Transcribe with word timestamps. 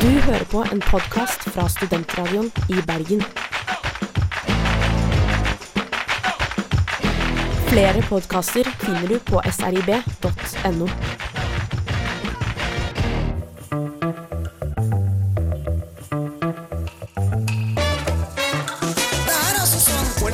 Du 0.00 0.06
hører 0.06 0.44
på 0.44 0.64
en 0.72 0.80
podkast 0.80 1.40
fra 1.50 1.68
Studentradioen 1.68 2.52
i 2.68 2.82
Bergen. 2.86 3.22
Flere 7.68 8.02
podkaster 8.08 8.68
finner 8.80 9.08
du 9.08 9.18
på 9.18 9.40
srib.no. 9.50 10.88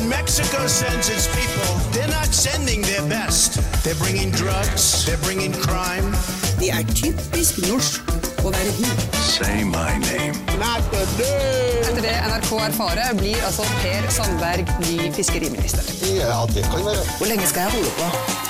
Mexico 0.09 0.67
sends 0.67 1.09
its 1.09 1.27
people, 1.27 1.75
they're 1.93 2.09
not 2.09 2.35
sending 2.35 2.81
their 2.83 3.03
best. 3.09 3.61
They're 3.85 3.95
bringing 3.95 4.31
drugs, 4.31 5.05
they're 5.05 5.25
bringing 5.25 5.53
crime. 5.53 6.15
Det 6.59 6.71
er 6.71 6.83
typisk 6.95 7.59
norsk 7.69 8.12
å 8.45 8.53
være 8.55 8.73
god. 8.79 9.03
Say 9.23 9.65
my 9.65 9.99
name. 10.07 10.35
Not 10.59 10.87
the 10.95 11.03
news. 11.19 11.89
Etter 11.89 12.03
det 12.05 12.14
NRK 12.29 12.53
erfarer, 12.69 13.13
blir 13.19 13.43
altså 13.49 13.67
Per 13.83 14.09
Sandberg 14.14 14.73
ny 14.87 15.13
fiskeriminister. 15.17 15.87
Ja, 16.19 16.43
det 16.55 16.67
kan 16.71 16.85
være. 16.86 17.05
Hvor 17.19 17.31
lenge 17.31 17.47
skal 17.50 17.69
jeg 17.69 17.79
holde 17.79 17.93
på? 18.00 18.42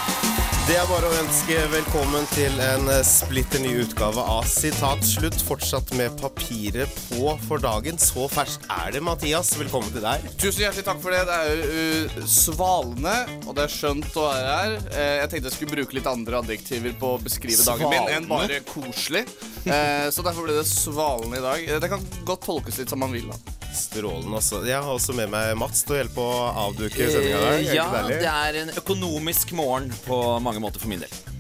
Det 0.62 0.76
er 0.78 0.84
bare 0.86 1.08
å 1.10 1.14
ønske 1.18 1.56
velkommen 1.72 2.22
til 2.30 2.54
en 2.62 2.86
eh, 2.92 3.00
splitter 3.04 3.60
ny 3.64 3.72
utgave 3.82 4.22
av 4.30 4.44
Sitat 4.48 5.02
slutt. 5.04 5.40
Fortsatt 5.42 5.90
med 5.98 6.14
papiret 6.20 6.92
på 7.08 7.32
for 7.48 7.60
dagen. 7.62 7.98
Så 8.00 8.28
ferskt 8.30 8.68
er 8.70 8.94
det, 8.94 9.02
Mathias. 9.04 9.50
Velkommen 9.58 9.90
til 9.92 10.04
deg. 10.06 10.28
Tusen 10.38 10.62
hjertelig 10.62 10.84
takk 10.86 11.00
for 11.02 11.14
det. 11.14 11.24
Det 11.28 11.38
er 11.40 11.50
jo 11.50 11.88
uh, 12.14 12.28
svalende, 12.30 13.16
og 13.42 13.56
det 13.58 13.64
er 13.66 13.74
skjønt 13.74 14.18
å 14.22 14.28
være 14.28 14.54
her. 14.60 14.76
Eh, 14.94 15.14
jeg 15.24 15.32
tenkte 15.32 15.50
jeg 15.50 15.56
skulle 15.58 15.74
bruke 15.80 15.98
litt 15.98 16.10
andre 16.12 16.40
adjektiver 16.44 16.94
på 17.02 17.10
å 17.16 17.22
beskrive 17.26 17.66
dagen 17.66 17.90
min 17.92 18.12
enn 18.14 18.30
bare 18.30 18.62
koselig. 18.70 19.26
Eh, 19.66 20.06
så 20.14 20.22
derfor 20.22 20.46
ble 20.46 20.60
det 20.60 20.68
svalende 20.70 21.42
i 21.42 21.44
dag. 21.48 21.66
Eh, 21.66 21.82
Det 21.82 21.90
kan 21.90 22.06
godt 22.28 22.46
tolkes 22.46 22.78
litt 22.78 22.94
som 22.94 23.02
man 23.02 23.10
vil. 23.18 23.26
da. 23.34 23.51
Strålende, 23.74 24.36
Også. 24.36 24.62
Jeg 24.66 24.76
har 24.82 24.92
også 24.92 25.14
med 25.16 25.30
meg 25.32 25.56
Mats 25.56 25.82
til 25.86 25.96
å 25.96 26.00
hjelpe 26.02 26.20
å 26.24 26.40
avduke 26.68 27.08
sendinga 27.10 27.52
Eh, 27.56 27.74
Ja, 27.74 27.86
det 28.08 28.22
er 28.28 28.60
en 28.62 28.72
økonomisk 28.76 29.52
morgen 29.56 29.90
på 30.06 30.18
mange 30.44 30.60
måter 30.60 30.80
for 30.82 30.88
min 30.92 31.00
del. 31.00 31.31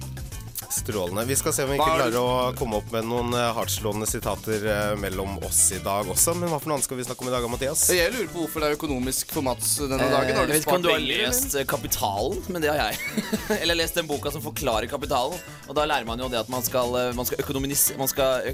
Strålende. 0.82 1.24
Vi 1.28 1.36
skal 1.38 1.52
se 1.54 1.62
om 1.64 1.70
vi 1.70 1.76
ikke 1.78 1.86
er 1.92 1.98
klarer 2.00 2.16
å 2.18 2.54
komme 2.58 2.78
opp 2.80 2.88
med 2.90 3.04
noen 3.06 3.30
eh, 3.38 3.52
hardtslående 3.54 4.06
sitater 4.10 4.64
eh, 4.66 4.94
mellom 4.98 5.36
oss 5.46 5.60
i 5.76 5.78
dag 5.84 6.08
også. 6.10 6.34
Men 6.34 6.50
hva 6.50 6.58
for 6.58 6.72
noe 6.72 6.78
annet 6.80 6.88
skal 6.88 6.98
vi 6.98 7.04
snakke 7.06 7.22
om 7.22 7.28
i 7.30 7.34
dag, 7.36 7.46
Mathias? 7.52 7.84
Jeg 7.94 8.10
lurer 8.10 8.30
på 8.32 8.40
hvorfor 8.42 8.64
det 8.64 8.70
er 8.72 8.74
økonomisk 8.78 9.30
for 9.36 9.46
Mats 9.46 9.76
denne 9.78 10.08
dagen. 10.10 10.32
Eh, 10.32 10.40
Har 10.40 10.50
du 10.50 10.54
ikke 10.56 10.66
spart 10.66 10.82
du 10.82 10.90
har 10.90 11.04
lest 11.06 11.54
Kapitalen, 11.70 12.40
men 12.50 12.64
det 12.64 12.72
har 12.72 12.80
jeg. 12.90 13.22
Eller 13.62 13.78
lest 13.78 13.94
den 14.00 14.08
boka 14.10 14.32
som 14.34 14.42
forklarer 14.42 14.90
kapitalen. 14.90 15.38
Og 15.70 15.76
da 15.78 15.84
lærer 15.86 16.08
man 16.08 16.18
jo 16.18 16.26
det 16.32 16.40
at 16.42 16.50
man 16.50 16.66
skal, 16.66 16.98
man 17.14 17.28
skal, 17.30 17.62
man 18.02 18.10
skal 18.10 18.50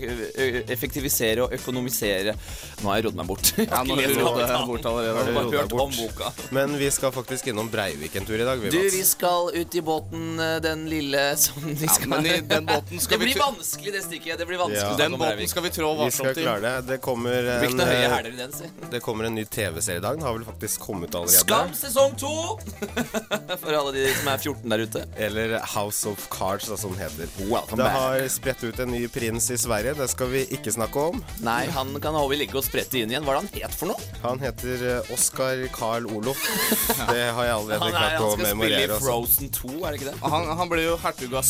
effektivisere 0.68 1.46
og 1.46 1.54
økonomisere 1.56 2.34
Nå 2.82 2.90
har 2.92 3.00
jeg 3.00 3.06
rodd 3.08 3.16
meg 3.18 3.30
bort. 3.32 3.52
Jeg 3.58 3.66
Ja, 3.68 3.80
har 3.80 3.88
nå 3.88 3.96
ikke 3.96 4.04
har 4.04 4.12
lest 4.12 4.20
du 4.20 4.26
rodd 4.26 4.38
deg 4.38 4.52
Kapitalen. 4.52 4.68
bort 4.68 4.90
allerede. 4.92 5.08
Jeg 5.08 5.16
har 5.16 5.40
bare 5.40 5.62
hørt 5.62 5.76
om 5.88 5.96
boka. 5.96 6.30
Men 6.54 6.76
vi 6.80 6.90
skal 6.94 7.12
faktisk 7.16 7.48
innom 7.54 7.72
Breivik 7.72 8.14
en 8.20 8.28
tur 8.28 8.36
i 8.36 8.44
dag, 8.46 8.60
vi, 8.62 8.70
Du, 8.76 8.78
vi 8.92 9.02
skal 9.08 9.50
ut 9.56 9.74
i 9.80 9.82
båten, 9.88 10.28
den 10.68 10.84
lille 10.92 11.24
som 11.40 11.64
vi 11.64 11.88
Ja, 11.88 11.94
skal 11.96 12.17
men 12.18 12.26
i 12.26 12.40
den 12.50 12.66
båten 12.68 13.00
skal 13.00 13.18
Det 13.18 13.24
vi 13.24 13.32
blir 13.32 13.42
vanskelig, 13.42 13.92
det 13.94 14.02
stykket. 14.04 14.38
Det 14.38 14.46
blir 14.48 14.58
vanskelig 14.60 14.82
Ja. 14.90 14.96
Den 15.00 15.16
båten 15.20 15.48
skal 15.48 15.62
vi 15.66 15.70
trå 15.74 15.92
varsomt 15.98 16.36
i. 16.38 16.44
det. 16.44 16.74
Det 16.88 16.98
kommer 17.04 17.48
en, 17.54 17.80
eh, 17.80 18.10
hæler 18.10 18.32
i 18.32 18.36
den, 18.36 18.52
det 18.90 19.00
kommer 19.04 19.24
en 19.28 19.34
ny 19.34 19.44
TV-serie 19.44 19.98
i 19.98 20.04
dag. 20.04 20.16
Den 20.18 20.26
har 20.26 20.32
vel 20.38 20.44
faktisk 20.44 20.80
kommet 20.80 21.14
allerede. 21.14 21.44
Skam 21.44 21.72
sesong 21.74 22.16
to! 22.18 22.58
For 23.62 23.72
alle 23.74 23.92
de 23.96 24.04
som 24.14 24.28
er 24.32 24.38
14 24.38 24.68
der 24.72 24.84
ute. 24.84 25.04
Eller 25.16 25.56
House 25.74 26.08
of 26.08 26.28
Cards, 26.32 26.68
som 26.80 26.92
den 26.94 27.02
heter. 27.02 27.28
Welcome 27.48 27.76
Det 27.76 27.84
back. 27.88 27.96
har 27.98 28.28
spredt 28.28 28.64
ut 28.64 28.78
en 28.84 28.90
ny 28.92 29.08
prins 29.08 29.50
i 29.50 29.58
Sverige. 29.58 29.94
Det 29.98 30.08
skal 30.10 30.30
vi 30.32 30.44
ikke 30.54 30.72
snakke 30.74 31.04
om. 31.12 31.22
Nei, 31.44 31.66
han 31.74 31.94
kan 32.00 32.14
håpe 32.18 32.36
ligge 32.38 32.58
og 32.58 32.64
sprette 32.66 32.98
inn 33.00 33.10
igjen. 33.12 33.24
Hva 33.26 33.36
er 33.36 33.40
det 33.40 33.52
han 33.54 33.62
het 33.68 33.76
for 33.78 33.92
noe? 33.92 34.08
Han 34.22 34.40
heter 34.42 34.84
eh, 34.98 35.12
Oscar 35.14 35.64
Carl 35.74 36.06
Olof. 36.10 36.38
Det 37.08 37.24
har 37.34 37.44
jeg 37.44 37.54
allerede 37.54 37.90
klart 37.92 38.20
å 38.20 38.30
memorere. 38.36 38.38
han 38.38 38.38
skal 38.38 38.56
spille 38.56 38.80
i 38.80 38.88
altså. 38.88 39.04
Frozen 39.04 39.50
2, 39.54 39.70
er 39.78 39.90
det 39.94 40.00
ikke 40.00 40.10
det? 40.12 40.16
Han, 40.34 40.48
han 40.60 40.68
ble 40.72 40.82
jo 40.84 40.96
hertug 41.02 41.34
av 41.38 41.44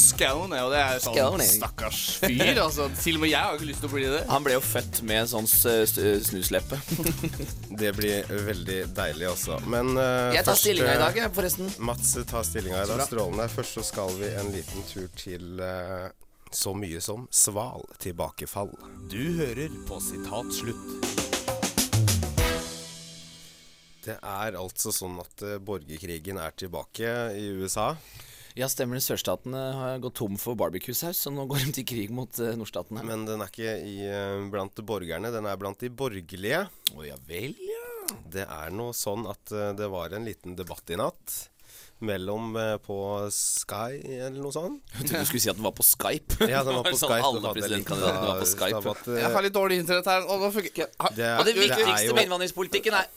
Og 0.65 0.73
det 0.73 0.81
er 0.83 1.01
sånn 1.03 1.43
stakkars 1.47 2.01
fyr. 2.23 2.61
Altså, 2.63 2.89
til 3.01 3.19
og 3.19 3.25
med 3.25 3.33
jeg 3.33 3.43
har 3.45 3.59
ikke 3.59 3.69
lyst 3.71 3.83
til 3.85 3.91
å 3.91 3.95
bli 3.95 4.07
det. 4.11 4.23
Han 4.31 4.47
ble 4.47 4.57
jo 4.57 4.63
født 4.65 5.03
med 5.09 5.23
en 5.25 5.31
sånn 5.33 5.49
snusleppe. 5.49 6.81
Det 7.81 7.93
blir 7.95 8.31
veldig 8.49 8.79
deilig 8.97 9.29
også. 9.31 9.61
Men 9.71 9.93
uh, 9.95 10.35
Jeg 10.35 10.43
tar 10.43 10.55
først, 10.55 10.65
stillinga 10.65 10.91
i 10.91 10.97
eh, 10.97 11.03
dag, 11.05 11.21
jeg, 11.23 11.35
forresten. 11.37 11.71
Mats 11.91 12.15
tar 12.29 12.47
stillinga 12.47 12.83
i 12.83 12.89
dag. 12.91 13.05
Strålende. 13.07 13.47
Først 13.53 13.79
så 13.79 13.87
skal 13.87 14.17
vi 14.19 14.33
en 14.41 14.51
liten 14.55 14.89
tur 14.91 15.07
til 15.19 15.63
uh, 15.63 16.09
så 16.51 16.75
mye 16.75 17.01
som 17.05 17.29
Sval 17.31 17.87
tilbakefall. 18.03 18.73
Du 19.13 19.21
hører 19.39 19.73
på 19.89 20.01
Sitat 20.03 20.53
slutt. 20.57 21.27
Det 24.09 24.17
er 24.25 24.57
altså 24.57 24.93
sånn 24.95 25.19
at 25.21 25.43
eh, 25.45 25.59
borgerkrigen 25.61 26.39
er 26.41 26.55
tilbake 26.57 27.11
i 27.37 27.51
USA. 27.61 27.91
Ja, 28.59 28.67
stemmer 28.67 28.99
det. 28.99 29.05
Sørstatene 29.07 29.61
har 29.77 30.01
gått 30.03 30.17
tom 30.19 30.35
for 30.41 30.59
barbecue-saus, 30.59 31.21
så 31.23 31.31
nå 31.31 31.45
går 31.47 31.69
de 31.69 31.75
til 31.79 31.85
krig 31.87 32.11
mot 32.15 32.41
uh, 32.43 32.55
nordstatene. 32.59 33.05
Men 33.07 33.23
den 33.29 33.45
er 33.45 33.53
ikke 33.53 33.75
i, 33.87 33.99
uh, 34.11 34.49
blant 34.51 34.81
borgerne, 34.89 35.31
den 35.35 35.47
er 35.47 35.61
blant 35.61 35.79
de 35.85 35.91
borgerlige. 35.95 36.65
Å 36.97 37.07
ja 37.07 37.19
vel, 37.29 37.55
ja. 37.63 37.85
Det 38.33 38.47
er 38.49 38.73
nå 38.75 38.89
sånn 38.97 39.29
at 39.31 39.53
uh, 39.55 39.71
det 39.79 39.87
var 39.93 40.17
en 40.17 40.27
liten 40.27 40.57
debatt 40.59 40.91
i 40.91 40.99
natt 40.99 41.37
mellom 42.03 42.53
på 42.87 42.97
Sky 43.35 43.99
eller 44.23 44.37
noe 44.39 44.53
sånt. 44.55 44.85
Jeg 44.95 45.09
trodde 45.09 45.23
du 45.25 45.29
skulle 45.33 45.43
si 45.43 45.51
at 45.51 45.59
den 45.59 45.67
var 45.67 45.75
på 45.75 45.83
Skype. 45.87 46.47
Ja, 46.47 46.61
den 46.67 46.77
var 46.79 46.87
på 46.87 46.95
Sånn 47.01 47.11
Skype. 47.11 47.27
Alle 47.27 47.53
presidentkandidatene 47.57 48.29
var 48.29 48.39
på 48.43 48.47
Skype. 48.53 48.69
stabat, 48.83 49.09
Jeg 49.19 49.33
har 49.35 49.47
litt 49.47 49.57
dårlig 49.57 49.79
internett 49.83 50.07
her. 50.13 50.27
Og 50.31 50.45
nå 50.45 50.51
funker 50.55 50.71
ikke 50.71 50.87
Det 51.19 51.27
er- 51.27 51.41
Og 51.41 51.49
det 51.49 51.57
det 51.59 51.65
er 51.67 51.75
viktigste 51.75 52.07
jo- 52.07 52.15
med 52.15 52.29
innvandringspolitikken 52.29 52.99
er 53.01 53.11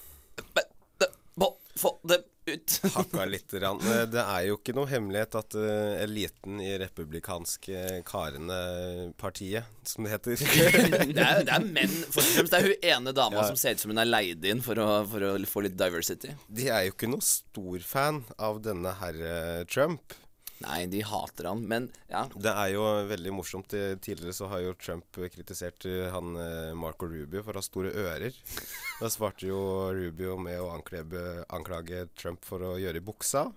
Få 1.80 1.94
dem 2.08 2.24
ut. 2.52 2.80
hakka 2.96 3.26
litt. 3.30 3.52
Grann. 3.54 3.80
Eh, 3.86 4.06
Det 4.12 4.20
er 4.24 4.48
jo 4.50 4.58
ikke 4.58 4.74
noe 4.76 4.90
hemmelighet 4.90 5.36
at 5.40 5.56
uh, 5.56 6.02
eliten 6.04 6.60
i 6.64 6.72
republikanske 6.82 8.02
Karene-partiet, 8.08 9.64
som 9.88 10.06
det 10.06 10.12
heter 10.16 10.36
Det 11.16 11.22
er, 11.22 11.44
det 11.48 11.54
er 11.56 11.66
menn, 11.68 11.94
først 12.12 12.32
og 12.34 12.36
fremst. 12.40 12.52
Det 12.56 12.60
er 12.60 12.68
hun 12.68 12.90
ene 12.96 13.14
dama 13.18 13.42
Ja. 13.42 13.48
som 13.52 13.60
ser 13.60 13.78
ut 13.78 13.84
som 13.84 13.94
hun 13.94 14.02
er 14.04 14.10
leid 14.10 14.46
inn 14.52 14.64
for 14.66 14.80
å, 14.82 14.90
for 15.10 15.28
å 15.30 15.34
få 15.50 15.64
litt 15.68 15.78
diversity. 15.80 16.34
De 16.50 16.68
er 16.70 16.88
jo 16.90 16.96
ikke 16.96 17.10
noe 17.12 17.24
stor 17.26 17.80
fan 17.86 18.24
av 18.42 18.60
denne 18.66 18.94
herre 19.02 19.64
Trump. 19.72 20.18
Nei, 20.62 20.86
de 20.92 21.02
hater 21.06 21.48
han, 21.50 21.64
men 21.68 21.88
ja. 22.12 22.26
Det 22.36 22.52
er 22.52 22.74
jo 22.76 22.84
veldig 23.10 23.34
morsomt. 23.34 23.74
Eh, 23.78 23.96
Tidligere 24.02 24.36
så 24.36 24.50
har 24.52 24.62
jo 24.64 24.76
Trump 24.78 25.18
kritisert 25.34 25.86
eh, 25.90 26.10
han 26.14 26.36
eh, 26.38 26.74
Marco 26.78 27.10
Rubio 27.10 27.42
for 27.46 27.58
å 27.58 27.62
ha 27.64 27.66
store 27.66 27.94
ører. 27.94 28.36
Da 29.02 29.10
svarte 29.10 29.48
jo 29.50 29.58
Rubio 29.98 30.36
med 30.38 30.60
å 30.62 30.68
anklage, 30.76 31.22
anklage 31.50 32.06
Trump 32.14 32.46
for 32.46 32.62
å 32.62 32.76
gjøre 32.78 33.02
i 33.02 33.06
buksa. 33.06 33.48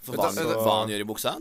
For 0.00 0.16
hva, 0.16 0.30
Så- 0.32 0.46
hva 0.48 0.78
han 0.78 0.88
gjør 0.88 1.04
i 1.04 1.08
buksa? 1.10 1.34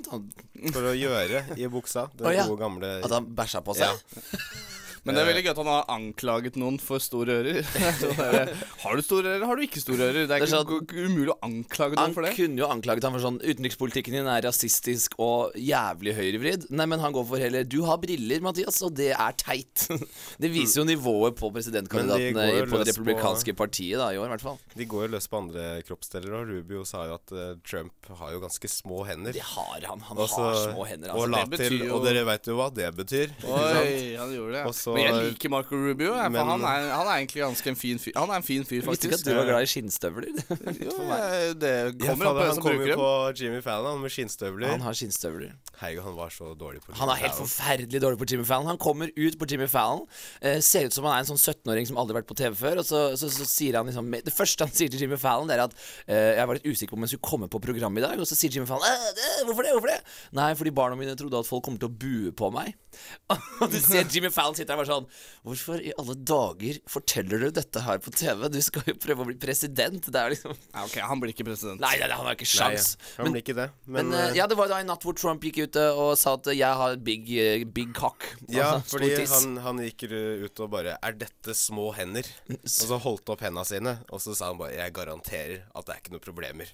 For 0.73 0.89
å 0.89 0.95
gjøre 0.97 1.45
i 1.55 1.69
buksa. 1.71 2.09
Den 2.19 2.27
oh, 2.27 2.35
ja. 2.35 2.43
gode 2.49 2.59
gamle 2.65 2.91
at 2.99 3.15
han 3.15 3.31
bæsja 3.35 3.63
på 3.63 3.77
seg? 3.79 4.03
Men 5.05 5.15
det 5.15 5.21
er 5.23 5.27
veldig 5.29 5.43
gøy 5.45 5.51
at 5.53 5.59
han 5.61 5.69
har 5.71 5.85
anklaget 5.95 6.57
noen 6.59 6.77
for 6.81 6.99
store 7.03 7.37
ører. 7.39 7.59
Der, 8.19 8.51
har 8.83 8.95
du 8.99 9.01
store 9.05 9.35
ører, 9.35 9.45
har 9.47 9.55
du 9.59 9.63
ikke 9.65 9.81
store 9.83 10.09
ører? 10.09 10.23
Det 10.23 10.23
er 10.23 10.27
Det 10.27 10.35
er 10.35 10.45
ikke 10.45 10.51
sånn- 10.51 11.09
umulig 11.09 11.33
å 11.33 11.37
anklage 11.47 11.95
noen 11.97 12.13
for 12.15 12.25
det. 12.25 12.31
Han 12.33 12.39
kunne 12.39 12.59
jo 12.63 12.67
anklaget 12.73 13.07
ham 13.07 13.15
for 13.17 13.23
sånn 13.23 13.39
Utenrikspolitikken 13.39 14.17
din 14.19 14.27
er 14.29 14.43
rasistisk 14.45 15.15
og 15.21 15.55
jævlig 15.59 16.13
høyrevridd. 16.17 16.67
Nei, 16.75 16.85
men 16.91 16.99
han 17.03 17.13
går 17.15 17.25
for 17.31 17.41
heller 17.41 17.63
Du 17.69 17.79
har 17.87 17.97
briller, 18.01 18.41
Mathias, 18.43 18.81
og 18.85 18.93
det 18.99 19.11
er 19.15 19.37
teit. 19.39 19.87
Det 20.43 20.51
viser 20.53 20.81
jo 20.81 20.87
nivået 20.89 21.35
på 21.39 21.49
presidentkandidatene 21.55 22.45
de 22.59 22.65
på 22.69 22.79
det 22.83 22.91
republikanske 22.93 23.53
på- 23.55 23.63
partiet 23.65 23.99
da, 23.99 24.09
i 24.13 24.19
år, 24.19 24.27
i 24.29 24.33
hvert 24.35 24.45
fall. 24.45 24.59
De 24.75 24.85
går 24.89 25.07
jo 25.07 25.11
løs 25.15 25.27
på 25.31 25.39
andre 25.41 25.65
kroppsdeler, 25.87 26.35
og 26.39 26.47
Rubio 26.51 26.83
sa 26.87 27.05
jo 27.09 27.17
at 27.17 27.33
uh, 27.35 27.53
Trump 27.67 28.11
har 28.19 28.31
jo 28.35 28.39
ganske 28.43 28.69
små 28.71 29.03
hender. 29.07 29.33
Det 29.35 29.43
har 29.45 29.83
han. 29.89 29.99
Han 30.09 30.17
Også, 30.25 30.39
har 30.43 30.59
små 30.73 30.85
hender. 30.87 31.11
og, 31.15 31.25
Altså. 31.25 31.31
la 31.35 31.57
til, 31.59 31.77
jo- 31.85 31.95
og 31.97 32.05
dere 32.07 32.23
veit 32.27 32.47
jo 32.49 32.55
hva 32.59 32.69
det 32.73 32.89
betyr. 32.97 33.33
Oi, 33.43 34.15
han 34.19 34.31
gjorde 34.35 34.53
det. 34.55 34.63
Og 34.69 34.75
så- 34.89 34.93
men 34.97 35.05
jeg 35.05 35.29
liker 35.29 35.49
Marco 35.53 35.75
Rubio, 35.77 36.15
jeg, 36.17 36.31
Men- 36.33 36.45
han, 36.49 36.61
er, 36.65 36.89
han 36.89 37.07
er 37.07 37.15
egentlig 37.21 37.43
ganske 37.45 37.67
en 37.67 37.75
fin 37.79 37.99
fyr. 38.01 38.11
Han 38.17 38.29
er 38.33 38.41
en 38.41 38.43
fin 38.43 38.63
fyr, 38.65 38.81
Jeg 38.81 38.89
visste 38.89 39.07
ikke 39.07 39.19
at 39.19 39.25
du 39.29 39.33
var 39.35 39.45
glad 39.45 39.61
i 39.61 39.69
skinnstøvler. 39.69 40.29
Jo, 40.89 40.95
jeg- 41.13 41.59
det 41.59 41.73
Ja, 42.01 42.09
kommer 42.09 42.25
fader, 42.25 42.29
opp 42.29 42.39
på 42.39 42.45
han 42.49 42.57
kommer 42.57 42.57
som 42.57 42.63
kom 42.63 42.87
jo 42.87 42.95
på 42.97 43.37
Jimmy 43.39 43.61
Fallon 43.61 43.91
han 43.93 44.01
med 44.01 44.11
skinnstøvler. 44.11 44.67
Han 44.73 44.81
har 44.81 44.93
skinnstøvler. 44.97 45.53
Herregud, 45.79 46.03
han 46.03 46.15
var 46.17 46.29
så 46.35 46.49
dårlig 46.59 46.81
på 46.83 46.93
Han 46.99 47.09
er 47.09 47.15
helt 47.21 47.31
Fallon. 47.37 47.47
forferdelig 47.47 48.01
dårlig 48.03 48.17
på 48.19 48.27
Jimmy 48.33 48.43
Fallon. 48.49 48.67
Han 48.67 48.77
kommer 48.77 49.07
ut 49.15 49.37
på 49.39 49.45
Jimmy 49.49 49.67
Fallon, 49.67 50.05
eh, 50.41 50.59
ser 50.59 50.85
ut 50.89 50.93
som 50.93 51.05
han 51.05 51.15
er 51.15 51.19
en 51.23 51.29
sånn 51.29 51.39
17-åring 51.39 51.87
som 51.87 51.95
aldri 51.97 52.13
har 52.15 52.21
vært 52.21 52.27
på 52.33 52.35
TV 52.35 52.55
før, 52.55 52.79
og 52.79 52.85
så, 52.85 53.03
så, 53.15 53.29
så 53.31 53.45
sier 53.47 53.77
han 53.79 53.85
liksom 53.87 54.09
Det 54.25 54.33
første 54.33 54.65
han 54.67 54.73
sier 54.73 54.89
til 54.89 54.99
Jimmy 55.05 55.15
Fallon, 55.17 55.47
det 55.47 55.55
er 55.57 55.63
at 55.63 55.73
eh, 56.07 56.35
Jeg 56.39 56.47
var 56.47 56.55
litt 56.59 56.65
usikker 56.67 56.91
på 56.91 56.99
om 56.99 57.05
jeg 57.07 57.13
skulle 57.15 57.29
komme 57.29 57.47
på 57.47 57.61
programmet 57.61 58.03
i 58.03 58.07
dag, 58.07 58.19
og 58.19 58.27
så 58.27 58.35
sier 58.35 58.51
Jimmy 58.51 58.65
Fallon 58.67 58.83
«Øh, 58.83 59.13
det, 59.15 59.29
Hvorfor 59.45 59.63
det? 59.63 59.71
Hvorfor 59.77 59.91
det? 59.93 60.01
Nei, 60.33 60.53
fordi 60.55 60.71
barna 60.75 60.95
mine 60.99 61.15
trodde 61.15 61.39
at 61.39 61.47
folk 61.47 61.63
kommer 61.63 61.79
til 61.79 61.87
å 61.89 61.95
bue 61.99 62.31
på 62.35 62.51
meg. 62.51 62.73
Og 63.61 63.69
du 63.71 63.77
ser 63.79 64.03
Jimmy 64.09 64.31
Fallon 64.33 64.55
sitter 64.57 64.73
der 64.75 64.78
jeg 64.79 64.87
bare 64.87 64.89
sånn 64.89 65.07
Hvorfor 65.47 65.83
i 65.83 65.93
alle 65.99 66.15
dager 66.31 66.79
forteller 66.89 67.43
du 67.45 67.49
dette 67.59 67.83
her 67.85 68.01
på 68.03 68.13
TV? 68.15 68.45
Du 68.53 68.59
skal 68.65 68.87
jo 68.89 68.95
prøve 68.99 69.25
å 69.25 69.27
bli 69.29 69.37
president. 69.39 70.09
Det 70.09 70.19
er 70.21 70.33
liksom 70.33 70.55
Ja, 70.55 70.85
ok, 70.85 70.97
Han 71.09 71.21
blir 71.23 71.33
ikke 71.33 71.47
president. 71.47 71.81
Nei, 71.83 71.95
nei, 72.01 72.09
han 72.11 72.27
har 72.27 72.37
ikke 72.37 72.49
sjans. 72.49 72.93
Han 73.17 73.31
blir 73.33 73.43
ikke 73.43 73.57
det. 73.57 73.69
Men, 73.85 74.09
Men, 74.09 74.15
eh, 74.17 74.25
eh, 74.29 74.37
ja, 74.39 74.47
det 74.49 74.57
var 74.59 74.71
da 74.71 74.79
en 74.81 74.89
natt 74.91 75.05
hvor 75.05 75.17
Trump 75.17 75.43
gikk 75.45 75.61
ut 75.65 75.79
eh, 75.79 76.01
og 76.03 76.15
sa 76.19 76.35
at 76.39 76.51
jeg 76.53 76.79
har 76.81 76.97
big, 77.03 77.29
big 77.75 77.93
cock. 77.97 78.25
Ja, 78.49 78.75
Altså, 78.79 78.97
fordi 78.97 79.11
han, 79.29 79.57
han 79.63 79.79
gikk 79.83 80.07
ut 80.09 80.59
og 80.63 80.71
bare 80.73 80.95
Er 81.05 81.15
dette 81.17 81.53
små 81.57 81.89
hender? 81.95 82.27
Og 82.59 82.69
så 82.69 82.97
holdt 83.01 83.29
opp 83.31 83.43
hendene 83.45 83.65
sine, 83.67 83.93
og 84.09 84.21
så 84.23 84.33
sa 84.37 84.49
han 84.51 84.59
bare 84.59 84.75
Jeg 84.77 84.93
garanterer 84.95 85.63
at 85.75 85.85
det 85.87 85.93
er 85.95 86.01
ikke 86.01 86.13
noen 86.15 86.25
problemer. 86.25 86.71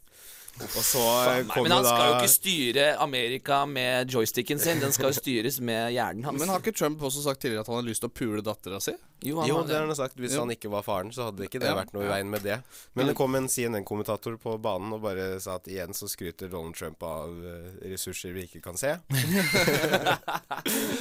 Og 0.64 0.84
så 0.88 1.02
Fan, 1.04 1.48
Nei, 1.50 1.64
men 1.66 1.74
han 1.76 1.84
da 1.84 1.92
skal 1.92 2.06
jo 2.08 2.14
ikke 2.20 2.32
styre 2.32 2.86
Amerika 3.04 3.58
med 3.68 4.12
joysticken 4.14 4.62
sin. 4.62 4.80
Den 4.80 4.94
skal 4.96 5.12
jo 5.12 5.18
styres 5.18 5.60
med 5.60 5.92
hjernen 5.92 6.24
hans. 6.24 6.40
Men 6.40 6.54
har 6.54 6.64
ikke 6.64 6.76
Trump 6.78 7.04
også 7.04 7.26
sagt 7.26 7.44
tidligere 7.44 7.66
at 7.66 7.72
han 7.72 7.82
har 7.82 7.88
lyst 7.90 8.06
til 8.06 8.12
å 8.12 8.16
pule 8.16 8.44
dattera 8.46 8.80
si? 8.84 8.96
Jo, 9.26 9.40
han 9.42 9.50
Jo, 9.50 9.62
det 9.68 9.76
har 9.76 9.86
han 9.88 9.96
sagt. 9.98 10.16
Hvis 10.22 10.36
han 10.38 10.52
ikke 10.54 10.70
var 10.72 10.86
faren, 10.86 11.12
så 11.16 11.30
hadde 11.30 11.48
ikke 11.48 11.60
det 11.64 11.70
Ja. 11.72 11.76
vært 11.80 11.94
noe 11.96 12.06
i 12.06 12.12
veien 12.12 12.30
med 12.30 12.42
det. 12.46 12.60
Men 12.94 13.10
det 13.10 13.16
kom 13.18 13.36
en 13.36 13.48
CNN-kommentator 13.52 14.38
på 14.42 14.56
banen 14.62 14.94
og 14.96 15.02
bare 15.04 15.40
sa 15.44 15.56
at 15.60 15.68
igjen 15.72 15.94
så 15.98 16.08
skryter 16.12 16.50
Donald 16.52 16.76
Trump 16.78 17.02
av 17.04 17.34
eh, 17.42 17.90
ressurser 17.92 18.34
vi 18.36 18.46
ikke 18.48 18.62
kan 18.64 18.78
se. 18.78 18.94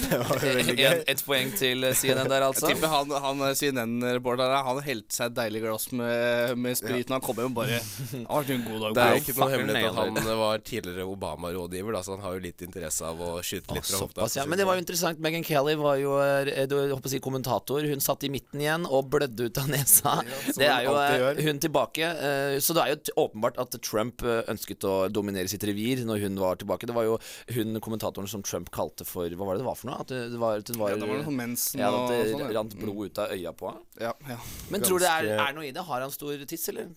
det 0.09 0.19
var 0.19 0.39
veldig 0.41 0.77
gøy. 0.79 0.87
En, 0.89 1.03
et 1.15 1.23
poeng 1.27 1.53
til 1.59 1.85
eh, 1.89 1.95
CNN 1.97 2.29
der, 2.31 2.47
altså. 2.49 2.69
Jeg 2.69 2.79
tipper 2.79 2.93
han, 2.93 3.15
han 3.25 3.45
CNN-reporteren 3.59 4.65
Han 4.69 4.81
helte 4.87 5.15
seg 5.15 5.33
et 5.33 5.37
deilig 5.39 5.65
glass 5.65 5.89
med, 5.93 6.55
med 6.61 6.79
spriten. 6.79 7.13
han 7.17 7.25
kom 7.25 7.37
hjem 7.41 7.53
og 7.53 7.59
bare 7.61 7.79
Det 7.81 8.25
har 8.25 8.45
vært 8.45 8.55
en 8.57 8.65
god 8.69 8.81
dag. 8.81 8.95
Det 8.95 9.05
er 9.05 9.15
jo 9.15 9.23
ikke 9.25 9.37
noe 9.39 9.51
hemmelig 9.55 9.75
hemmelighet 9.75 9.91
at 9.99 10.29
han 10.29 10.39
var 10.41 10.65
tidligere 10.65 11.07
Obama-rådgiver, 11.09 11.99
så 12.05 12.17
han 12.17 12.25
har 12.25 12.37
jo 12.39 12.43
litt 12.45 12.65
interesse 12.67 13.03
av 13.09 13.21
å 13.25 13.31
skyte 13.45 13.75
litt 13.77 13.89
fra 13.89 14.03
hofta. 14.03 14.21
Såpass, 14.25 14.37
ja. 14.39 14.47
Men 14.49 14.61
det 14.61 14.67
var 14.69 14.79
jo 14.79 14.85
interessant. 14.85 15.21
Megan 15.25 15.45
Kelly 15.47 15.75
var 15.81 15.97
jo 16.01 16.17
jeg 16.21 16.69
du 16.71 16.77
håper 16.93 17.09
å 17.09 17.13
si, 17.13 17.21
kommentator. 17.25 17.87
Hun 17.91 18.03
satt 18.05 18.14
i 18.23 18.29
midten 18.31 18.61
igjen 18.63 18.85
og 18.87 19.09
blødde 19.11 19.49
ut 19.49 19.59
av 19.59 19.67
nesa. 19.73 20.13
Ja, 20.23 20.53
det 20.61 20.69
er 20.69 20.85
jo 20.87 20.95
eh, 21.01 21.41
hun 21.49 21.59
tilbake. 21.59 22.07
eh, 22.07 22.59
Så 22.63 22.77
det 22.79 22.85
er 22.85 22.93
jo 22.95 23.17
åpenbart 23.25 23.59
at 23.59 23.75
Trump 23.83 24.23
eh, 24.23 24.45
ønsket 24.53 24.87
å 24.87 25.09
dominere 25.11 25.51
sitt 25.51 25.65
revir 25.67 26.05
når 26.07 26.23
hun 26.29 26.39
var 26.39 26.61
tilbake. 26.63 26.87
Det 26.87 26.95
var 26.95 27.09
jo 27.09 27.19
hun 27.57 27.81
kommentatoren 27.83 28.31
som 28.31 28.45
Trump 28.47 28.71
kalte 28.71 29.03
for 29.09 29.27
Hva 29.35 29.49
var 29.49 29.59
det 29.59 29.65
det 29.65 29.69
var 29.73 29.81
for 29.81 29.91
noe? 29.91 29.99
At 30.05 30.13
det, 30.15 30.39
var, 30.39 30.63
at 30.63 30.71
det 30.71 30.79
var, 30.79 30.95
Ja, 30.95 31.01
det 31.03 31.09
var 31.11 31.19
noe 31.19 31.27
sånn 31.27 31.41
mensen 31.41 31.81
ja, 31.83 31.91
og 31.91 32.05
at 32.05 32.15
det 32.15 32.37
sånn, 32.37 32.47
rant 32.55 32.79
blod 32.79 33.11
ut 33.11 33.19
av 33.25 33.35
øya 33.35 33.53
på 33.59 33.73
henne. 33.73 33.83
Ja, 34.07 34.13
ja. 34.31 34.39
Men 34.71 34.87
tror 34.87 35.03
du 35.03 35.09
det 35.09 35.17
er, 35.17 35.33
er 35.49 35.57
noe 35.59 35.67
i 35.67 35.73
det? 35.75 35.83
Har 35.91 36.05
han 36.07 36.15
stor 36.15 36.39
tiss, 36.47 36.69
eller? 36.71 36.93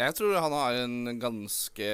Jeg 0.00 0.14
tror 0.16 0.36
han 0.40 0.54
har 0.56 0.76
en 0.80 1.18
ganske 1.20 1.88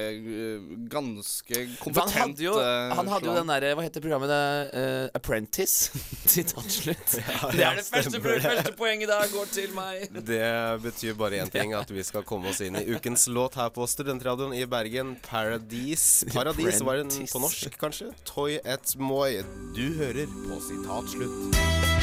Ganske 0.92 1.62
kompetent 1.80 1.82
han 1.82 1.82
kompetent 1.82 2.20
hadde 2.20 2.44
jo, 2.44 2.54
eh, 2.60 2.94
han 2.94 3.10
hadde 3.10 3.30
jo 3.30 3.34
den 3.34 3.50
derre 3.50 3.72
Hva 3.74 3.86
heter 3.86 4.04
programmet? 4.04 4.32
Eh, 4.76 5.08
Apprentice. 5.16 5.90
Sitat 6.36 6.70
slutt. 6.70 7.16
det 7.56 7.64
er 7.64 7.78
det 7.80 7.86
første, 7.86 8.20
første 8.20 8.74
poenget 8.78 9.10
da 9.10 9.18
går 9.32 9.50
til 9.54 9.72
meg. 9.76 10.06
Det 10.30 10.42
betyr 10.82 11.16
bare 11.18 11.40
én 11.42 11.50
ting, 11.52 11.74
at 11.76 11.90
vi 11.92 12.04
skal 12.06 12.24
komme 12.26 12.50
oss 12.52 12.60
inn 12.64 12.78
i 12.78 12.84
ukens 12.96 13.26
låt 13.32 13.56
her 13.58 13.70
på 13.74 13.86
Studentradioen 13.90 14.54
i 14.56 14.64
Bergen. 14.70 15.16
Paradis. 15.26 16.24
Paradis 16.34 16.82
var 16.86 17.02
den 17.02 17.12
på 17.30 17.42
norsk, 17.42 17.78
kanskje? 17.80 18.12
Toy 18.28 18.58
et 18.62 18.96
moi. 19.00 19.42
Du 19.76 19.86
hører 20.00 20.30
på 20.46 20.60
Sitat 20.68 21.14
slutt. 21.16 21.95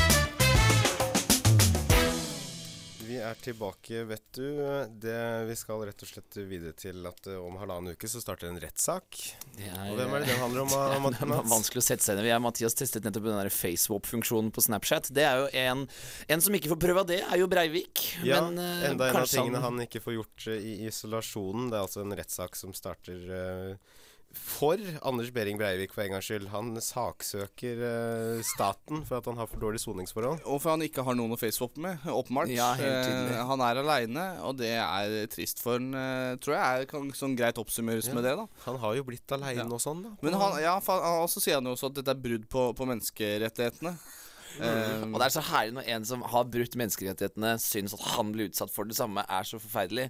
Vi 3.14 3.20
er 3.22 3.36
tilbake, 3.38 4.04
vet 4.10 4.24
du. 4.34 4.46
Det, 4.90 5.46
vi 5.46 5.56
skal 5.56 5.84
rett 5.86 6.02
og 6.02 6.10
slett 6.10 6.38
videre 6.50 6.74
til 6.74 7.04
at 7.06 7.28
eh, 7.30 7.38
om 7.38 7.60
halvannen 7.62 7.94
uke 7.94 8.10
så 8.10 8.18
starter 8.24 8.50
en 8.50 8.58
rettssak. 8.58 9.20
Og 9.54 10.00
hvem 10.00 10.16
er 10.18 10.24
det 10.24 10.32
den 10.32 10.42
handler 10.42 10.64
om? 10.64 10.72
Det 11.14 11.20
er 11.22 11.44
vanskelig 11.52 11.84
å 11.84 11.86
sette 11.86 12.02
seg 12.02 12.18
inn 12.18 12.26
i. 12.26 12.32
Jeg 12.32 12.42
og 12.42 12.46
Mathias 12.48 12.78
testet 12.80 13.06
nettopp 13.06 13.28
den 13.28 13.52
FaceWap-funksjonen 13.54 14.50
på 14.56 14.64
Snapchat. 14.66 15.12
Det 15.14 15.28
er 15.30 15.44
jo 15.44 15.52
en, 15.62 15.86
en 16.34 16.46
som 16.48 16.58
ikke 16.58 16.72
får 16.74 16.82
prøve 16.88 17.04
av 17.04 17.12
det, 17.12 17.20
er 17.22 17.44
jo 17.44 17.50
Breivik. 17.52 18.02
Ja, 18.26 18.42
Men, 18.48 18.58
uh, 18.58 18.88
enda 18.90 19.12
en 19.12 19.22
av 19.22 19.30
tingene 19.30 19.62
han 19.62 19.86
ikke 19.86 20.02
får 20.02 20.18
gjort 20.18 20.48
uh, 20.50 20.58
i 20.58 20.74
isolasjonen. 20.90 21.70
Det 21.70 21.78
er 21.78 21.86
altså 21.86 22.02
en 22.02 22.18
rettssak 22.18 22.58
som 22.58 22.74
starter 22.74 23.30
eh, 23.30 24.02
for 24.34 24.78
Anders 25.06 25.30
Behring 25.34 25.58
Breivik 25.60 25.94
for 25.94 26.04
en 26.04 26.12
gangs 26.16 26.26
skyld. 26.30 26.48
Han 26.54 26.72
saksøker 26.82 27.84
eh, 27.88 28.42
staten 28.48 29.04
for 29.06 29.20
at 29.20 29.28
han 29.30 29.38
har 29.38 29.48
for 29.52 29.62
dårlige 29.62 29.84
soningsforhold. 29.86 30.42
Og 30.50 30.62
for 30.64 30.74
han 30.74 30.82
ikke 30.86 31.06
har 31.06 31.18
noen 31.20 31.36
å 31.36 31.40
facewap 31.40 31.78
med, 31.82 32.02
åpenbart. 32.10 32.50
Ja, 32.54 32.72
helt 32.80 33.06
tydelig. 33.08 33.36
Eh, 33.38 33.46
han 33.52 33.64
er 33.68 33.82
aleine, 33.84 34.26
og 34.48 34.58
det 34.62 34.72
er 34.80 35.16
trist 35.34 35.62
for 35.64 35.78
han, 35.78 35.94
eh, 35.94 36.34
tror 36.44 36.58
jeg 36.58 36.64
er, 36.84 36.90
kan 36.90 37.12
sånn 37.18 37.38
greit 37.38 37.62
oppsummeres 37.62 38.10
Ja. 38.10 38.14
med 38.18 38.24
det, 38.28 38.36
da. 38.42 38.48
Han 38.66 38.78
har 38.82 38.96
jo 38.98 39.04
blitt 39.08 39.32
aleine 39.38 39.64
Ja. 39.66 39.70
og 39.70 39.82
sånn, 39.84 40.04
da. 40.04 40.16
Men 40.22 40.34
han, 40.42 40.60
ja, 40.62 40.80
fa- 40.80 41.02
han 41.04 41.24
også 41.28 41.42
sier 41.44 41.56
han 41.62 41.66
jo 41.66 41.76
også 41.78 41.92
at 41.92 42.02
dette 42.02 42.12
er 42.18 42.24
brudd 42.26 42.50
på, 42.50 42.74
på 42.76 42.86
menneskerettighetene. 42.90 43.96
Eh, 44.62 45.06
Og 45.08 45.18
det 45.20 45.28
er 45.28 45.34
så 45.34 45.44
herlig 45.50 45.78
når 45.78 45.92
en 45.96 46.06
som 46.08 46.24
har 46.34 46.50
brutt 46.54 46.78
menneskerettighetene, 46.80 47.56
syns 47.62 47.96
at 47.98 48.04
han 48.16 48.34
blir 48.34 48.52
utsatt 48.52 48.74
for 48.74 48.90
det 48.90 48.98
samme, 48.98 49.24
er 49.26 49.48
så 49.48 49.60
forferdelig. 49.62 50.10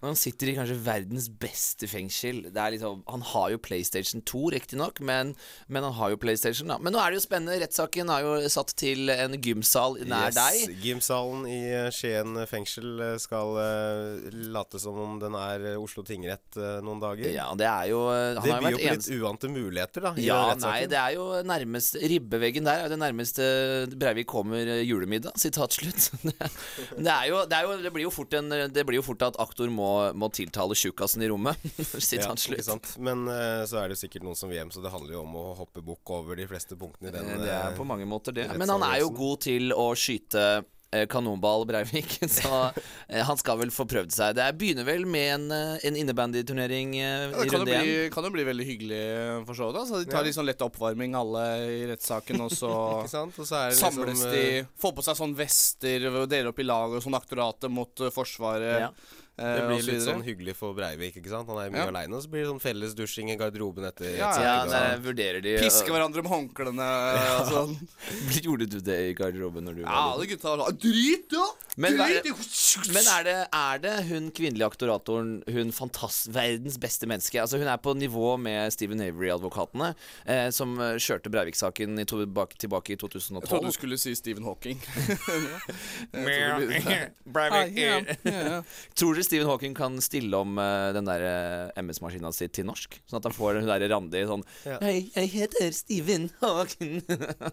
Men 0.00 0.14
han 0.14 0.16
sitter 0.18 0.48
i 0.48 0.54
kanskje 0.56 0.78
verdens 0.80 1.26
beste 1.42 1.88
fengsel. 1.90 2.42
Det 2.54 2.66
liksom, 2.76 3.02
han 3.10 3.24
har 3.32 3.50
jo 3.52 3.60
PlayStation 3.60 4.22
2, 4.24 4.42
riktignok, 4.54 5.00
men, 5.04 5.34
men 5.68 5.84
han 5.84 5.92
har 5.98 6.14
jo 6.14 6.20
PlayStation, 6.20 6.70
da. 6.72 6.78
Men 6.80 6.94
nå 6.96 7.02
er 7.02 7.12
det 7.12 7.20
jo 7.20 7.24
spennende. 7.26 7.58
Rettssaken 7.60 8.12
er 8.14 8.24
jo 8.24 8.36
satt 8.52 8.72
til 8.80 9.12
en 9.12 9.36
gymsal 9.36 9.98
nær 10.08 10.32
deg. 10.32 10.72
Gymsalen 10.80 11.44
i 11.50 11.58
eh, 11.68 11.90
Skien 11.92 12.38
fengsel 12.48 13.04
eh, 13.04 13.16
skal 13.20 13.52
uh, 13.58 14.30
late 14.54 14.80
som 14.80 14.96
om 15.02 15.18
den 15.20 15.36
er 15.36 15.66
Oslo 15.80 16.04
tingrett 16.06 16.56
uh, 16.56 16.78
noen 16.84 17.02
dager. 17.02 17.28
Ja, 17.34 17.50
det 17.58 17.68
er 17.68 17.90
jo 17.92 18.00
Han 18.08 18.40
det 18.40 18.54
har 18.54 18.64
byr 18.64 18.76
jo 18.76 18.80
på 18.80 18.96
litt 18.96 19.10
uante 19.20 19.52
muligheter, 19.52 20.08
da. 20.08 20.14
Ja, 20.22 20.40
nei, 20.56 20.78
det 20.90 20.96
er 21.00 21.18
jo 21.18 21.28
nærmest 21.44 21.98
Ribbeveggen 22.00 22.64
der 22.64 22.80
er 22.80 22.88
jo 22.88 22.94
det 22.94 23.00
nærmeste 23.02 23.50
Breivik 23.86 24.28
kommer 24.30 24.66
eh, 24.66 24.82
julemiddag. 24.84 25.36
Sitat 25.40 25.72
slutt. 25.76 26.10
det, 26.22 27.12
er 27.12 27.28
jo, 27.30 27.42
det, 27.48 27.60
jo, 27.64 27.76
det 27.84 27.92
blir 27.94 28.06
jo 28.06 28.12
fort 28.14 28.34
en 28.38 28.50
Det 28.72 28.84
blir 28.86 29.00
jo 29.00 29.04
fort 29.06 29.22
at 29.26 29.38
aktor 29.42 29.70
må, 29.72 29.90
må 30.18 30.30
tiltale 30.34 30.76
tjukkasen 30.78 31.24
i 31.24 31.30
rommet. 31.32 31.60
Ja, 31.80 32.00
Sitat 32.02 32.40
ikke 32.40 32.62
slutt. 32.64 32.92
Men 33.02 33.24
eh, 33.30 33.62
så 33.68 33.80
er 33.82 33.92
det 33.92 33.98
sikkert 34.00 34.24
noen 34.26 34.38
som 34.38 34.50
hjem, 34.52 34.70
så 34.72 34.82
det 34.84 34.92
handler 34.92 35.16
jo 35.16 35.22
om 35.24 35.36
å 35.38 35.46
hoppe 35.58 35.82
bukk 35.84 36.12
over 36.14 36.38
de 36.38 36.46
fleste 36.50 36.76
punktene 36.78 37.10
i 37.10 37.14
den. 37.14 37.30
Det 37.44 37.50
er 37.50 37.70
eh, 37.70 37.76
på 37.78 37.86
mange 37.88 38.06
måter 38.08 38.34
det. 38.36 38.46
Men 38.60 38.72
han 38.72 38.84
er 38.86 39.00
jo 39.02 39.10
god 39.14 39.42
til 39.46 39.74
å 39.76 39.90
skyte 39.98 40.44
eh, 40.60 40.62
kanonball 41.06 41.62
Breivik, 41.68 42.16
så 42.38 42.72
eh, 43.08 43.20
han 43.26 43.38
skal 43.38 43.60
vel 43.60 43.70
få 43.70 43.84
prøvd 43.86 44.10
seg. 44.14 44.34
Det 44.38 44.42
er- 44.42 44.56
begynner 44.60 44.84
vel 44.88 45.04
med 45.06 45.28
en, 45.36 45.44
eh, 45.54 45.86
en 45.86 45.96
innebandyturnering 45.96 46.96
eh, 46.98 47.30
ja, 47.30 47.44
i 47.44 47.48
kan 47.48 47.60
runde 47.60 47.76
én. 47.76 47.84
bli, 47.86 48.10
kan 48.14 48.26
jo 48.26 48.32
bli 48.34 48.44
veldig 48.48 48.66
hyggelig 48.66 49.02
for 49.46 49.54
så 49.60 49.70
vidt. 49.70 49.92
De 50.08 50.10
tar 50.10 50.26
litt 50.26 50.34
sånn 50.36 50.48
lett 50.50 50.64
oppvarming 50.66 51.14
alle 51.14 51.44
i 51.70 51.80
rettssaken, 51.92 52.42
og 52.46 52.50
så 52.50 52.72
Ikke 53.00 53.12
sant? 53.14 53.38
Og 53.38 53.46
så 53.48 53.60
er 53.62 53.70
det 53.70 53.78
samles 53.78 54.12
liksom, 54.16 54.34
de, 54.34 54.44
eh, 54.58 54.68
får 54.82 54.96
på 54.98 55.06
seg 55.06 55.20
sånn 55.22 55.36
vester, 55.38 56.08
og 56.10 56.28
deler 56.32 56.50
opp 56.52 56.58
i 56.62 56.66
lag 56.66 56.98
og 56.98 57.02
sånn 57.06 57.18
aktoratet 57.20 57.70
mot 57.70 58.04
eh, 58.06 58.10
Forsvaret. 58.14 58.86
Ja. 58.88 58.92
Eh, 59.38 59.54
Det 59.56 59.62
blir 59.68 59.82
litt 59.92 60.02
sånn 60.04 60.22
hyggelig 60.24 60.54
for 60.56 60.74
Breivik, 60.74 61.16
ikke 61.20 61.30
sant? 61.30 61.48
Han 61.48 61.58
er 61.62 61.70
mye 61.70 61.84
Ja. 61.84 61.88
aleine, 61.92 62.14
og 62.16 62.22
så 62.24 62.28
blir 62.32 62.42
det 62.44 62.50
sånn 62.50 62.60
felles 62.60 62.94
dusjing 62.94 63.30
i 63.30 63.36
garderoben 63.36 63.84
etter 63.88 64.16
Ja, 64.16 64.28
rettssaken, 64.30 64.44
Ja, 64.44 64.64
nei, 64.70 64.96
vurderer 65.04 65.40
de 65.42 65.56
Piske 65.62 65.88
hverandre 65.90 66.22
med 66.22 66.30
håndklærne 66.32 66.88
og 67.40 67.46
sånn. 67.52 67.76
Gjorde 68.44 68.66
du 68.70 68.80
det 68.80 68.98
i 69.10 69.14
garderoben 69.14 69.64
når 69.64 69.74
du 69.76 69.82
Ja, 69.82 69.88
var 69.90 70.14
alle 70.16 70.26
gutta 70.26 70.56
var 70.56 70.66
sånn 70.70 70.78
Drit, 70.80 71.32
ja! 71.32 71.46
Men 71.80 71.96
hva 71.96 72.08
er 72.10 72.22
Drit! 72.22 72.90
Men 72.92 73.06
er 73.14 73.22
det, 73.24 73.36
er 73.54 73.78
det 73.78 73.94
hun 74.10 74.30
kvinnelige 74.34 74.66
aktoratoren, 74.70 75.42
hun 75.48 75.70
fantast, 75.72 76.28
verdens 76.34 76.76
beste 76.82 77.06
menneske 77.10 77.40
Altså 77.40 77.58
Hun 77.60 77.68
er 77.70 77.78
på 77.82 77.94
nivå 77.96 78.36
med 78.40 78.72
Stephen 78.74 79.00
Avery-advokatene, 79.00 79.94
eh, 80.26 80.50
som 80.54 80.74
eh, 80.80 80.96
kjørte 81.00 81.30
Breivik-saken 81.32 81.98
i 82.00 82.04
to, 82.04 82.20
bak, 82.26 82.54
tilbake 82.60 82.92
i 82.94 82.96
2012. 83.00 83.40
Jeg 83.40 83.48
trodde 83.50 83.70
du 83.70 83.76
skulle 83.76 83.98
si 83.98 84.14
Stephen 84.18 84.44
Hawking. 84.44 84.78
Breivik 86.12 87.78
Ja, 87.78 88.00
ja. 88.24 88.62
Tror 88.98 89.14
dere 89.16 89.24
Stephen 89.30 89.46
Hawking 89.46 89.74
kan 89.78 89.94
stille 90.02 90.34
om 90.42 90.56
uh, 90.58 90.90
den 90.96 91.06
der 91.06 91.22
eh, 91.22 91.78
MS-maskina 91.78 92.32
si 92.34 92.48
til 92.50 92.66
norsk? 92.66 92.96
Sånn 93.06 93.20
at 93.20 93.28
han 93.28 93.34
får 93.36 93.60
hun 93.60 93.68
der 93.68 93.84
Randi 93.92 94.24
sånn 94.26 94.42
Ja. 94.66 94.78
Hei, 94.82 95.04
jeg 95.14 95.30
heter 95.36 95.70
Stephen 95.76 96.24
Hawking. 96.40 96.96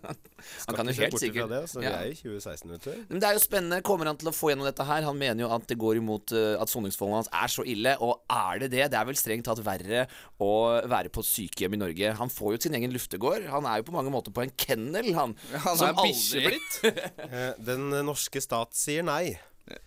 han 0.68 0.78
kan 0.80 0.90
jo 0.90 0.96
helt 0.98 1.20
sikkert 1.22 1.52
det, 1.54 1.60
så 1.70 1.84
Ja. 1.86 1.92
Vi 2.02 2.10
er 2.10 2.16
i 2.16 2.18
2016, 2.18 2.72
vet 2.74 2.88
du. 2.88 3.04
Men 3.12 3.22
det 3.22 3.30
er 3.30 3.38
jo 3.38 3.44
spennende. 3.44 3.80
Kommer 3.86 4.10
han 4.10 4.18
til 4.18 4.32
å 4.32 4.34
få 4.34 4.50
gjennom 4.50 4.66
dette 4.66 4.88
her? 4.90 5.06
Han 5.06 5.20
mener 5.22 5.46
jo 5.46 5.52
at 5.54 5.68
det 5.70 5.78
går 5.78 6.00
imot 6.02 6.34
uh, 6.34 6.56
at 6.64 6.72
soningsforholdene 6.74 7.22
hans 7.22 7.30
er 7.44 7.54
så 7.54 7.66
ille. 7.70 7.94
Og 8.02 8.26
er 8.26 8.64
det 8.64 8.72
det? 8.74 8.84
Det 8.96 8.98
er 8.98 9.10
vel 9.12 9.20
strengt 9.22 9.46
tatt 9.46 9.62
verre 9.68 10.08
å 10.42 10.52
være 10.90 11.14
på 11.14 11.22
sykehjem 11.26 11.78
i 11.78 11.82
Norge. 11.84 12.16
Han 12.18 12.34
får 12.34 12.56
jo 12.58 12.64
sin 12.66 12.80
egen 12.80 12.96
luftegård. 12.96 13.46
Han 13.54 13.70
er 13.70 13.84
jo 13.84 13.92
på 13.92 13.96
mange 14.00 14.14
måter 14.14 14.34
på 14.34 14.48
en 14.48 14.56
kennel, 14.58 15.14
han. 15.18 15.38
Han 15.54 15.78
som 15.78 15.92
er 15.92 16.02
bikkje 16.02 16.42
aldri- 16.42 16.58
blitt. 16.58 17.14
Den 17.70 17.92
norske 18.10 18.42
stat 18.42 18.74
sier 18.78 19.06
nei. 19.06 19.38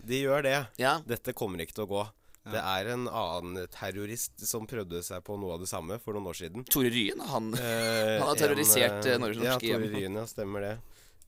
De 0.05 0.23
gjør 0.23 0.43
det. 0.47 0.57
Ja. 0.81 0.99
Dette 1.07 1.33
kommer 1.37 1.63
ikke 1.65 1.75
til 1.81 1.87
å 1.87 1.91
gå. 1.91 2.07
Det 2.51 2.57
er 2.61 2.89
en 2.95 3.05
annen 3.07 3.67
terrorist 3.71 4.41
som 4.49 4.65
prøvde 4.67 5.03
seg 5.05 5.21
på 5.27 5.37
noe 5.39 5.55
av 5.59 5.61
det 5.61 5.69
samme 5.69 5.99
for 6.03 6.17
noen 6.17 6.31
år 6.33 6.39
siden. 6.41 6.65
Tore 6.73 6.89
Ryen, 6.91 7.21
han 7.29 7.51
Eh, 7.55 8.17
Han 8.21 8.29
har 8.33 8.41
terrorisert, 8.41 9.05
en, 9.05 9.13
eh, 9.13 9.19
Norges 9.27 9.45
Ja, 9.45 9.53
norske 9.59 9.69
hjem. 9.69 9.85
Tore 9.85 9.93
Ryen, 9.99 10.17
ja, 10.23 10.25
stemmer 10.27 10.61
det. 10.65 10.73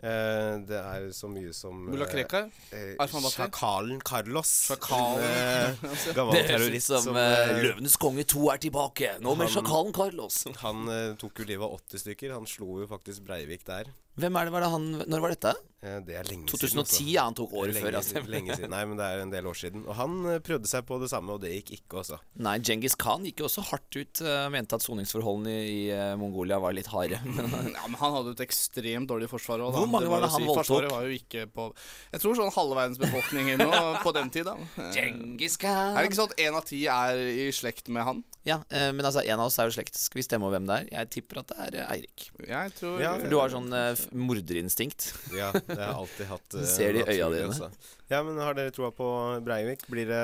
Eh, 0.03 0.57
det 0.67 0.79
er 0.81 1.05
så 1.15 1.29
mye 1.31 1.53
som 1.55 1.77
Mulla 1.87 2.09
Krekar. 2.11 2.49
eh, 2.73 2.97
Sjakalen 3.31 4.01
Carlos. 4.03 4.51
Sjakalen. 4.73 5.21
En, 5.23 5.85
eh, 5.93 6.15
gammel 6.17 6.33
Det 6.35 6.43
høres 6.43 6.49
ut 6.49 6.57
terrorist 6.57 6.87
som, 6.91 7.05
som 7.05 7.17
eh, 7.21 7.39
eh, 7.53 7.61
Løvenes 7.69 7.97
konge 8.03 8.25
2 8.33 8.49
er 8.57 8.59
tilbake. 8.65 9.13
Nå 9.23 9.37
med 9.37 9.47
Han- 9.47 9.55
sjakalen 9.61 9.93
Carlos. 9.95 10.41
Han 10.65 10.89
eh, 10.89 11.13
tok 11.21 11.39
jo 11.45 11.47
livet 11.53 11.69
av 11.69 11.77
80 11.79 12.03
stykker. 12.07 12.35
Han 12.35 12.49
slo 12.51 12.81
jo 12.83 12.89
faktisk 12.91 13.23
Breivik 13.29 13.63
der. 13.69 13.93
Hvem 14.21 14.37
er 14.37 14.45
det, 14.49 14.53
var 14.53 14.61
det 14.67 14.73
han 14.75 14.89
Når 15.09 15.21
var 15.25 15.33
dette? 15.33 15.53
Eh, 15.83 15.99
Det 16.07 16.15
er 16.15 16.27
lenge 16.29 16.45
2010, 16.47 16.69
siden. 16.69 16.85
2010, 16.85 17.07
ja. 17.15 17.23
Han 17.27 17.35
tok 17.39 17.55
året 17.59 17.73
lenge, 17.75 17.87
før. 17.87 17.97
Altså. 17.99 18.21
lenge 18.31 18.57
siden. 18.59 18.71
Nei, 18.71 18.83
men 18.87 18.99
det 19.01 19.07
er 19.09 19.23
en 19.25 19.31
del 19.33 19.47
år 19.51 19.57
siden. 19.59 19.81
Og 19.89 19.97
han 19.99 20.13
eh, 20.31 20.39
prøvde 20.45 20.69
seg 20.71 20.85
på 20.87 20.99
det 21.03 21.09
samme, 21.11 21.33
og 21.35 21.41
det 21.43 21.51
gikk 21.57 21.73
ikke, 21.79 22.03
altså. 22.03 22.19
Nei, 22.45 22.53
Djengis 22.63 22.95
Khan 23.01 23.25
gikk 23.27 23.41
jo 23.43 23.49
også 23.49 23.65
hardt 23.71 23.99
ut. 23.99 24.21
eh, 24.23 24.45
mente 24.53 24.77
at 24.79 24.85
soningsforholdene 24.85 25.57
i, 25.65 25.79
Mongolia 26.21 26.61
var 26.63 26.77
litt 26.77 26.91
harde. 26.93 27.19
Ja, 27.73 27.89
men 27.89 27.99
Han 27.99 28.15
hadde 28.19 28.31
jo 28.31 28.37
et 28.37 28.45
ekstremt 28.45 29.09
dårlig 29.11 29.31
forsvar. 29.33 29.65
også, 29.65 29.73
da. 29.73 29.81
Hvor 29.81 29.91
mange 29.97 30.13
var 30.13 30.23
det 30.27 30.31
han 30.31 30.43
si, 30.45 30.47
voldtok? 30.47 30.69
Forsvaret 30.69 30.93
var 30.93 31.09
jo 31.09 31.17
ikke 31.17 31.47
på 31.57 31.67
Jeg 32.13 32.21
tror 32.23 32.39
sånn 32.39 32.53
halve 32.55 32.79
verdens 32.79 33.01
befolkning 33.03 33.51
nå 33.59 33.71
på 34.05 34.13
den 34.15 34.31
tid. 34.31 34.47
da 34.53 34.55
Djengis 34.95 35.57
Er 35.65 35.99
det 35.99 36.11
ikke 36.13 36.21
sånn 36.21 36.31
at 36.37 36.45
én 36.47 36.61
av 36.61 36.69
ti 36.69 36.85
er 36.87 37.17
i 37.17 37.49
slekt 37.51 37.89
med 37.89 38.05
han? 38.07 38.23
Ja, 38.45 38.57
eh, 38.75 38.89
men 38.91 39.07
altså, 39.07 39.23
en 39.23 39.39
av 39.39 39.47
oss 39.47 39.59
er 39.63 39.69
jo 39.71 39.75
slekt. 39.77 39.95
Skal 39.95 40.19
vi 40.19 40.25
stemme 40.27 40.49
over 40.49 40.57
hvem 40.59 40.65
det 40.67 40.77
er? 40.81 40.87
Jeg 40.97 41.11
tipper 41.15 41.39
at 41.45 41.53
det 41.53 41.59
er 41.63 41.77
eh, 41.85 41.91
Eirik. 41.95 42.25
Jeg 42.49 42.73
tror 42.75 42.99
Ja, 42.99 43.13
For 43.23 43.31
du 43.31 43.37
har 43.39 43.53
sånn 43.55 43.69
eh, 43.79 43.93
f- 43.95 44.09
morderinstinkt. 44.19 45.13
Ja, 45.41 45.53
det 45.55 45.77
har 45.79 45.85
jeg 45.87 45.99
alltid 46.03 46.27
hatt. 46.33 46.55
eh, 46.59 46.67
Ser 46.67 46.97
det 46.97 47.05
i 47.07 47.15
øya 47.21 47.29
dine. 47.31 47.51
altså. 47.53 47.69
Ja, 48.13 48.19
men 48.27 48.37
har 48.43 48.53
dere 48.59 48.73
troa 48.75 48.91
på 48.93 49.07
Breivik? 49.47 49.87
Blir 49.89 50.11
det 50.11 50.19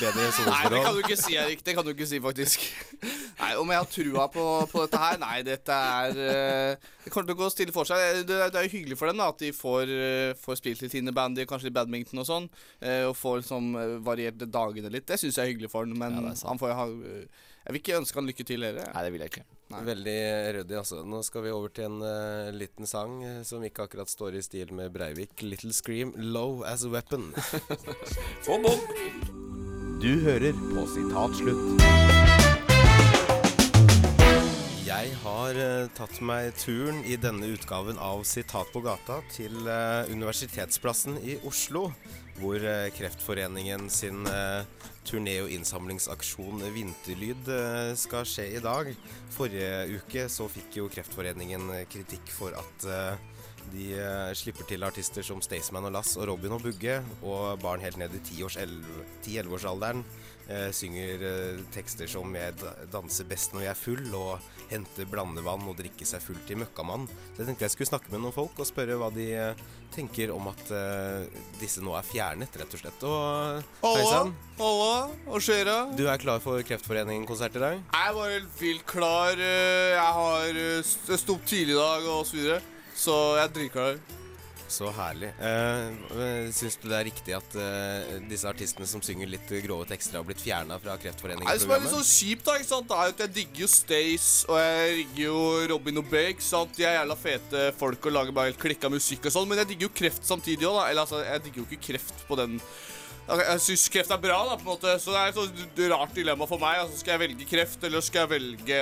bedre 0.00 0.24
Nei, 0.48 0.62
det 0.72 0.80
kan 0.82 0.96
du 0.96 1.02
ikke 1.04 1.18
si, 1.20 1.36
Eirik. 1.38 1.60
Det 1.62 1.74
kan 1.76 1.84
du 1.86 1.92
ikke 1.92 2.08
si, 2.10 2.18
faktisk. 2.24 2.64
Nei, 3.38 3.50
Om 3.60 3.70
jeg 3.70 3.78
har 3.84 3.90
trua 3.92 4.24
på, 4.34 4.46
på 4.72 4.86
dette 4.86 5.02
her? 5.04 5.20
Nei, 5.22 5.36
dette 5.46 5.76
er 5.76 6.18
eh, 6.24 6.88
Det 7.04 7.12
kommer 7.14 7.28
til 7.28 7.36
å 7.36 7.40
gå 7.44 7.50
stille 7.52 7.76
for 7.76 7.86
seg. 7.86 8.24
Det, 8.26 8.40
er- 8.48 8.50
det 8.56 8.58
er 8.62 8.66
jo 8.66 8.72
hyggelig 8.78 8.98
for 8.98 9.12
dem 9.12 9.20
da 9.20 9.28
at 9.30 9.44
de 9.44 9.52
får, 9.54 9.92
får 10.40 10.58
spilt 10.62 10.82
litt 10.86 10.96
innebandy, 11.02 11.44
kanskje 11.46 11.68
litt 11.68 11.76
badminton 11.78 12.24
og 12.24 12.30
sånn. 12.32 12.48
eh, 12.80 13.04
Og 13.06 13.14
får 13.20 13.42
liksom 13.44 13.70
eh, 13.76 13.94
variert 14.08 14.40
dagene 14.48 14.90
litt. 14.96 15.06
Det 15.12 15.20
syns 15.20 15.36
jeg 15.38 15.44
er 15.44 15.52
hyggelig 15.52 15.70
for 15.76 15.84
ham. 15.86 15.94
Men 16.00 16.18
Ja, 16.24 16.34
han 16.48 16.58
får 16.64 16.72
jo 16.72 16.80
ha 16.80 16.88
Jeg 17.68 17.74
vil 17.74 17.82
ikke 17.82 17.96
ønske 18.00 18.16
han 18.16 18.28
lykke 18.30 18.44
til 18.48 18.62
heller. 18.64 18.86
Nei, 18.94 19.00
det 19.04 19.08
vil 19.12 19.20
jeg 19.20 19.28
ikke. 19.28 19.42
Veldig 19.84 20.20
ryddig, 20.56 20.76
altså. 20.78 21.02
Nå 21.04 21.18
skal 21.26 21.42
vi 21.44 21.50
over 21.52 21.68
til 21.76 21.84
en 21.84 21.98
uh, 22.00 22.48
liten 22.56 22.88
sang 22.88 23.18
eh, 23.20 23.42
som 23.44 23.60
ikke 23.60 23.84
akkurat 23.84 24.08
står 24.08 24.38
i 24.38 24.40
stil 24.40 24.72
med 24.72 24.88
Breivik. 24.94 25.34
'Little 25.44 25.74
Scream', 25.76 26.14
'Low 26.16 26.62
As 26.64 26.86
A 26.88 26.88
Weapon'. 26.88 27.28
Bom, 28.48 28.64
bom. 28.64 28.80
Du 30.00 30.08
hører 30.24 30.56
på 30.56 30.86
Sitatslutt. 30.94 31.84
Jeg 34.88 35.14
har 35.28 35.60
uh, 35.60 35.92
tatt 35.92 36.24
meg 36.24 36.56
turen 36.56 37.04
i 37.04 37.20
denne 37.20 37.52
utgaven 37.52 38.00
av 38.00 38.24
Sitat 38.24 38.72
på 38.72 38.80
gata 38.80 39.20
til 39.36 39.60
uh, 39.68 40.08
Universitetsplassen 40.08 41.20
i 41.20 41.36
Oslo, 41.44 41.90
hvor 42.40 42.64
Kreftforeningen 42.96 43.90
sin 43.92 44.24
turné- 45.08 45.40
og 45.40 45.52
innsamlingsaksjon 45.52 46.60
Vinterlyd 46.74 47.48
eh, 47.52 47.94
skal 47.96 48.26
skje 48.28 48.44
i 48.58 48.62
dag. 48.62 48.90
Forrige 49.32 49.98
uke 49.98 50.28
så 50.32 50.48
fikk 50.52 50.80
jo 50.82 50.90
Kreftforeningen 50.92 51.70
kritikk 51.88 52.28
for 52.34 52.56
at 52.58 52.88
eh, 52.88 53.38
de 53.72 53.86
eh, 53.96 54.30
slipper 54.36 54.68
til 54.68 54.84
artister 54.86 55.24
som 55.26 55.40
Staysman 55.44 55.88
og 55.88 55.94
Lass 55.96 56.16
og 56.18 56.28
Robin 56.30 56.56
og 56.56 56.64
Bugge, 56.64 57.00
og 57.22 57.60
barn 57.62 57.84
helt 57.84 57.98
ned 58.00 58.14
i 58.16 58.22
10-11-årsalderen 58.24 60.04
eh, 60.48 60.70
synger 60.72 61.22
eh, 61.28 61.60
tekster 61.74 62.08
som 62.10 62.32
'Jeg 62.34 62.54
danser 62.92 63.24
best 63.28 63.52
når 63.54 63.62
jeg 63.66 63.70
er 63.70 63.82
full', 63.84 64.14
og 64.14 64.40
'Hente 64.70 65.06
blandevann 65.08 65.64
og 65.68 65.76
drikke 65.78 66.04
seg 66.06 66.20
full 66.20 66.36
til 66.46 66.56
møkkamann'. 66.60 67.06
Så 67.34 67.38
jeg 67.42 67.46
tenkte 67.46 67.64
jeg 67.64 67.70
skulle 67.72 67.88
snakke 67.92 68.10
med 68.12 68.20
noen 68.20 68.32
folk 68.36 68.58
og 68.58 68.66
spørre 68.68 68.96
hva 69.00 69.08
de 69.14 69.32
eh, 69.32 69.54
tenker 69.94 70.30
om 70.34 70.48
at 70.48 70.60
disse 71.60 71.80
nå 71.80 71.94
er 71.96 72.02
fjernet, 72.04 72.52
rett 72.60 72.74
og 72.76 72.80
slett. 72.80 73.02
Og 73.08 73.62
hei 73.86 74.02
Halla, 74.02 74.10
sann, 74.10 74.34
halla, 74.58 75.08
hva 75.24 75.40
skjer 75.40 75.64
da? 75.64 75.78
du 75.96 76.04
er 76.06 76.18
klar 76.20 76.40
for 76.44 76.60
Kreftforeningen-konsert 76.62 77.56
i 77.56 77.62
dag? 77.62 77.80
Jeg 77.92 78.14
var 78.14 78.28
helt 78.30 78.60
vilt 78.60 78.84
klar. 78.86 79.32
Jeg 79.40 80.12
har 80.20 80.52
st- 80.84 81.08
jeg 81.08 81.18
sto 81.18 81.34
opp 81.38 81.46
tidlig 81.48 81.72
i 81.74 81.80
dag 81.80 82.04
og 82.04 82.26
så 82.28 82.36
videre. 82.36 82.60
Så 82.94 83.16
jeg 83.38 83.44
er 83.48 83.54
dritklar. 83.56 83.98
Så 84.68 84.90
herlig. 84.92 85.30
Eh, 85.40 86.50
Syns 86.52 86.76
du 86.82 86.88
det 86.90 86.96
er 86.98 87.06
riktig 87.08 87.34
at 87.36 87.54
eh, 87.56 88.18
disse 88.28 88.44
artistene 88.50 88.86
som 88.90 89.00
synger 89.04 89.30
litt 89.32 89.48
grove 89.64 89.86
tekster, 89.88 90.18
har 90.20 90.26
blitt 90.28 90.42
fjerna 90.44 90.76
fra 90.82 90.96
Det 91.00 91.08
som 91.14 91.30
er 91.30 91.38
litt 91.40 91.46
Kreftforeningen-programmet? 91.46 91.94
sånn 91.94 92.04
kjipt, 92.10 92.44
da, 92.44 92.56
ikke 92.60 92.68
sant, 92.68 92.88
det 92.90 92.98
er 92.98 93.08
jo 93.08 93.14
at 93.16 93.22
jeg 93.24 93.32
digger 93.38 93.64
jo 93.64 93.70
Stace 93.72 94.44
og 94.48 94.60
jeg 94.60 94.92
digger 95.00 95.22
jo 95.24 95.40
Robin 95.72 96.02
og 96.02 96.10
Bake. 96.12 96.44
sant? 96.44 96.76
De 96.76 96.84
er 96.84 96.98
jævla 97.00 97.16
fete 97.16 97.64
folk 97.80 98.06
og 98.10 98.16
lager 98.18 98.36
bare 98.36 98.52
helt 98.52 98.60
klikka 98.60 98.92
musikk 98.92 99.24
og 99.30 99.34
sånn, 99.38 99.48
men 99.48 99.62
jeg 99.64 99.72
digger 99.72 99.88
jo 99.88 99.94
Kreft 100.02 100.28
samtidig 100.28 100.68
òg, 100.68 100.76
da. 100.82 100.86
Eller 100.92 101.06
altså, 101.06 101.24
jeg 101.24 101.44
digger 101.48 101.64
jo 101.64 101.68
ikke 101.70 101.84
Kreft 101.88 102.26
på 102.28 102.36
den 102.38 102.60
Jeg 103.28 103.60
syns 103.60 103.82
kreft 103.92 104.12
er 104.14 104.20
bra, 104.22 104.38
da, 104.48 104.54
på 104.56 104.64
en 104.64 104.70
måte, 104.70 104.94
så 105.02 105.12
det 105.12 105.20
er 105.20 105.32
et 105.32 105.36
sånt 105.36 105.80
rart 105.92 106.14
dilemma 106.16 106.46
for 106.48 106.60
meg. 106.62 106.80
altså 106.80 107.02
Skal 107.02 107.16
jeg 107.16 107.22
velge 107.26 107.48
kreft, 107.50 107.82
eller 107.84 108.04
skal 108.04 108.24
jeg 108.24 108.32
velge 108.32 108.78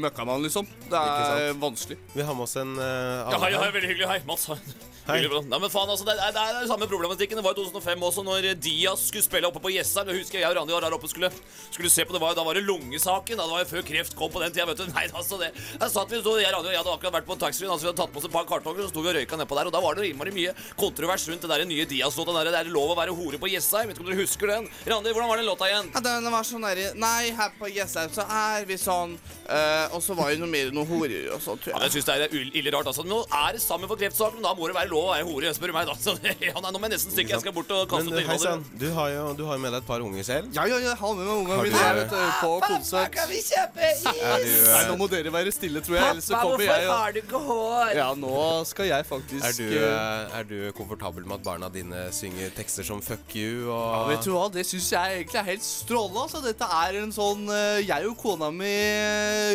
Møkkamann, 0.00 0.40
liksom? 0.46 0.68
Det 0.88 1.00
er 1.00 1.50
vanskelig. 1.60 1.98
Vi 2.14 2.24
har 2.24 2.36
med 2.38 2.48
oss 2.48 2.56
en 2.60 2.78
uh, 2.80 3.28
Ja, 3.28 3.42
hei, 3.44 3.52
hei, 3.58 3.68
veldig 3.76 3.92
hyggelig. 3.92 4.08
Hei, 4.14 4.22
Mats. 4.28 4.48
Bra. 5.10 5.40
Nei, 5.42 5.58
men 5.58 5.70
faen, 5.72 5.90
altså, 5.90 6.04
det 6.06 6.14
er, 6.14 6.30
det 6.34 6.40
er 6.40 6.56
den 6.60 6.68
samme 6.70 6.86
problematikken. 6.86 7.38
Det 7.38 7.44
var 7.44 7.56
i 7.56 7.58
2005 7.58 8.04
også, 8.08 8.22
når 8.26 8.46
Diaz 8.62 9.06
skulle 9.08 9.24
spille 9.24 9.48
oppe 9.48 9.62
på 9.62 9.72
Jessheim. 9.72 10.10
Jeg 10.12 10.22
husker 10.22 10.38
jeg 10.38 10.48
og 10.50 10.58
Randi 10.60 10.74
var 10.76 10.84
der 10.84 10.94
oppe 10.94 11.10
skulle, 11.10 11.30
skulle 11.72 11.90
se 11.90 12.04
på 12.06 12.14
det. 12.14 12.20
Var, 12.22 12.36
da 12.38 12.44
var 12.46 12.58
det 12.58 12.62
lungesaken. 12.68 13.40
Da 13.40 13.46
det 13.48 13.54
var 13.56 13.64
jo 13.64 13.70
før 13.72 13.86
kreft 13.88 14.16
kom 14.18 14.30
på 14.32 14.42
den 14.44 14.54
tida. 14.54 14.68
vet 14.70 14.82
du. 14.82 14.86
Nei, 14.96 15.06
altså, 15.10 15.40
det, 15.40 15.50
Der 15.80 15.90
satt 15.92 16.12
vi, 16.12 16.20
så 16.22 16.36
jeg, 16.38 16.52
Randi 16.54 16.70
og 16.70 16.76
jeg 16.76 16.82
hadde 16.82 16.94
akkurat 16.94 17.16
vært 17.18 17.28
på 17.30 17.36
en 17.36 17.42
taxfree. 17.42 17.70
Altså, 17.72 17.88
vi 17.88 17.90
hadde 17.90 18.02
tatt 18.02 18.14
på 18.14 18.22
oss 18.22 18.28
et 18.28 18.36
par 18.36 18.46
kartonger, 18.50 18.84
så 18.86 18.92
sto 18.92 19.04
vi 19.04 19.12
og 19.12 19.18
røyka 19.18 19.40
nedpå 19.40 19.58
der. 19.58 19.72
Og 19.72 19.74
da 19.74 19.82
var 19.82 19.98
det 19.98 20.10
innmari 20.12 20.34
mye 20.36 20.54
kontrovers 20.78 21.26
rundt 21.32 21.46
det 21.46 21.52
der 21.54 21.66
nye 21.72 21.88
Diaz-låta. 21.90 22.46
Det 22.46 22.62
er 22.62 22.72
lov 22.72 22.94
å 22.94 22.98
være 23.00 23.16
hore 23.16 23.40
på 23.42 23.50
Jessheim. 23.50 23.89
Vet 23.90 23.98
ikke 23.98 24.04
om 24.06 24.10
dere 24.12 24.20
husker 24.22 24.46
den? 24.52 24.68
Randi, 24.86 25.10
hvordan 25.10 25.28
var 25.32 25.40
den 25.40 25.46
låta 25.48 25.66
igjen? 25.66 25.88
Ja, 25.96 26.00
den 26.04 26.28
var 26.30 26.44
sånn 26.46 26.62
derre 26.62 26.92
Nei, 26.94 27.30
her 27.34 27.50
på 27.58 27.66
Jessheim 27.74 28.12
så 28.14 28.22
er 28.30 28.64
vi 28.68 28.76
sånn 28.78 29.16
uh, 29.50 29.90
Og 29.96 30.02
så 30.04 30.14
var 30.14 30.30
det 30.30 30.38
noe 30.38 30.50
mer 30.50 30.70
noe 30.74 30.86
horer 30.86 31.26
og 31.34 31.42
sånn, 31.42 31.58
tror 31.58 31.74
Ja, 31.74 31.80
jeg. 31.88 31.96
syns 31.98 32.06
det 32.06 32.14
er 32.30 32.36
ille 32.60 32.70
rart. 32.74 32.86
altså. 32.86 33.02
Nå 33.02 33.18
er 33.26 33.56
det 33.58 33.62
sammen 33.64 33.90
for 33.90 33.98
kreftsaken. 33.98 34.38
Da 34.44 34.54
må 34.54 34.68
det 34.70 34.76
være 34.78 34.90
lov 34.92 35.08
å 35.08 35.14
være 35.16 35.26
hore, 35.26 35.50
spør 35.56 35.72
du 35.72 35.76
meg. 35.80 35.90
da. 35.90 35.96
Så, 36.06 36.14
ja, 36.22 36.54
nei, 36.54 36.70
nå 36.70 36.78
må 36.78 36.86
jeg 36.86 36.94
nesten 36.94 37.14
stikke. 37.16 37.34
Jeg 37.34 37.42
skal 37.44 37.56
bort 37.56 37.74
og 37.74 37.88
kaste 37.90 38.14
opp 38.14 38.20
innholdet. 38.22 38.70
du, 38.78 38.86
har 38.94 39.10
jo- 39.16 39.34
du 39.40 39.44
har 39.48 39.58
jo 39.58 39.62
med 39.64 39.74
deg 39.74 39.82
et 39.82 39.88
par 39.90 40.04
unger 40.06 40.22
selv. 40.30 40.54
Ja, 40.54 40.66
ja, 40.70 40.78
jeg 40.86 40.96
har 41.02 41.14
med 41.18 41.26
meg 41.26 41.34
ungene 41.40 41.56
Har 41.58 41.66
mine 41.66 41.90
vet 41.98 42.14
du, 42.14 42.22
på 42.40 42.52
konsert. 42.68 43.18
vi 43.30 43.42
kjøpe 43.50 43.90
is? 43.90 44.04
Du, 44.06 44.22
Nei, 44.22 44.38
eh, 44.46 44.86
nå 44.90 44.96
må 45.00 45.08
dere 45.10 45.34
være 45.34 45.52
stille, 45.54 45.82
tror 45.82 45.98
jeg, 45.98 46.06
ellers 46.14 46.30
så 46.30 46.38
kommer 46.40 46.64
jeg 46.64 46.88
og 46.90 47.14
du 47.14 47.20
ikke 47.24 47.42
hår? 47.50 47.92
Ja, 47.98 48.08
nå 48.14 48.36
skal 48.70 48.86
jeg 48.90 49.06
faktisk 49.10 49.44
er, 49.50 49.56
du, 49.58 49.66
eh, 49.74 49.88
eh, 49.90 50.38
er 50.40 50.48
du 50.50 50.56
komfortabel 50.78 51.26
med 51.26 51.40
at 51.40 51.44
barna 51.46 51.68
dine 51.72 52.06
synger 52.14 52.50
tekster 52.56 52.86
som 52.86 53.00
'fuck 53.02 53.34
you' 53.34 53.70
ja, 53.80 54.02
vet 54.10 54.26
du 54.26 54.30
hva, 54.34 54.46
Det 54.52 54.64
syns 54.68 54.90
jeg 54.92 55.16
egentlig 55.20 55.40
er 55.40 55.48
helt 55.50 55.66
strålende. 55.66 56.24
Altså. 56.26 56.42
Dette 56.44 56.68
er 56.80 56.98
en 57.02 57.12
sånn 57.14 57.46
eh, 57.52 57.80
Jeg 57.86 58.08
og 58.10 58.16
kona 58.20 58.50
mi, 58.54 58.74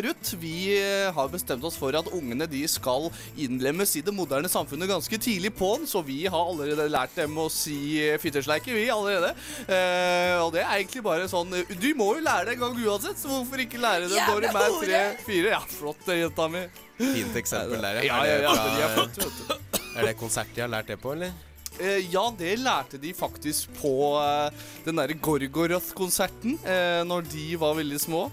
Ruth, 0.06 0.36
vi 0.42 0.56
eh, 0.80 1.10
har 1.16 1.32
bestemt 1.34 1.64
oss 1.68 1.78
for 1.80 1.96
at 1.98 2.10
ungene 2.16 2.48
de 2.50 2.64
skal 2.70 3.10
innlemmes 3.42 3.96
i 4.00 4.04
det 4.06 4.14
moderne 4.16 4.50
samfunnet 4.52 4.90
ganske 4.90 5.20
tidlig 5.22 5.54
på'n, 5.58 5.86
så 5.90 6.02
vi 6.06 6.24
har 6.26 6.50
allerede 6.52 6.90
lært 6.92 7.16
dem 7.18 7.38
å 7.42 7.48
si 7.52 7.78
fyttersleike, 8.22 8.36
fittesleike, 8.36 8.74
vi 8.74 8.90
allerede. 8.92 9.32
Eh, 9.68 10.36
og 10.44 10.54
det 10.56 10.64
er 10.64 10.78
egentlig 10.80 11.04
bare 11.06 11.28
sånn 11.32 11.54
eh, 11.56 11.72
Du 11.80 11.90
må 11.98 12.12
jo 12.18 12.24
lære 12.26 12.50
det 12.50 12.56
en 12.58 12.64
gang 12.66 12.80
uansett, 12.86 13.18
så 13.20 13.32
hvorfor 13.32 13.62
ikke 13.64 13.82
lære 13.82 14.10
det 14.12 14.22
når 14.28 14.46
de 14.46 14.52
er 14.52 14.78
tre-fire? 14.84 15.54
Ja, 15.56 15.62
flott, 15.70 16.08
jenta 16.08 16.48
mi. 16.52 16.66
Fint 17.00 17.36
eksempel 17.42 17.82
der, 17.84 18.04
Ja, 18.08 18.22
ja, 18.28 18.38
ja. 18.46 18.54
Er 18.56 18.64
De 18.64 18.70
er 18.70 18.88
det, 18.88 18.94
flotte, 18.96 19.26
vet 19.26 19.36
du. 19.36 19.44
fra, 19.50 19.92
er 20.00 20.10
det 20.10 20.16
konsert 20.20 20.56
de 20.56 20.64
har 20.64 20.72
lært 20.72 20.92
det 20.92 21.00
på, 21.02 21.12
eller? 21.16 21.28
Eh, 21.28 21.34
ja, 21.34 21.55
det 21.78 22.56
lærte 22.62 22.98
de 23.02 23.14
faktisk 23.14 23.70
på 23.82 23.94
eh, 24.22 24.68
den 24.86 24.96
derre 24.96 25.14
Gorgoroth-konserten 25.20 26.60
eh, 26.64 27.04
når 27.08 27.28
de 27.32 27.56
var 27.60 27.76
veldig 27.76 28.00
små. 28.00 28.30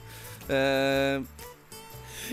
Eh, 0.49 1.23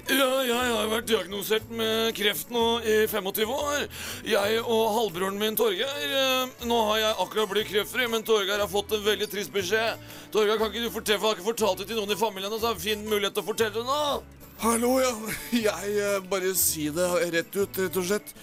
Ja, 0.07 0.27
jeg 0.45 0.53
har 0.53 0.87
vært 0.91 1.07
diagnosert 1.09 1.69
med 1.73 2.13
kreft 2.15 2.51
nå 2.53 2.79
i 2.85 2.95
25 3.09 3.49
år. 3.51 3.87
Jeg 4.27 4.61
og 4.61 4.83
halvbroren 4.95 5.39
min 5.41 5.57
Torgeir 5.57 5.89
eh, 6.05 6.65
Nå 6.69 6.77
har 6.91 7.01
jeg 7.01 7.17
akkurat 7.25 7.51
blitt 7.51 7.71
kreftfri, 7.71 8.07
men 8.07 8.23
Torgeir 8.23 8.61
har 8.61 8.69
fått 8.69 8.93
en 8.95 9.03
veldig 9.03 9.27
trist 9.31 9.51
beskjed. 9.53 9.99
Torgeir, 10.31 10.59
kan 10.61 10.71
ikke 10.71 10.85
du 10.85 10.93
fortelle, 10.93 11.19
for 11.19 11.31
jeg 11.31 11.33
har 11.33 11.41
ikke 11.41 11.49
fortalt 11.49 11.81
det 11.81 11.89
til 11.89 11.99
noen 11.99 12.13
i 12.15 12.19
familien, 12.19 12.55
så 12.61 12.71
har 12.71 12.79
fin 12.79 13.01
mulighet 13.09 13.35
til 13.35 13.43
å 13.43 13.49
fortelle 13.49 13.75
det 13.75 13.85
nå. 13.89 13.99
Hallo, 14.59 14.93
ja. 15.01 15.11
Jeg 15.55 15.99
eh, 16.05 16.17
bare 16.31 16.55
si 16.59 16.89
det 16.93 17.09
rett 17.35 17.59
ut, 17.59 17.83
rett 17.83 17.99
og 17.99 18.09
slett. 18.11 18.33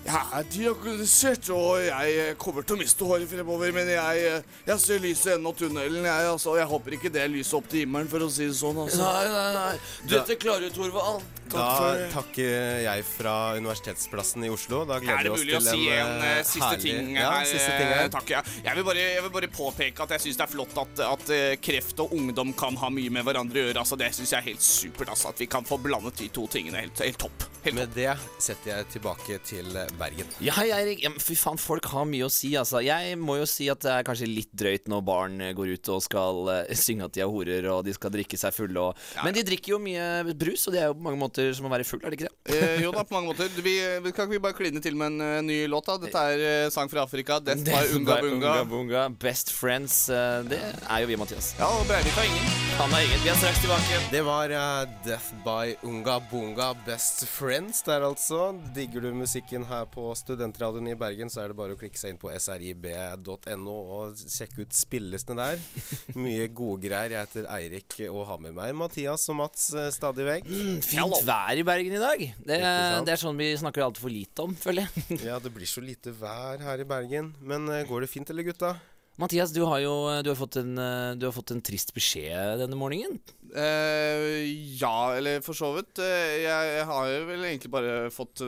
Jeg 0.00 0.20
er 0.32 0.46
diagnostisert, 0.48 1.50
og 1.52 1.82
jeg 1.84 2.14
eh, 2.22 2.30
kommer 2.40 2.64
til 2.64 2.74
å 2.76 2.80
miste 2.80 3.04
håret 3.06 3.28
fremover. 3.30 3.72
Men 3.76 3.90
jeg, 3.92 4.22
eh, 4.30 4.54
jeg 4.70 4.82
ser 4.82 5.02
lyset 5.04 5.28
i 5.28 5.34
enden 5.34 5.50
av 5.50 5.58
tunnelen. 5.58 6.06
Jeg, 6.08 6.30
altså, 6.32 6.54
jeg 6.58 6.68
håper 6.70 6.96
ikke 6.96 7.12
det 7.12 7.26
lyset 7.30 7.58
opp 7.60 7.68
til 7.70 7.84
himmelen, 7.84 8.08
for 8.10 8.24
å 8.24 8.30
si 8.32 8.48
det 8.48 8.56
sånn. 8.56 8.80
altså. 8.86 9.04
Nei, 9.04 9.26
nei, 9.34 9.50
nei. 9.58 10.08
Dette 10.10 10.38
klarer 10.40 10.66
du, 10.66 10.74
Torvald. 10.74 11.26
Da 11.50 11.66
takker 12.12 12.82
jeg 12.84 13.04
fra 13.08 13.34
Universitetsplassen 13.58 14.44
i 14.46 14.50
Oslo. 14.54 14.84
Da 14.86 15.00
gleder 15.02 15.18
Er 15.18 15.28
det 15.28 15.32
mulig 15.34 15.56
å 15.58 15.62
si 15.66 15.80
en 15.90 16.12
eh, 16.16 16.26
eh, 16.38 16.42
siste 16.46 16.68
herlig- 16.68 16.84
ting 16.86 17.14
ja, 17.18 17.30
her? 17.34 17.48
siste 17.50 17.70
ting 17.74 17.90
her. 17.90 18.10
Takk, 18.14 18.34
ja. 18.36 18.42
jeg, 18.64 18.76
vil 18.78 18.86
bare, 18.86 19.06
jeg 19.18 19.24
vil 19.26 19.34
bare 19.36 19.52
påpeke 19.52 20.06
at 20.06 20.16
jeg 20.16 20.24
syns 20.26 20.40
det 20.40 20.46
er 20.46 20.52
flott 20.54 20.82
at, 20.86 21.04
at 21.10 21.34
kreft 21.60 22.04
og 22.06 22.14
ungdom 22.16 22.54
kan 22.56 22.78
ha 22.80 22.90
mye 22.94 23.12
med 23.12 23.26
hverandre 23.26 23.60
å 23.60 23.68
gjøre. 23.68 23.82
Altså, 23.84 23.98
det 24.00 24.12
syns 24.16 24.32
jeg 24.32 24.40
er 24.40 24.48
helt 24.52 24.64
supert. 24.64 25.12
Altså, 25.12 25.34
at 25.34 25.42
vi 25.42 25.50
kan 25.50 25.66
få 25.66 25.78
blandet 25.82 26.22
de 26.22 26.30
to 26.32 26.46
tingene. 26.50 26.86
Helt, 26.86 27.02
helt 27.04 27.20
topp. 27.26 27.50
Med 27.60 27.90
det 27.92 28.08
setter 28.40 28.70
jeg 28.70 28.86
tilbake 28.94 29.36
til 29.44 29.66
Bergen. 30.00 30.28
Ja, 30.40 30.54
hei, 30.56 30.70
Eirik. 30.72 31.02
Ja, 31.04 31.10
fy 31.20 31.36
faen, 31.38 31.58
folk 31.60 31.84
har 31.92 32.06
mye 32.08 32.24
å 32.26 32.30
si, 32.32 32.54
altså. 32.56 32.80
Jeg 32.82 33.18
må 33.20 33.36
jo 33.36 33.44
si 33.48 33.68
at 33.70 33.82
det 33.84 33.92
er 33.92 34.06
kanskje 34.06 34.28
litt 34.30 34.50
drøyt 34.56 34.88
når 34.90 35.02
barn 35.04 35.36
eh, 35.44 35.52
går 35.56 35.74
ut 35.76 35.90
og 35.92 36.00
skal 36.02 36.40
uh, 36.48 36.72
synge 36.84 37.06
at 37.06 37.14
de 37.14 37.22
er 37.22 37.30
horer, 37.30 37.68
og 37.70 37.84
de 37.86 37.94
skal 37.94 38.14
drikke 38.14 38.38
seg 38.40 38.56
fulle 38.56 38.80
og 38.80 39.04
Men 39.26 39.36
de 39.36 39.44
drikker 39.46 39.74
jo 39.74 39.80
mye 39.82 40.32
brus, 40.32 40.64
og 40.66 40.74
det 40.74 40.80
er 40.80 40.88
jo 40.88 40.96
på 40.96 41.04
mange 41.04 41.20
måter 41.20 41.52
som 41.56 41.68
å 41.68 41.72
være 41.72 41.86
full, 41.86 42.00
er 42.00 42.14
det 42.14 42.20
ikke 42.22 42.30
det? 42.30 42.56
Eh, 42.56 42.76
jo 42.86 42.94
da, 42.96 43.04
på 43.04 43.18
mange 43.18 43.34
måter. 43.34 43.52
Vi, 43.60 43.76
vi 44.06 44.14
kan 44.16 44.24
ikke 44.24 44.38
vi 44.38 44.42
bare 44.48 44.56
kline 44.56 44.82
til 44.82 44.96
med 44.96 45.12
en 45.12 45.26
uh, 45.26 45.44
ny 45.44 45.60
låt, 45.70 45.92
da? 45.92 45.98
Dette 46.06 46.24
er 46.32 46.46
uh, 46.64 46.72
sang 46.72 46.88
fra 46.92 47.04
Afrika. 47.04 47.38
Death 47.44 47.66
by 47.68 47.84
Unga 47.98 48.20
Bunga. 48.24 48.56
Bunga. 48.72 49.04
Best 49.20 49.52
Friends. 49.52 50.06
eh, 50.08 50.40
det 50.48 50.62
er 50.64 51.04
jo 51.04 51.12
vi, 51.12 51.20
Mathias. 51.20 51.52
Ja, 51.60 51.68
og 51.68 51.84
Breivik 51.90 52.16
har 52.16 52.28
ingen. 52.30 52.56
Han 52.80 52.96
er 52.96 53.04
ingen. 53.04 53.20
Vi 53.26 53.32
er 53.34 53.38
straks 53.42 53.60
tilbake. 53.60 54.00
Det 54.14 54.24
var 54.24 54.56
eh, 54.56 54.96
Death 55.04 55.36
by 55.44 55.76
Unga 55.84 56.20
Bunga 56.32 56.72
Best 56.88 57.26
Friends 57.28 57.49
der, 57.50 58.04
altså. 58.06 58.52
Digger 58.74 59.02
du 59.02 59.08
musikken 59.18 59.64
her 59.66 59.86
på 59.90 60.04
Studentradioen 60.14 60.86
i 60.92 60.94
Bergen, 60.94 61.30
så 61.32 61.42
er 61.42 61.50
det 61.50 61.56
bare 61.58 61.74
å 61.74 61.78
klikke 61.80 61.98
seg 61.98 62.12
inn 62.12 62.20
på 62.20 62.30
srib.no 62.30 63.74
og 63.96 64.20
sjekke 64.20 64.62
ut 64.62 64.76
spillelistene 64.76 65.48
der. 65.48 65.64
Mye 66.22 66.46
gode 66.54 66.86
greier. 66.86 67.16
Jeg 67.16 67.26
heter 67.26 67.48
Eirik 67.50 67.96
og 68.06 68.22
har 68.28 68.38
med 68.44 68.54
meg 68.54 68.76
Mathias 68.78 69.26
og 69.32 69.40
Mats 69.40 69.66
eh, 69.74 69.90
stadig 69.90 70.28
vekk. 70.28 70.46
Fint 70.86 71.18
vær 71.26 71.58
i 71.58 71.66
Bergen 71.66 71.98
i 71.98 72.04
dag. 72.04 72.22
Det, 72.38 72.60
det 72.60 73.16
er 73.16 73.22
sånn 73.24 73.40
vi 73.40 73.50
snakker 73.58 73.88
altfor 73.88 74.14
lite 74.14 74.46
om, 74.46 74.54
føler 74.54 74.86
jeg. 74.86 75.20
Ja, 75.26 75.42
det 75.42 75.50
blir 75.56 75.66
så 75.66 75.82
lite 75.82 76.14
vær 76.14 76.62
her 76.62 76.84
i 76.84 76.86
Bergen. 76.86 77.34
Men 77.42 77.66
eh, 77.66 77.82
går 77.90 78.06
det 78.06 78.12
fint, 78.14 78.30
eller 78.30 78.46
gutta? 78.46 78.76
Mathias, 79.18 79.52
du 79.52 79.60
har 79.68 79.82
jo 79.82 79.92
du 80.24 80.30
har 80.30 80.38
fått 80.38 80.56
en, 80.60 80.78
eh, 80.78 81.12
du 81.18 81.26
har 81.26 81.34
fått 81.34 81.52
en 81.52 81.60
trist 81.60 81.92
beskjed 81.96 82.60
denne 82.62 82.78
morgenen. 82.78 83.18
Uh, 83.50 84.46
ja, 84.78 85.10
eller 85.18 85.40
for 85.42 85.58
så 85.58 85.72
vidt. 85.74 85.98
Eh, 85.98 86.44
jeg, 86.44 86.68
jeg 86.76 86.84
har 86.86 87.08
jo 87.10 87.24
vel 87.26 87.46
egentlig 87.48 87.70
bare 87.74 87.94
fått 88.14 88.44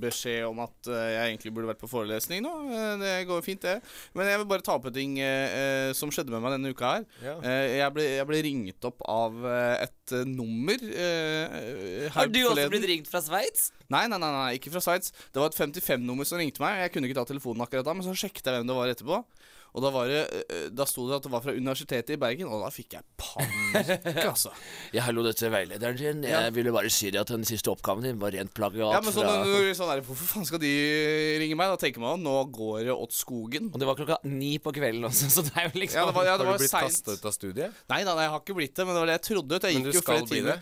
beskjed 0.00 0.46
om 0.46 0.62
at 0.62 0.86
jeg 0.86 1.24
egentlig 1.24 1.52
burde 1.56 1.72
vært 1.72 1.82
på 1.82 1.90
forelesning 1.90 2.44
nå. 2.46 2.52
Det 3.02 3.16
går 3.28 3.42
fint, 3.44 3.66
det. 3.66 3.80
Men 4.14 4.30
jeg 4.30 4.40
vil 4.40 4.48
bare 4.54 4.64
ta 4.64 4.78
opp 4.78 4.86
en 4.88 4.96
ting 4.96 5.18
uh, 5.18 5.90
som 5.98 6.14
skjedde 6.14 6.32
med 6.32 6.46
meg 6.46 6.56
denne 6.56 6.72
uka 6.72 6.94
her. 6.94 7.06
Ja. 7.26 7.36
Uh, 7.42 7.66
jeg, 7.74 7.90
ble, 7.98 8.06
jeg 8.20 8.30
ble 8.30 8.42
ringt 8.46 8.88
opp 8.88 9.04
av 9.10 9.44
et 9.50 10.14
nummer 10.26 10.80
her 10.80 12.10
Har 12.14 12.30
du 12.30 12.40
også 12.48 12.70
blitt 12.72 12.88
ringt 12.88 13.10
fra 13.10 13.20
Sveits? 13.24 13.70
Nei, 13.90 14.06
nei, 14.10 14.18
nei, 14.22 14.30
nei, 14.30 14.50
ikke 14.56 14.72
fra 14.72 14.82
Sveits. 14.84 15.12
Det 15.34 15.42
var 15.42 15.50
et 15.50 15.58
55-nummer 15.58 16.28
som 16.28 16.40
ringte 16.40 16.62
meg. 16.62 16.84
Jeg 16.86 16.94
kunne 16.94 17.10
ikke 17.10 17.18
ta 17.18 17.26
telefonen 17.28 17.66
akkurat 17.66 17.86
da, 17.86 17.94
men 17.96 18.06
så 18.06 18.14
sjekket 18.16 18.46
jeg 18.46 18.60
hvem 18.60 18.70
det 18.70 18.78
var 18.78 18.92
etterpå. 18.94 19.24
Og 19.70 19.82
da, 19.84 19.90
var 19.94 20.08
det, 20.10 20.20
eh, 20.50 20.64
da 20.74 20.82
sto 20.88 21.04
det 21.06 21.14
at 21.20 21.22
det 21.22 21.30
var 21.30 21.42
fra 21.44 21.52
Universitetet 21.54 22.10
i 22.10 22.18
Bergen, 22.18 22.48
og 22.50 22.64
da 22.64 22.70
fikk 22.74 22.96
jeg 22.96 23.04
panikk, 23.20 24.18
altså. 24.32 24.50
Ja, 24.96 25.04
hallo, 25.06 25.22
dette 25.22 25.46
er 25.46 25.52
veilederen 25.54 25.96
din. 26.00 26.24
Jeg 26.26 26.32
Ja. 26.34 26.50
ville 26.50 26.72
bare 26.74 26.90
si 26.90 27.10
deg 27.10 27.20
at 27.20 27.30
den 27.30 27.44
siste 27.46 27.70
oppgaven 27.70 28.02
din 28.02 28.18
var 28.18 28.34
rent 28.34 28.50
plagiat 28.56 28.90
Ja, 28.96 29.00
men 29.00 29.14
sånn, 29.14 29.28
fra 29.28 29.44
når- 29.46 29.70
sånn 29.78 29.92
det. 29.94 30.06
Hvorfor 30.08 30.30
faen 30.34 30.46
skal 30.50 30.58
de 30.64 30.72
ringe 31.44 31.54
meg? 31.60 31.70
Da 31.70 31.78
tenker 31.86 32.02
man 32.02 32.20
nå 32.24 32.34
går 32.50 32.84
det 32.88 32.96
åt 32.96 33.14
skogen. 33.14 33.70
Og 33.72 33.78
det 33.78 33.86
var 33.86 33.94
klokka 34.00 34.18
ni 34.26 34.56
på 34.58 34.72
kvelden 34.74 35.06
også, 35.06 35.30
så 35.30 35.46
det 35.46 35.54
er 35.56 35.70
jo 35.70 35.78
liksom 35.84 36.00
Ja, 36.02 36.06
det 36.10 36.14
var, 36.18 36.24
ja, 36.26 36.36
det 36.36 36.46
Har 36.46 36.58
du 36.58 36.64
blitt 36.64 36.70
seint. 36.74 36.90
kasta 36.90 37.12
ut 37.14 37.24
av 37.30 37.32
studiet? 37.38 37.72
Nei, 37.88 38.02
da, 38.02 38.14
nei, 38.18 38.26
jeg 38.26 38.34
har 38.34 38.40
ikke 38.42 38.58
blitt 38.58 38.74
det, 38.74 38.86
men 38.86 38.94
det 38.98 39.00
var 39.04 39.06
det 39.12 39.18
jeg 39.20 39.26
trodde. 39.30 39.60
Jeg 39.62 39.74
Men 39.78 39.86
du 39.86 39.92
jo 39.94 40.02
skal 40.02 40.26
bli 40.26 40.40
det? 40.50 40.58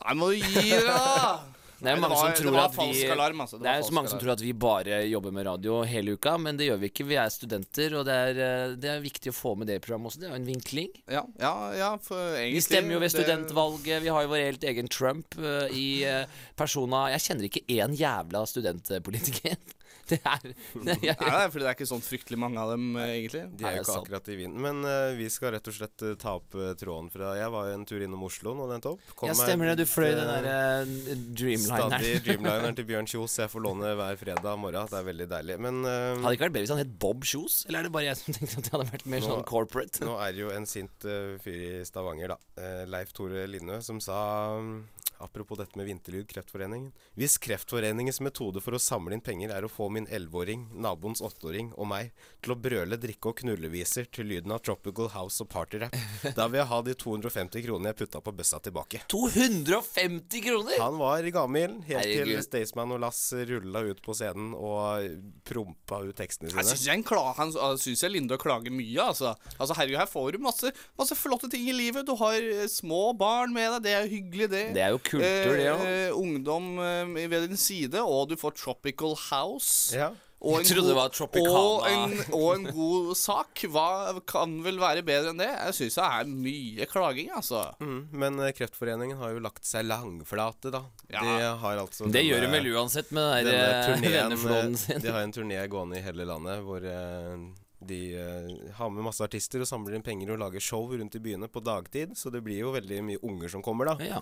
Nei, 0.00 0.14
må 0.16 0.30
du 0.32 0.36
gi 0.40 0.70
deg, 0.70 0.84
da! 0.88 1.44
Det 1.76 1.90
er 1.90 1.98
jo 1.98 2.02
mange 2.02 2.16
som 2.16 2.32
tror 2.38 2.54
det 2.56 2.86
vi 2.96 3.08
alarm, 3.12 3.40
altså. 3.44 3.58
Det 3.60 3.68
er 3.68 3.94
mange 3.96 4.10
som 4.12 4.20
tror 4.20 4.32
at 4.32 4.42
vi 4.42 4.52
bare 4.56 5.00
jobber 5.10 5.34
med 5.36 5.46
radio 5.48 5.82
hele 5.84 6.14
uka, 6.16 6.36
men 6.40 6.56
det 6.56 6.70
gjør 6.70 6.80
vi 6.80 6.90
ikke. 6.90 7.06
Vi 7.10 7.18
er 7.20 7.32
studenter, 7.32 7.98
og 7.98 8.06
det 8.08 8.16
er, 8.16 8.40
eh, 8.46 8.76
det 8.80 8.90
er 8.94 9.04
viktig 9.04 9.32
å 9.32 9.36
få 9.36 9.54
med 9.60 9.68
det 9.68 9.76
i 9.80 9.84
programmet 9.84 10.10
også. 10.10 10.22
Det 10.22 10.28
er 10.28 10.32
jo 10.32 10.40
en 10.40 10.48
vinkling. 10.48 10.90
Ja, 11.12 11.24
ja, 11.42 11.54
ja, 11.76 11.90
egentlig 12.00 12.54
Vi 12.56 12.64
stemmer 12.64 12.96
jo 12.96 13.02
ved 13.04 13.12
studentvalget. 13.12 14.02
Vi 14.06 14.12
har 14.16 14.24
jo 14.24 14.32
vår 14.32 14.44
helt 14.46 14.68
egen 14.72 14.88
Trump 14.88 15.36
uh, 15.38 15.66
i 15.68 16.04
uh, 16.08 16.24
persona 16.56 17.06
Jeg 17.12 17.24
kjenner 17.28 17.50
ikke 17.50 17.64
én 17.76 17.96
jævla 17.96 18.46
studentpolitiker. 18.48 19.60
Det 20.10 20.20
er 20.22 20.42
det 20.46 20.54
er- 20.54 20.76
Nei, 20.76 20.94
det 21.02 21.10
er 21.18 21.50
fordi 21.50 21.64
det 21.64 21.70
er 21.70 21.76
ikke 21.76 21.88
sånn 21.90 22.02
fryktelig 22.04 22.38
mange 22.38 22.60
av 22.62 22.70
dem, 22.72 22.84
eh, 23.00 23.08
egentlig. 23.16 23.40
De 23.58 23.64
er 23.66 23.76
jo 23.78 23.82
ikke 23.82 23.96
akkurat 24.02 24.28
i 24.30 24.36
vinden. 24.38 24.60
Men 24.62 24.84
uh, 24.86 25.14
vi 25.18 25.26
skal 25.32 25.54
rett 25.56 25.66
og 25.70 25.74
slett 25.74 26.04
uh, 26.06 26.12
ta 26.20 26.36
opp 26.38 26.54
uh, 26.54 26.68
tråden 26.78 27.08
fra 27.10 27.32
Jeg 27.40 27.50
var 27.54 27.68
jo 27.70 27.74
en 27.80 27.86
tur 27.88 28.04
innom 28.06 28.22
Oslo 28.28 28.54
nå 28.54 28.68
nettopp. 28.70 29.02
Kom 29.18 29.30
Ja, 29.32 29.34
stemmer 29.38 29.72
det. 29.72 29.76
Du 29.82 29.90
fløy 29.90 30.12
den 30.14 30.30
der 30.30 30.86
Dreamlineren. 30.86 31.96
Stadig 31.96 32.12
Dreamlineren 32.28 32.78
til 32.78 32.88
Bjørn 32.88 33.10
Kjos 33.10 33.36
jeg 33.42 33.52
får 33.52 33.64
låne 33.66 33.94
hver 33.98 34.20
fredag 34.22 34.58
morgen. 34.62 34.90
Det 34.92 35.00
er 35.00 35.08
veldig 35.10 35.28
deilig. 35.34 35.58
Men 35.66 35.82
Hadde 35.86 36.22
det 36.22 36.36
ikke 36.38 36.46
vært 36.46 36.56
bedre 36.58 36.66
hvis 36.68 36.74
han 36.76 36.82
het 36.84 36.94
Bob 37.06 37.26
Kjos? 37.26 37.58
Eller 37.66 37.80
er 37.82 37.88
det 37.88 37.94
bare 37.96 38.08
jeg 38.10 38.20
som 38.22 38.36
tenkte 38.38 38.60
at 38.60 38.68
det 38.68 38.74
hadde 38.76 38.90
vært 38.92 39.06
mer 39.16 39.24
Nå- 39.24 39.32
sånn 39.32 39.46
corporate? 39.48 40.04
nå 40.06 40.18
er 40.22 40.36
det 40.36 40.44
jo 40.44 40.52
en 40.54 40.68
sint 40.70 41.08
fyr 41.42 41.58
i 41.66 41.84
Stavanger, 41.88 42.36
da. 42.36 42.84
Leif 42.86 43.10
Tore 43.16 43.46
Lindø, 43.50 43.80
som 43.84 43.98
sa 44.02 44.20
um, 44.58 44.84
Apropos 45.24 45.56
dette 45.56 45.78
med 45.80 45.86
vinterlyd, 45.88 46.26
Kreftforeningen. 46.28 46.90
Hvis 47.16 47.38
Kreftforeningens 47.40 48.18
metode 48.20 48.60
for 48.60 48.76
å 48.76 48.80
samle 48.82 49.16
inn 49.16 49.22
penger 49.24 49.54
er 49.56 49.64
å 49.64 49.70
få 49.72 49.86
min 49.96 50.06
11-åring, 50.06 50.66
naboens 50.84 51.22
8-åring 51.24 51.72
og 51.80 51.88
meg 51.90 52.12
til 52.44 52.52
å 52.54 52.58
brøle, 52.60 52.98
drikke 53.00 53.32
og 53.32 53.40
knulleviser 53.40 54.06
til 54.12 54.28
lyden 54.30 54.52
av 54.54 54.60
Tropical 54.66 55.08
House 55.16 55.40
og 55.42 55.48
Partyrap, 55.52 55.96
da 56.36 56.46
vil 56.52 56.60
jeg 56.60 56.68
ha 56.70 56.80
de 56.86 56.94
250 57.00 57.64
kronene 57.66 57.90
jeg 57.94 57.98
putta 58.04 58.20
på 58.22 58.34
bøssa 58.38 58.60
tilbake. 58.62 59.00
250 59.12 60.42
kroner! 60.44 60.76
Han 60.82 60.98
var 61.00 61.26
gammel 61.34 61.78
helt 61.88 62.02
til 62.06 62.20
Herregud. 62.22 62.44
Staysman 62.46 62.92
og 62.94 63.00
Lass 63.02 63.20
rulla 63.48 63.82
ut 63.88 64.00
på 64.04 64.14
scenen 64.16 64.52
og 64.56 65.06
prompa 65.48 66.02
ut 66.06 66.14
tekstene 66.18 66.50
Jeg 66.50 66.56
sine. 66.58 66.74
syns 66.76 66.86
jeg, 66.90 67.04
kla- 67.08 67.34
han- 67.38 67.52
jeg 67.56 67.78
synes 67.82 68.02
jeg 68.06 68.10
Linda 68.14 68.36
klager 68.40 68.70
mye, 68.74 69.00
altså. 69.02 69.34
altså. 69.58 69.74
Herregud, 69.76 69.98
her 70.00 70.10
får 70.10 70.32
du 70.32 70.38
masse, 70.44 70.72
masse 70.98 71.16
flotte 71.18 71.50
ting 71.52 71.66
i 71.68 71.74
livet. 71.76 72.06
Du 72.06 72.14
har 72.20 72.34
eh, 72.36 72.66
små 72.70 73.12
barn 73.16 73.52
med 73.56 73.70
deg, 73.76 73.82
det 73.86 73.94
er 73.96 74.08
hyggelig, 74.10 74.50
det. 74.52 74.64
Det 74.76 74.82
er 74.86 74.94
jo 74.94 74.98
kultur, 74.98 75.56
det 75.56 75.68
òg. 75.72 75.84
Eh, 75.86 76.10
ungdom 76.16 76.70
eh, 76.82 77.28
ved 77.28 77.48
din 77.48 77.56
side, 77.60 78.00
og 78.02 78.28
du 78.30 78.36
får 78.40 78.54
Tropical 78.58 79.14
House. 79.30 79.85
Ja. 79.94 80.12
Og 80.46 80.58
Jeg 80.60 80.66
trodde 80.68 80.90
det 80.90 80.96
var 80.98 81.08
Tropicana. 81.16 81.58
Og 81.58 81.86
en, 81.88 82.12
og 82.36 82.48
en 82.54 82.66
god 82.76 83.14
sak. 83.16 83.62
Hva 83.72 83.86
kan 84.28 84.58
vel 84.62 84.76
være 84.78 85.02
bedre 85.02 85.32
enn 85.32 85.40
det? 85.40 85.48
Jeg 85.48 85.74
syns 85.78 85.96
det 85.96 86.04
er 86.04 86.28
mye 86.28 86.86
klaging, 86.90 87.30
altså. 87.34 87.62
Mm, 87.80 88.02
men 88.20 88.38
eh, 88.44 88.52
Kreftforeningen 88.54 89.16
har 89.18 89.32
jo 89.32 89.40
lagt 89.42 89.64
seg 89.66 89.88
langflate, 89.88 90.70
da. 90.74 90.82
Ja. 91.10 91.24
De 91.24 91.48
har 91.64 91.80
altså 91.80 92.10
Det 92.12 92.22
gjør 92.26 92.44
de 92.44 92.50
denne- 92.50 92.60
vel 92.60 92.76
uansett 92.76 93.10
med 93.16 93.46
den 93.48 93.54
denne 93.54 93.66
der 93.72 93.94
eh, 93.96 94.16
venneflåten 94.20 94.76
eh, 94.76 94.82
sin. 94.84 95.00
De 95.06 95.14
har 95.16 95.24
en 95.24 95.32
turné 95.34 95.62
gående 95.72 95.98
i 95.98 96.04
hele 96.04 96.28
landet 96.28 96.60
hvor 96.68 96.84
eh, 96.84 97.36
de 97.86 98.00
eh, 98.20 98.72
har 98.76 98.90
med 98.92 99.08
masse 99.08 99.24
artister 99.24 99.64
og 99.64 99.68
samler 99.72 99.96
inn 99.96 100.04
penger 100.04 100.34
og 100.36 100.44
lager 100.44 100.60
show 100.60 100.84
rundt 100.92 101.16
i 101.16 101.24
byene 101.30 101.48
på 101.48 101.64
dagtid. 101.64 102.12
Så 102.14 102.30
det 102.30 102.44
blir 102.44 102.60
jo 102.60 102.76
veldig 102.76 103.00
mye 103.08 103.22
unger 103.24 103.48
som 103.56 103.64
kommer, 103.64 103.88
da. 103.96 103.96
Ja. 104.04 104.20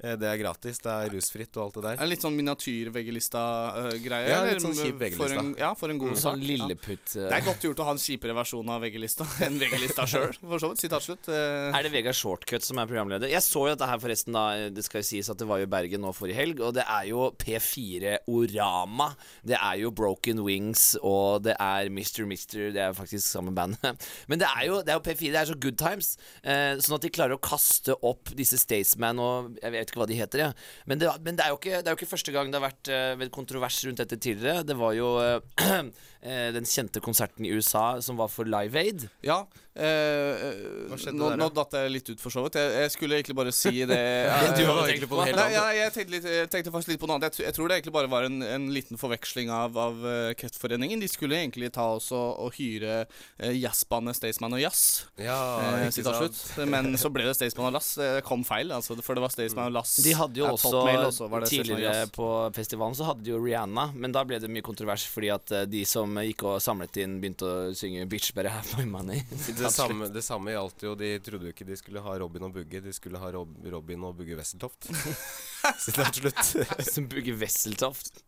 Eh, 0.00 0.14
Det 0.16 0.28
er 0.30 0.36
gratis, 0.38 0.78
det 0.78 0.86
er 0.92 1.10
rusfritt 1.10 1.56
og 1.58 1.64
alt 1.64 1.74
det 1.74 1.82
Det 1.82 1.90
der. 1.98 2.02
er 2.04 2.08
litt 2.12 2.22
sånn 2.22 2.36
miniatyr-VG-lista-greie. 2.38 4.28
Ja, 4.30 4.42
litt 4.46 4.62
sånn 4.62 4.74
kjip 4.78 4.98
VG-lista. 5.00 5.58
ja, 5.58 5.72
for 5.74 5.90
en 5.90 5.98
god 5.98 6.14
sak. 6.16 6.36
Sånn 6.36 6.44
lilleputt 6.44 7.16
Ja. 7.16 7.22
eh. 7.24 7.28
Det 7.28 7.36
er 7.38 7.44
godt 7.48 7.62
gjort 7.66 7.80
å 7.82 7.84
ha 7.84 7.90
en 7.92 7.98
kjipere 7.98 8.34
versjon 8.36 8.68
av 8.70 8.80
VG-lista 8.82 9.26
enn 9.46 9.58
VG-lista 9.58 10.06
sjøl, 10.06 10.34
for 10.40 10.58
så 10.62 10.70
vidt. 10.70 10.80
Sitat 10.84 11.02
slutt. 11.02 11.28
Eh, 11.28 11.74
Er 11.78 11.82
det 11.82 11.92
Vegard 11.92 12.14
Shortcut 12.14 12.62
som 12.62 12.78
er 12.78 12.86
programleder? 12.86 13.28
Jeg 13.28 13.42
så 13.42 13.64
jo 13.66 13.74
dette 13.74 13.88
her 13.88 13.98
forresten 13.98 14.32
da 14.32 14.68
Det 14.70 14.84
skal 14.84 15.00
jo 15.02 15.08
sies 15.08 15.28
at 15.30 15.38
det 15.38 15.46
var 15.48 15.58
jo 15.58 15.66
i 15.66 15.70
Bergen 15.70 16.00
nå 16.00 16.12
forrige 16.14 16.34
helg, 16.38 16.60
og 16.60 16.74
det 16.74 16.84
er 16.86 17.08
jo 17.10 17.30
P4 17.38 18.18
Orama. 18.28 19.14
Det 19.44 19.58
er 19.58 19.78
jo 19.82 19.90
Broken 19.90 20.42
Wings, 20.44 20.96
og 21.02 21.42
det 21.42 21.56
er 21.58 21.88
Mr. 21.90 22.24
Mister. 22.26 22.70
Det 22.72 22.80
er 22.82 22.92
faktisk 22.94 23.26
samme 23.26 23.52
band. 23.54 23.76
Men 24.28 24.38
det 24.38 24.46
er 24.48 24.66
jo, 24.66 24.80
det 24.82 24.94
er 24.94 25.00
jo 25.00 25.04
P4. 25.10 25.32
Det 25.32 25.40
er 25.42 25.50
så 25.52 25.58
good 25.58 25.78
times. 25.78 26.16
Eh, 26.44 26.76
sånn 26.78 26.94
at 26.98 27.02
de 27.02 27.10
klarer 27.10 27.34
å 27.36 27.40
kaste 27.42 27.94
opp 28.02 28.30
disse 28.38 28.58
Staysman 28.58 29.18
og 29.18 29.56
Jeg 29.62 29.72
vet 29.72 29.87
ikke 29.90 30.02
hva 30.02 30.08
de 30.10 30.18
heter, 30.18 30.44
jeg. 30.46 30.66
Men, 30.86 31.00
det, 31.00 31.10
men 31.24 31.38
det, 31.38 31.46
er 31.46 31.56
ikke, 31.56 31.80
det 31.82 31.90
er 31.90 31.94
jo 31.94 32.00
ikke 32.00 32.12
første 32.12 32.34
gang 32.34 32.52
det 32.52 32.60
har 32.60 32.68
vært 32.68 32.92
uh, 32.92 33.26
kontrovers 33.34 33.80
rundt 33.86 34.02
dette 34.04 34.20
tidligere. 34.20 34.66
Det 34.68 34.76
var 34.78 34.94
jo 34.98 35.10
eh, 36.22 36.50
den 36.54 36.66
kjente 36.68 37.00
konserten 37.04 37.46
i 37.46 37.52
USA 37.54 38.00
som 38.04 38.16
var 38.20 38.28
for 38.32 38.44
Live 38.48 38.78
Aid. 38.78 39.08
ja. 39.24 39.42
eh, 39.78 41.12
nå, 41.14 41.28
nå 41.38 41.46
datt 41.54 41.76
jeg 41.78 41.90
litt 41.92 42.08
ut, 42.10 42.20
for 42.22 42.34
så 42.34 42.42
vidt. 42.46 42.56
Jeg, 42.58 42.72
jeg 42.82 42.92
skulle 42.94 43.18
egentlig 43.20 43.36
bare 43.38 43.52
si 43.54 43.84
det. 43.86 43.98
Du 44.58 44.62
Eh, 44.64 44.68
hadde 44.68 44.86
tenkt 44.90 45.06
på 45.10 45.18
det 45.20 45.26
hele 45.28 45.38
Nei, 45.38 45.52
ja, 45.54 45.64
jeg, 45.76 45.92
tenkte 45.94 46.14
litt, 46.16 46.24
jeg 46.26 46.48
tenkte 46.50 46.72
faktisk 46.74 46.90
litt 46.92 47.00
på 47.02 47.06
noe 47.08 47.18
annet. 47.18 47.36
Jeg, 47.38 47.46
jeg 47.46 47.54
tror 47.56 47.68
det 47.70 47.76
egentlig 47.78 47.94
bare 47.94 48.10
var 48.10 48.26
en, 48.26 48.40
en 48.42 48.66
liten 48.74 48.98
forveksling 48.98 49.50
av, 49.54 49.76
av 49.78 50.00
eh, 50.08 50.32
Kreftforeningen. 50.38 50.98
De 51.02 51.08
skulle 51.10 51.38
egentlig 51.38 51.70
ta 51.76 51.84
oss 51.96 52.08
og, 52.16 52.26
og 52.42 52.56
hyre 52.58 53.04
uh, 53.06 53.52
jazzbandet 53.54 54.18
Staysman 54.18 54.56
og 54.58 54.62
Jazz. 54.64 54.82
Ja, 55.22 55.38
Eh, 55.58 55.84
ikke 55.86 55.94
sitat 56.00 56.18
sant? 56.18 56.38
slutt. 56.40 56.66
Men 56.72 56.90
så 57.02 57.10
ble 57.14 57.26
det 57.28 57.36
Staysman 57.38 57.68
og 57.70 57.76
Lass. 57.78 57.92
Det 58.00 58.10
kom 58.26 58.42
feil, 58.48 58.72
altså, 58.74 58.96
for 59.04 59.18
det 59.18 59.22
var 59.24 59.32
Staysman 59.34 59.70
og 59.70 59.76
Lass. 59.78 59.94
De 60.04 60.14
hadde 60.18 60.40
jo 60.42 60.48
også, 60.50 60.74
også, 61.06 61.28
tidligere 61.48 62.08
på 62.14 62.28
festivalen 62.56 62.96
så 62.98 63.06
hadde 63.12 63.24
de 63.26 63.32
jo 63.34 63.40
Rihanna, 63.42 63.88
men 63.94 64.14
da 64.14 64.24
ble 64.26 64.40
det 64.42 64.50
mye 64.52 64.64
kontrovers 64.66 65.04
fordi 65.08 65.30
at 65.34 65.52
eh, 65.54 65.66
de 65.70 65.84
som 65.88 66.07
gikk 66.16 66.44
og 66.48 66.58
samlet 66.62 67.00
inn, 67.02 67.18
begynte 67.22 67.46
å 67.48 67.74
synge 67.76 68.06
'Bitch 68.08 68.32
Better 68.36 68.52
Have 68.54 68.78
My 68.78 68.86
Money'. 68.88 69.24
Det 69.58 69.72
samme, 69.74 70.08
det 70.12 70.22
samme 70.24 70.54
gjaldt 70.54 70.84
jo 70.86 70.94
De 70.98 71.10
trodde 71.24 71.48
jo 71.50 71.54
ikke 71.54 71.66
de 71.68 71.76
skulle 71.78 72.02
ha 72.04 72.16
Robin 72.22 72.48
og 72.48 72.54
Bugge, 72.56 72.80
de 72.84 72.92
skulle 72.96 73.20
ha 73.20 73.30
Rob, 73.34 73.54
Robin 73.72 74.04
og 74.08 74.16
Bugge 74.18 74.38
Wesseltoft. 74.38 74.90
Sitat 75.84 76.20
slutt. 76.20 76.42
som 76.92 77.08
Bugge 77.10 77.34
Wesseltoft. 77.38 78.22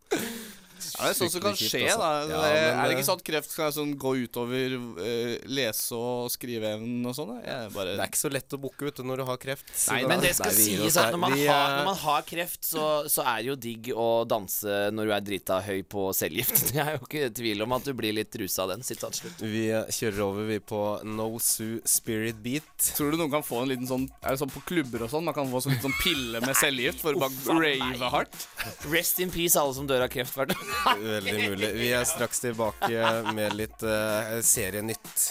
Ja, 0.91 1.05
det 1.05 1.11
er 1.11 1.17
sånt 1.19 1.33
som 1.35 1.43
kan 1.45 1.57
skje, 1.57 1.69
kjipt, 1.71 1.93
da. 1.97 2.09
altså. 2.21 2.27
det, 2.27 2.35
Ja, 2.35 2.41
men, 2.41 2.79
er 2.81 2.89
det 2.89 2.97
ikke 2.97 3.07
sånn 3.07 3.19
at 3.21 3.25
kreft 3.31 3.53
skal 3.53 3.73
sånn 3.75 3.93
gå 4.01 4.13
utover 4.25 4.75
uh, 4.77 5.35
lese- 5.51 5.97
og 5.97 6.31
skriveevnen 6.33 7.07
og 7.09 7.15
sånn? 7.17 7.33
bare 7.75 7.95
Det 7.95 8.03
er 8.03 8.11
ikke 8.11 8.21
så 8.21 8.31
lett 8.33 8.55
å 8.55 8.59
booke 8.61 8.89
ut 8.91 9.01
når 9.05 9.21
du 9.21 9.25
har 9.29 9.39
kreft. 9.41 9.71
Nei, 9.91 10.01
Men 10.09 10.23
det 10.23 10.33
skal 10.37 10.55
sies 10.55 10.97
at 10.99 11.11
når 11.13 11.21
man, 11.25 11.35
Vi, 11.37 11.47
har, 11.49 11.77
når 11.79 11.89
man 11.91 11.99
har 12.03 12.25
kreft, 12.27 12.63
så, 12.67 12.85
så 13.11 13.25
er 13.25 13.41
det 13.43 13.51
jo 13.51 13.57
digg 13.67 13.91
å 13.95 14.09
danse 14.29 14.79
når 14.95 15.09
du 15.09 15.15
er 15.15 15.25
drita 15.31 15.59
høy 15.65 15.81
på 15.87 16.07
cellegift. 16.17 16.71
Jeg 16.75 16.83
er 16.83 16.97
jo 16.97 17.05
ikke 17.07 17.31
tvil 17.41 17.65
om 17.65 17.77
at 17.77 17.87
du 17.87 17.93
blir 17.97 18.15
litt 18.17 18.35
rusa 18.41 18.65
av 18.65 18.73
den. 18.75 18.85
Sitat 18.85 19.17
slutt. 19.17 19.41
Vi 19.41 19.67
kjører 19.71 20.23
over 20.25 20.49
vi 20.49 20.59
på 20.71 20.81
No 21.07 21.29
Sue 21.41 21.81
Spirit 21.87 22.39
Beat. 22.43 22.69
Tror 22.97 23.13
du 23.13 23.19
noen 23.21 23.31
kan 23.33 23.45
få 23.45 23.61
en 23.63 23.71
liten 23.71 23.87
sånn 23.89 24.07
Er 24.23 24.33
det 24.33 24.41
sånn 24.41 24.51
på 24.51 24.63
klubber 24.67 25.05
og 25.05 25.11
sånn? 25.13 25.25
Man 25.27 25.35
kan 25.37 25.49
få 25.51 25.61
sånn, 25.63 25.77
sånn 25.83 25.95
pille 26.01 26.41
med 26.43 26.57
cellegift 26.57 27.03
for 27.03 27.17
å 27.17 27.21
bare 27.23 27.57
rave 27.61 28.11
hardt? 28.15 28.47
Rest 28.91 29.21
in 29.23 29.31
peace, 29.33 29.59
alle 29.59 29.75
som 29.77 29.87
dør 29.89 30.05
av 30.07 30.11
kreft. 30.13 30.35
hvert 30.37 30.55
år. 30.55 30.70
Veldig 31.01 31.49
mulig. 31.49 31.73
Vi 31.77 31.91
er 31.95 32.05
straks 32.09 32.41
tilbake 32.43 33.11
med 33.35 33.55
litt 33.57 33.83
uh, 33.85 34.39
serienytt. 34.45 35.29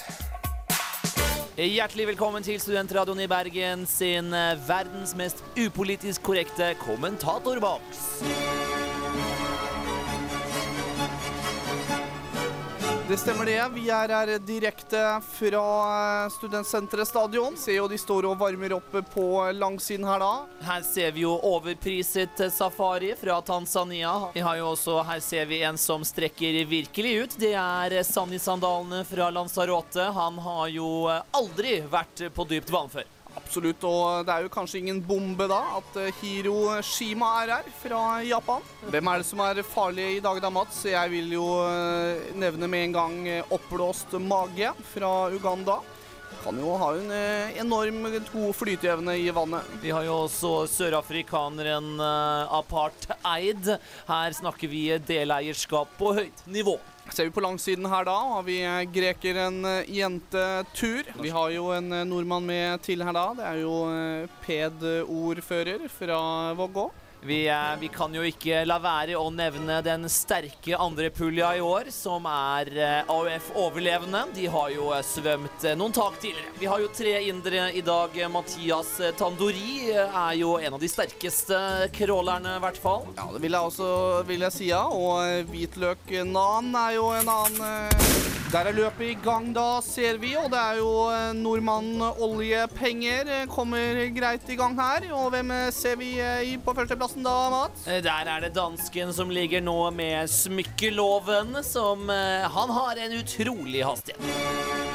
Hjertelig 1.60 2.06
velkommen 2.14 2.44
til 2.46 2.56
Studentradioen 2.62 3.20
i 3.20 3.26
Bergen 3.28 3.82
sin 3.84 4.32
eh, 4.32 4.54
verdens 4.64 5.12
mest 5.18 5.42
upolitisk 5.60 6.22
korrekte 6.24 6.70
kommentatorboks. 6.80 8.22
Det 13.10 13.16
stemmer 13.16 13.46
det. 13.46 13.62
Vi 13.74 13.88
er 13.90 14.12
her 14.14 14.30
direkte 14.46 15.00
fra 15.34 15.62
eh, 16.22 16.28
Studentsenteret 16.30 17.08
stadion. 17.08 17.56
Ser 17.58 17.80
jo 17.80 17.88
de 17.90 17.98
står 17.98 18.28
og 18.28 18.36
varmer 18.38 18.76
opp 18.76 18.94
på 19.10 19.24
langsiden 19.50 20.06
her 20.06 20.22
da. 20.22 20.30
Her 20.62 20.86
ser 20.86 21.10
vi 21.16 21.24
jo 21.24 21.32
overpriset 21.34 22.38
safari 22.54 23.10
fra 23.18 23.40
Tanzania. 23.42 24.14
Vi 24.30 24.46
har 24.46 24.60
jo 24.62 24.70
også, 24.76 25.00
Her 25.10 25.18
ser 25.26 25.50
vi 25.50 25.58
en 25.66 25.78
som 25.88 26.06
strekker 26.06 26.62
virkelig 26.70 27.16
ut. 27.24 27.38
Det 27.42 27.56
er 27.58 27.98
Sanni-sandalene 28.06 29.02
fra 29.10 29.32
Lanzarote. 29.34 30.12
Han 30.14 30.38
har 30.46 30.68
jo 30.70 31.08
aldri 31.10 31.80
vært 31.90 32.28
på 32.30 32.46
dypt 32.46 32.70
vann 32.70 32.94
før. 32.94 33.10
Absolutt, 33.38 33.84
og 33.86 34.26
det 34.26 34.34
er 34.34 34.46
jo 34.46 34.52
kanskje 34.52 34.80
ingen 34.80 35.00
bombe 35.02 35.46
da 35.50 35.60
at 35.78 35.96
eh, 36.02 36.16
Hiro 36.20 36.80
Shima 36.86 37.30
er 37.42 37.52
her 37.56 37.70
fra 37.80 38.00
Japan. 38.26 38.64
Hvem 38.90 39.10
er 39.12 39.22
det 39.22 39.28
som 39.28 39.42
er 39.44 39.62
farlig 39.66 40.08
i 40.16 40.22
dag 40.24 40.40
da, 40.42 40.50
Mats? 40.54 40.82
Jeg 40.88 41.12
vil 41.12 41.34
jo 41.36 41.46
eh, 41.66 42.30
nevne 42.38 42.70
med 42.70 42.88
en 42.88 42.96
gang 42.98 43.16
eh, 43.30 43.54
oppblåst 43.54 44.18
mage 44.22 44.72
fra 44.92 45.12
Uganda. 45.34 45.80
Kan 46.40 46.60
jo 46.60 46.72
ha 46.80 46.92
en 46.96 47.10
enormt 47.60 47.90
enorm 47.90 48.24
god 48.32 48.54
flyteevne 48.56 49.16
i 49.18 49.30
vannet. 49.30 49.66
Vi 49.82 49.90
har 49.92 50.06
jo 50.06 50.22
også 50.26 50.52
sørafrikaneren 50.70 51.98
uh, 52.00 52.50
apartheid. 52.60 53.74
Her 54.08 54.36
snakker 54.36 54.70
vi 54.70 54.86
deleierskap 55.06 55.92
på 55.98 56.14
høyt 56.16 56.46
nivå. 56.46 56.78
Ser 57.10 57.26
vi 57.26 57.34
på 57.34 57.42
langsiden 57.42 57.88
her 57.90 58.04
da, 58.06 58.14
har 58.36 58.44
vi 58.46 58.60
eh, 58.62 58.84
grekeren 58.94 59.64
eh, 59.66 59.88
jentetur. 59.98 61.08
Vi 61.18 61.32
har 61.34 61.50
jo 61.50 61.72
en 61.74 61.90
eh, 61.92 62.04
nordmann 62.06 62.46
med 62.46 62.84
til 62.86 63.02
her 63.02 63.16
da. 63.16 63.24
Det 63.34 63.46
er 63.48 63.62
jo 63.64 63.72
eh, 63.90 64.36
PED-ordfører 64.44 65.88
fra 65.90 66.20
Vågå. 66.54 66.86
Vi, 67.22 67.48
eh, 67.48 67.76
vi 67.80 67.88
kan 67.88 68.14
jo 68.14 68.22
ikke 68.24 68.62
la 68.64 68.78
være 68.80 69.18
å 69.20 69.26
nevne 69.34 69.80
den 69.84 70.08
sterke 70.08 70.78
andrepulja 70.80 71.50
i 71.58 71.60
år, 71.60 71.90
som 71.92 72.24
er 72.30 72.70
eh, 72.72 73.12
AUF-overlevende. 73.12 74.22
De 74.36 74.46
har 74.48 74.70
jo 74.72 74.88
eh, 74.96 75.04
svømt 75.04 75.66
noen 75.76 75.92
tak 75.92 76.16
tidligere. 76.22 76.54
Vi 76.62 76.70
har 76.70 76.80
jo 76.80 76.88
tre 76.96 77.18
indere 77.28 77.68
i 77.76 77.84
dag. 77.84 78.16
Mathias 78.32 78.96
Tandori 79.20 79.92
er 79.92 80.34
jo 80.40 80.56
en 80.56 80.78
av 80.78 80.80
de 80.80 80.88
sterkeste 80.88 81.60
crawlerne, 81.96 82.56
i 82.56 82.64
hvert 82.64 82.80
fall. 82.80 83.04
Ja, 83.18 83.28
det 83.34 83.44
vil 83.44 83.58
jeg 83.58 83.72
også 83.74 83.92
vil 84.30 84.48
jeg 84.48 84.56
si, 84.56 84.72
ja. 84.72 84.86
Og 84.88 85.20
eh, 85.26 85.44
hvitløk-nan 85.52 86.72
er 86.86 86.96
jo 86.96 87.10
en 87.20 87.34
annen 87.36 88.29
Der 88.50 88.66
er 88.66 88.74
løpet 88.74 89.04
i 89.06 89.14
gang, 89.22 89.52
da, 89.54 89.78
ser 89.86 90.16
vi. 90.18 90.32
Og 90.34 90.48
det 90.50 90.58
er 90.58 90.80
jo 90.80 90.88
eh, 91.14 91.28
nordmann 91.38 92.00
oljepenger 92.02 93.30
eh, 93.30 93.44
kommer 93.46 94.00
greit 94.16 94.50
i 94.50 94.56
gang 94.58 94.74
her. 94.74 95.06
Og 95.14 95.28
hvem 95.30 95.52
eh, 95.54 95.68
ser 95.74 95.94
vi 96.00 96.10
på 96.64 96.74
førsteplassen 96.74 97.22
da, 97.22 97.36
Mats? 97.54 97.86
Eh, 97.86 98.02
Der 98.02 98.26
er 98.34 98.42
det 98.42 98.50
dansken 98.58 99.14
som 99.14 99.30
ligger 99.30 99.62
nå 99.62 99.78
med 99.94 100.26
smykkeloven, 100.34 101.60
som 101.62 102.10
Han 102.10 102.74
har 102.74 102.98
en 103.06 103.20
utrolig 103.22 103.86
hastighet. 103.86 104.89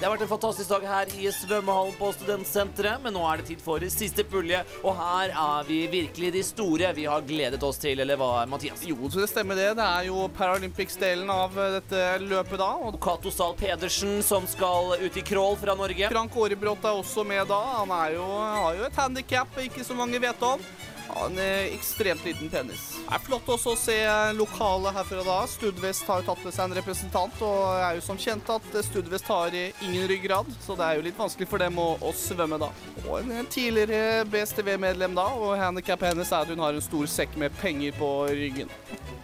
Det 0.00 0.06
har 0.06 0.14
vært 0.14 0.22
en 0.24 0.30
fantastisk 0.30 0.70
dag 0.72 0.84
her 0.88 1.10
i 1.20 1.26
svømmehallen 1.28 1.92
på 1.98 2.06
Studentsenteret, 2.16 3.02
men 3.04 3.12
nå 3.12 3.20
er 3.28 3.42
det 3.42 3.50
tid 3.50 3.60
for 3.60 3.84
siste 3.92 4.24
pulje, 4.24 4.62
og 4.80 4.94
her 4.96 5.28
er 5.28 5.66
vi 5.68 5.82
virkelig 5.92 6.30
de 6.32 6.44
store 6.46 6.94
vi 6.96 7.04
har 7.04 7.26
gledet 7.28 7.60
oss 7.68 7.76
til, 7.82 8.00
eller 8.00 8.16
hva, 8.16 8.46
Mathias? 8.48 8.80
Jo, 8.88 8.96
så 9.12 9.20
det 9.20 9.28
stemmer 9.28 9.60
det. 9.60 9.74
Det 9.76 9.84
er 9.84 10.06
jo 10.08 10.22
Paralympics-delen 10.38 11.28
av 11.34 11.52
dette 11.76 12.00
løpet 12.24 12.62
da. 12.62 12.70
Og 12.80 12.96
Cato 12.96 13.28
Zahl 13.28 13.52
Pedersen 13.60 14.22
som 14.24 14.48
skal 14.48 14.94
ut 15.04 15.20
i 15.20 15.26
crawl 15.34 15.60
fra 15.60 15.76
Norge. 15.76 16.08
Frank 16.08 16.32
Aarebrot 16.32 16.88
er 16.88 17.02
også 17.02 17.26
med 17.28 17.44
da. 17.52 17.60
Han 17.82 17.92
er 17.98 18.16
jo, 18.16 18.24
har 18.40 18.80
jo 18.80 18.88
et 18.88 19.02
handikap 19.04 19.60
ikke 19.66 19.84
så 19.84 20.00
mange 20.00 20.24
vet 20.24 20.48
om. 20.48 20.64
Har 21.10 21.26
en 21.26 21.38
ekstremt 21.74 22.24
liten 22.24 22.50
penis. 22.52 22.84
Det 23.00 23.16
er 23.16 23.22
flott 23.24 23.48
også 23.50 23.72
å 23.74 23.78
se 23.78 23.96
lokalet 24.38 24.94
herfra 24.94 25.24
da. 25.26 25.38
Studvest 25.50 26.06
har 26.08 26.20
jo 26.22 26.28
tatt 26.30 26.44
med 26.46 26.54
seg 26.54 26.68
en 26.70 26.76
representant, 26.78 27.40
og 27.42 27.58
det 27.74 27.84
er 27.88 27.98
jo 27.98 28.04
som 28.06 28.20
kjent 28.20 28.52
at 28.54 28.68
Studvest 28.86 29.26
har 29.32 29.56
ingen 29.58 30.06
ryggrad, 30.10 30.46
så 30.64 30.76
det 30.78 30.86
er 30.86 31.00
jo 31.00 31.06
litt 31.08 31.18
vanskelig 31.18 31.48
for 31.50 31.62
dem 31.62 31.78
å, 31.82 31.88
å 32.00 32.12
svømme 32.16 32.60
da. 32.62 32.70
Og 33.06 33.18
en 33.22 33.32
en 33.40 33.46
tidligere 33.50 34.24
BSTV-medlem 34.30 35.14
da, 35.16 35.28
og 35.34 35.56
handikappet 35.58 36.12
hennes 36.12 36.30
er 36.32 36.44
at 36.44 36.50
hun 36.52 36.62
har 36.62 36.76
en 36.76 36.84
stor 36.84 37.06
sekk 37.10 37.36
med 37.40 37.54
penger 37.60 37.94
på 37.98 38.10
ryggen. 38.30 38.70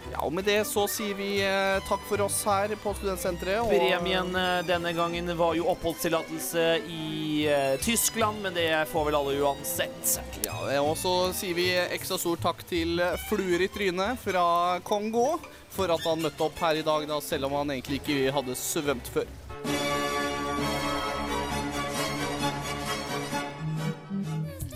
Ja, 0.07 0.21
og 0.23 0.31
med 0.33 0.45
det 0.47 0.61
så 0.65 0.85
sier 0.89 1.13
vi 1.19 1.41
eh, 1.43 1.77
takk 1.85 2.01
for 2.07 2.21
oss 2.23 2.39
her 2.47 2.71
på 2.81 2.93
Studentsenteret. 2.95 3.59
og- 3.59 3.69
Premien 3.75 4.31
eh, 4.39 4.61
denne 4.65 4.93
gangen 4.95 5.27
var 5.37 5.53
jo 5.57 5.67
oppholdstillatelse 5.73 6.63
i 6.89 7.45
eh, 7.51 7.75
Tyskland, 7.83 8.39
men 8.41 8.55
det 8.55 8.69
får 8.91 9.05
vel 9.09 9.17
alle 9.19 9.35
uansett. 9.43 10.15
Ja, 10.47 10.55
og 10.81 10.95
så 10.97 11.11
sier 11.37 11.53
vi 11.59 11.67
ekstra 11.95 12.17
stor 12.19 12.39
takk 12.41 12.63
til 12.69 13.01
Fluer 13.27 13.63
i 13.65 13.69
trynet 13.71 14.19
fra 14.21 14.45
Kongo 14.87 15.37
for 15.73 15.91
at 15.93 16.05
han 16.07 16.23
møtte 16.23 16.45
opp 16.45 16.57
her 16.63 16.79
i 16.79 16.85
dag, 16.85 17.07
da, 17.09 17.19
selv 17.23 17.49
om 17.49 17.59
han 17.59 17.75
egentlig 17.75 18.01
ikke 18.01 18.33
hadde 18.33 18.57
svømt 18.57 19.11
før. 19.13 19.46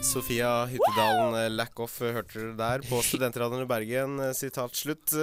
Sofia 0.02 0.66
Hyttedalen, 0.66 1.36
eh, 1.38 1.50
Lack 1.54 1.80
Off, 1.80 2.00
eh, 2.02 2.10
hørte 2.16 2.40
dere 2.40 2.56
der 2.58 2.84
på 2.90 2.98
Studentradioen 3.06 3.62
i 3.62 3.68
Bergen. 3.70 4.16
Eh, 4.20 4.32
Sitat 4.34 4.74
slutt. 4.74 5.14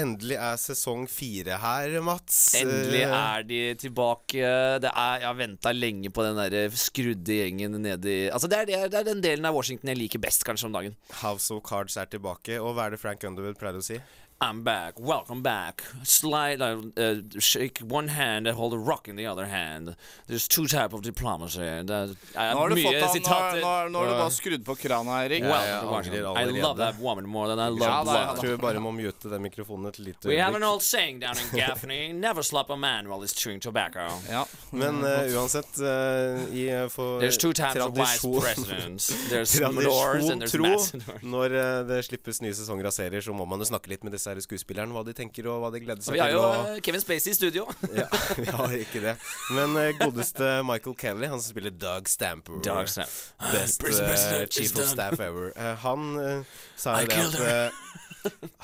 Endelig 0.00 0.38
er 0.40 0.56
sesong 0.56 1.04
fire 1.10 1.58
her, 1.60 1.98
Mats. 2.00 2.38
Endelig 2.56 3.02
er 3.04 3.44
de 3.44 3.60
tilbake. 3.82 4.40
Det 4.80 4.88
er, 4.88 5.20
jeg 5.20 5.28
har 5.28 5.36
venta 5.36 5.74
lenge 5.76 6.08
på 6.08 6.24
den 6.24 6.40
der 6.40 6.72
skrudde 6.80 7.36
gjengen 7.42 7.76
nedi 7.84 8.16
Altså 8.32 8.48
det 8.48 8.62
er, 8.62 8.70
det, 8.70 8.78
er, 8.78 8.88
det 8.94 9.04
den 9.10 9.22
delen 9.24 9.48
av 9.48 9.58
Washington 9.58 9.92
jeg 9.92 10.00
liker 10.00 10.24
best, 10.24 10.46
kanskje, 10.48 10.70
om 10.70 10.80
dagen. 10.80 10.96
House 11.20 11.52
of 11.52 11.60
Cards 11.68 12.00
er 12.00 12.08
tilbake. 12.08 12.56
Og 12.56 12.72
hva 12.72 12.88
er 12.88 12.96
det 12.96 13.02
Frank 13.04 13.28
Underwood 13.28 13.60
pleide 13.60 13.84
å 13.84 13.84
si? 13.84 14.00
I'm 14.42 14.64
back, 14.64 14.98
welcome 14.98 15.40
back. 15.40 15.84
Slide, 16.02 16.60
uh, 16.60 16.82
uh, 16.96 17.14
shake 17.38 17.78
one 17.78 18.08
hand 18.08 18.48
and 18.48 18.56
hold 18.56 18.74
a 18.74 18.76
rock 18.76 19.06
in 19.06 19.14
the 19.14 19.24
other 19.24 19.46
hand. 19.46 19.94
There's 20.26 20.48
two 20.48 20.66
type 20.66 20.92
of 20.92 21.02
diplomacy. 21.02 21.60
Det 21.60 21.90
er, 21.90 22.14
er 22.34 22.54
Nå 22.54 22.58
har 22.58 22.68
du 22.68 22.74
mye 22.74 22.82
fått 22.82 22.96
han, 22.96 23.06
nå, 23.06 23.12
sitater. 23.12 23.60
nå, 23.62 23.70
nå 23.94 24.00
har 24.00 24.10
du 24.10 24.14
bare 24.18 24.32
skrudd 24.34 24.64
på 24.66 24.74
krana, 24.80 25.20
Erik. 25.28 25.46
Well, 25.46 25.62
jeg 25.62 26.16
angrer. 26.16 26.40
I 26.42 26.60
love 26.60 26.78
that 26.78 26.98
woman 26.98 27.28
more 27.28 27.46
than 27.46 27.60
I 27.60 27.68
love 27.68 27.86
Ja, 27.86 28.00
da, 28.02 28.16
Jeg 28.32 28.40
tror 28.40 28.50
vi 28.50 28.56
bare 28.64 28.82
må 28.82 28.90
mute 28.96 29.30
den 29.30 29.44
mikrofonen 29.46 29.92
et 29.92 30.00
lite 30.00 30.26
We 30.26 30.40
have 30.42 30.58
an 30.58 30.66
old 30.66 30.82
saying 30.82 31.20
down 31.20 31.38
in 31.38 31.46
Gaffney 31.54 32.12
Never 32.26 32.42
slap 32.42 32.70
a 32.70 32.76
man 32.76 33.08
while 33.08 33.20
he's 33.22 33.36
chewing 33.38 33.60
tobacco. 33.60 34.08
Ja. 34.28 34.42
Men 34.72 35.04
uh, 35.04 35.22
uansett, 35.36 35.78
uh, 35.78 36.42
i, 36.50 36.66
eh, 36.66 36.88
for 36.88 37.20
There's 37.20 37.38
two 37.38 37.52
types 37.52 37.78
of 37.78 37.96
wise 37.96 38.18
presidents. 38.18 39.06
There's 39.30 39.54
Lords 39.86 40.28
and 40.28 40.42
there's 40.42 40.50
tro, 40.50 40.74
når 41.22 41.56
det 41.86 42.02
slippes 42.10 42.42
nye 42.42 42.50
sesonger 42.58 42.90
av 42.90 42.98
serier, 42.98 43.22
så 43.22 43.30
må 43.36 43.46
man 43.46 43.62
jo 43.62 43.70
snakke 43.70 43.94
litt 43.94 44.02
med 44.02 44.18
disse 44.18 44.31
her 44.32 44.42
skuespilleren 44.44 44.92
hva 44.94 45.04
de 45.06 45.14
tenker 45.16 45.46
og 45.52 45.60
hva 45.62 45.70
de 45.74 45.82
gleder 45.84 46.02
seg 46.02 46.12
til. 46.12 46.18
Vi 46.18 46.22
har 46.24 46.32
jo 46.34 46.42
og- 46.42 46.80
Kevin 46.82 47.04
Spacey 47.04 47.32
i 47.32 47.36
studio. 47.36 47.66
ja, 48.00 48.08
vi 48.38 48.48
har 48.48 48.76
ikke 48.78 49.04
det. 49.04 49.16
Men 49.52 49.76
eh, 49.80 49.92
godeste 50.00 50.54
Michael 50.66 50.96
Kelly, 50.98 51.28
han 51.28 51.40
som 51.40 51.54
spiller 51.54 51.74
Doug 51.76 52.08
Stamper 52.10 52.60
Doug 52.64 52.88
Stamp. 52.88 53.12
Best 53.52 53.84
eh, 53.84 54.46
chief 54.50 54.76
of 54.76 54.88
staff 54.90 55.20
ever. 55.20 55.52
Eh, 55.56 55.74
han 55.84 56.08
uh, 56.16 56.58
sa 56.76 56.98
jo 57.02 57.12
det 57.12 57.46
at 57.52 57.80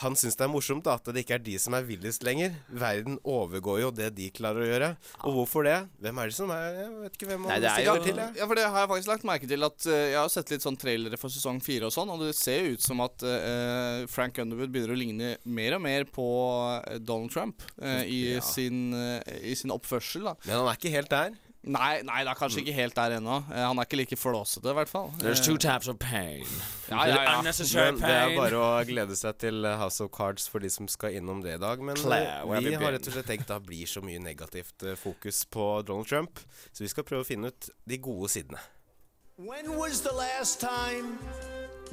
han 0.02 0.14
syns 0.18 0.36
det 0.38 0.44
er 0.46 0.50
morsomt 0.52 0.84
da, 0.86 0.94
at 0.98 1.08
det 1.14 1.22
ikke 1.24 1.36
er 1.38 1.42
de 1.44 1.56
som 1.62 1.74
er 1.78 1.86
villest 1.88 2.22
lenger. 2.26 2.54
Verden 2.70 3.18
overgår 3.26 3.80
jo 3.82 3.90
det 3.94 4.10
de 4.16 4.28
klarer 4.34 4.64
å 4.64 4.68
gjøre. 4.68 4.90
Og 5.26 5.34
hvorfor 5.38 5.66
det? 5.66 5.76
Hvem 6.04 6.20
er 6.22 6.30
det 6.30 6.36
som 6.38 6.52
er 6.54 6.66
Jeg 6.78 6.90
vet 7.02 7.16
ikke 7.18 7.30
hvem 7.32 7.46
Nei, 7.48 7.58
det 7.64 7.70
er 7.72 7.84
jo- 7.88 7.96
til. 8.04 8.16
Jeg. 8.22 8.36
Ja, 8.38 8.46
for 8.46 8.54
det 8.60 8.64
har 8.68 8.78
jeg 8.84 8.90
faktisk 8.92 9.10
lagt 9.12 9.26
merke 9.28 9.48
til 9.50 9.64
at 9.66 9.86
uh, 9.88 9.92
Jeg 9.92 10.18
har 10.18 10.28
sett 10.32 10.50
litt 10.54 10.62
sånn 10.66 10.78
trailere 10.78 11.18
for 11.18 11.28
sesong 11.34 11.60
fire 11.64 11.88
og 11.90 11.92
sånn, 11.94 12.10
og 12.14 12.22
det 12.26 12.34
ser 12.38 12.62
jo 12.64 12.76
ut 12.78 12.82
som 12.84 13.00
at 13.04 13.22
uh, 13.26 14.06
Frank 14.06 14.38
Underwood 14.38 14.70
begynner 14.74 14.94
å 14.94 14.98
ligne 14.98 15.32
mer 15.44 15.74
og 15.78 15.82
mer 15.84 16.04
på 16.04 16.28
eh, 16.86 16.98
Donald 17.02 17.30
Trump 17.34 17.62
uh, 17.82 18.02
i, 18.04 18.34
Ja. 18.36 18.40
sin, 18.44 18.92
i 19.42 19.54
sin 19.58 19.70
oppførsel, 19.74 20.24
da. 20.30 20.34
Men 20.46 20.60
han 20.60 20.68
er 20.72 20.78
ikke 20.78 20.92
helt 20.94 21.10
der. 21.12 21.36
Nei, 21.62 22.02
nei, 22.06 22.20
det 22.24 22.30
er 22.30 22.38
kanskje 22.38 22.60
ikke 22.62 22.72
helt 22.72 22.94
der 22.96 23.16
ennå. 23.18 23.40
Eh, 23.50 23.58
han 23.66 23.76
er 23.82 23.84
ikke 23.88 23.98
like 23.98 24.16
flåsete, 24.16 24.70
i 24.70 24.76
hvert 24.78 24.88
fall. 24.88 25.08
There's 25.18 25.40
Eh, 25.40 25.44
two 25.48 25.56
types 25.58 25.88
of 25.90 25.98
pain. 25.98 26.44
Ja, 26.88 27.04
ja, 27.04 27.16
ja. 27.24 27.38
Unnecessary 27.40 27.90
pain. 27.98 28.00
det 28.00 28.14
er 28.14 28.36
bare 28.38 28.60
å 28.62 28.84
glede 28.86 29.16
seg 29.18 29.36
til 29.42 29.64
eh, 29.66 29.76
House 29.76 30.00
of 30.00 30.10
Cards 30.14 30.46
for 30.48 30.60
de 30.62 30.70
som 30.70 30.86
skal 30.88 31.18
innom 31.18 31.42
det 31.42 31.56
i 31.56 31.58
dag. 31.58 31.82
Men 31.82 31.96
Claire, 31.98 32.40
eh, 32.46 32.60
vi 32.64 32.74
har 32.78 32.92
rett 32.94 33.06
og 33.10 33.12
slett 33.12 33.26
tenkt 33.26 33.50
det 33.50 33.58
blir 33.66 33.86
så 33.90 34.00
mye 34.00 34.22
negativt 34.22 34.82
eh, 34.86 34.94
fokus 34.96 35.42
på 35.50 35.82
Donald 35.84 36.06
Trump, 36.06 36.38
så 36.72 36.84
vi 36.86 36.88
skal 36.94 37.04
prøve 37.04 37.26
å 37.26 37.28
finne 37.28 37.50
ut 37.50 37.68
de 37.84 37.98
gode 37.98 38.30
sidene. 38.30 38.58
When 39.36 39.76
was 39.76 40.00
the 40.00 40.12
last 40.14 40.60
time 40.60 41.18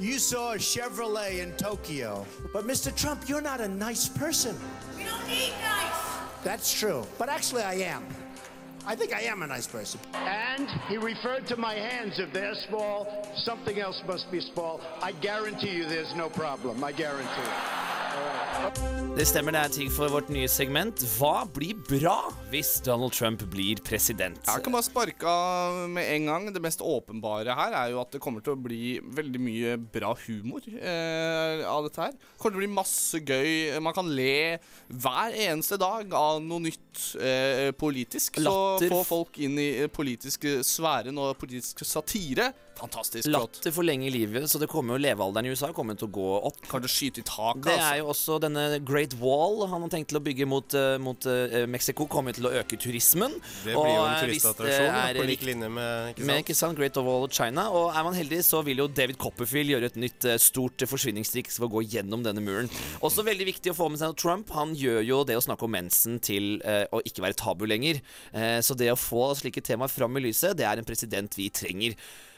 you 0.00 0.18
saw 0.18 0.52
a 0.54 0.58
Chevrolet 0.58 1.42
in 1.42 1.52
Tokyo? 1.58 2.24
But 2.52 2.64
Mr. 2.66 2.94
Trump, 2.96 3.28
you're 3.28 3.42
not 3.42 3.60
a 3.60 3.68
nice 3.68 4.08
person. 4.08 4.56
We 4.96 5.04
don't 5.04 5.26
need 5.28 5.52
nice. 5.60 6.00
That's 6.44 6.72
true. 6.72 7.04
But 7.18 7.28
actually, 7.28 7.62
I 7.62 7.74
am. 7.94 8.02
I 8.88 8.94
think 8.94 9.12
I 9.12 9.22
am 9.22 9.42
a 9.42 9.46
nice 9.48 9.66
person. 9.66 9.98
And 10.14 10.68
he 10.88 10.96
referred 10.96 11.46
to 11.48 11.56
my 11.56 11.74
hands. 11.74 12.20
If 12.20 12.32
they're 12.32 12.54
small, 12.68 13.08
something 13.34 13.80
else 13.80 14.00
must 14.06 14.30
be 14.30 14.40
small. 14.40 14.80
I 15.02 15.10
guarantee 15.10 15.72
you 15.72 15.86
there's 15.86 16.14
no 16.14 16.28
problem. 16.28 16.84
I 16.84 16.92
guarantee 16.92 17.42
it. 17.42 17.86
Det 19.16 19.24
stemmer, 19.28 19.54
det 19.54 19.60
er 19.64 19.72
ting 19.72 19.90
for 19.92 20.12
vårt 20.12 20.28
nye 20.32 20.48
segment. 20.48 21.00
Hva 21.16 21.46
blir 21.48 21.76
bra 21.88 22.30
hvis 22.50 22.74
Donald 22.84 23.14
Trump 23.16 23.40
blir 23.52 23.80
president? 23.84 24.38
Jeg 24.44 24.64
kan 24.64 24.74
bare 24.74 24.84
sparke 24.84 25.28
av 25.28 25.78
med 25.92 26.08
en 26.12 26.28
gang. 26.28 26.48
Det 26.52 26.60
mest 26.64 26.84
åpenbare 26.84 27.56
her 27.56 27.76
er 27.76 27.92
jo 27.94 28.00
at 28.02 28.12
det 28.12 28.20
kommer 28.24 28.44
til 28.44 28.52
å 28.56 28.60
bli 28.60 28.98
veldig 29.00 29.40
mye 29.40 29.76
bra 29.80 30.12
humor 30.26 30.64
eh, 30.68 31.64
av 31.68 31.86
dette 31.88 32.02
her. 32.04 32.12
Det 32.16 32.40
kommer 32.42 32.56
til 32.56 32.60
å 32.60 32.64
bli 32.64 32.70
masse 32.76 33.20
gøy. 33.22 33.78
Man 33.84 33.96
kan 33.96 34.10
le 34.20 34.58
hver 34.88 35.36
eneste 35.48 35.80
dag 35.80 36.12
av 36.16 36.40
noe 36.44 36.66
nytt 36.68 37.06
eh, 37.20 37.72
politisk. 37.76 38.40
Latter. 38.44 38.75
Så 38.80 38.90
få 38.92 39.02
folk 39.06 39.40
inn 39.42 39.58
i 39.60 39.68
eh, 39.82 39.90
politiske 39.92 40.60
sfæren 40.66 41.18
og 41.18 41.36
politisk 41.40 41.84
satire. 41.86 42.52
Fantastisk 42.76 43.28
flott. 43.28 43.56
Latter 43.56 43.72
forlenger 43.74 44.12
livet, 44.12 44.48
så 44.50 44.60
det 44.60 44.68
kommer 44.70 44.96
jo 44.96 45.04
levealderen 45.06 45.48
i 45.48 45.52
USA 45.54 45.70
kommer 45.76 45.96
til 45.98 46.08
å 46.10 46.12
gå 46.12 46.26
opp. 46.50 46.58
Kan 46.68 46.84
du 46.84 46.88
skyte 46.90 47.22
i 47.22 47.26
taket, 47.26 47.64
Det 47.64 47.74
altså? 47.74 47.88
er 47.88 48.00
jo 48.00 48.08
også 48.12 48.38
denne 48.44 48.66
Great 48.86 49.16
Wall 49.20 49.64
han 49.70 49.86
har 49.86 49.92
tenkt 49.92 50.12
til 50.12 50.20
å 50.20 50.24
bygge 50.24 50.48
mot, 50.48 50.76
eh, 50.76 50.96
mot 51.02 51.28
uh, 51.28 51.64
Mexico, 51.70 52.06
kommer 52.10 52.36
til 52.36 52.48
å 52.48 52.52
øke 52.60 52.78
turismen. 52.80 53.38
Det 53.64 53.72
blir 53.72 53.92
jo 53.94 54.04
en 54.04 54.12
eh, 54.12 54.24
turistattraksjon 54.26 54.92
da, 54.92 55.04
på 55.16 55.28
lik 55.30 55.46
linje 55.48 55.70
med 55.72 56.12
ikke 56.12 56.28
Med 56.28 56.42
ikke 56.44 56.58
sant, 56.58 56.78
Great 56.78 57.00
Wall 57.00 57.26
of 57.26 57.34
China. 57.34 57.68
Og 57.72 57.90
er 57.96 58.06
man 58.06 58.16
heldig, 58.18 58.42
så 58.46 58.62
vil 58.66 58.84
jo 58.84 58.88
David 58.92 59.20
Copperfield 59.22 59.72
gjøre 59.74 59.90
et 59.92 59.98
nytt 60.00 60.28
stort 60.42 60.84
forsvinningstriks 60.88 61.58
for 61.60 61.68
å 61.68 61.74
gå 61.78 61.86
gjennom 61.96 62.24
denne 62.26 62.44
muren. 62.44 62.70
Også 63.04 63.24
veldig 63.26 63.48
viktig 63.52 63.72
å 63.72 63.78
få 63.78 63.88
med 63.92 64.02
seg 64.02 64.12
at 64.12 64.20
Trump 64.20 64.52
han 64.56 64.76
gjør 64.76 65.02
jo 65.06 65.22
det 65.28 65.38
å 65.38 65.44
snakke 65.44 65.66
om 65.66 65.74
mensen 65.76 66.20
til 66.24 66.58
uh, 66.64 66.84
å 66.92 67.02
ikke 67.06 67.24
være 67.24 67.38
tabu 67.40 67.66
lenger. 67.68 68.00
Uh, 68.34 68.60
så 68.64 68.76
det 68.78 68.92
å 68.92 69.00
få 69.00 69.30
slike 69.38 69.64
temaer 69.64 69.92
fram 69.92 70.16
i 70.18 70.26
lyset, 70.28 70.56
det 70.58 70.68
er 70.68 70.80
en 70.80 70.88
president 70.88 71.36
vi 71.38 71.48
trenger. 71.54 71.96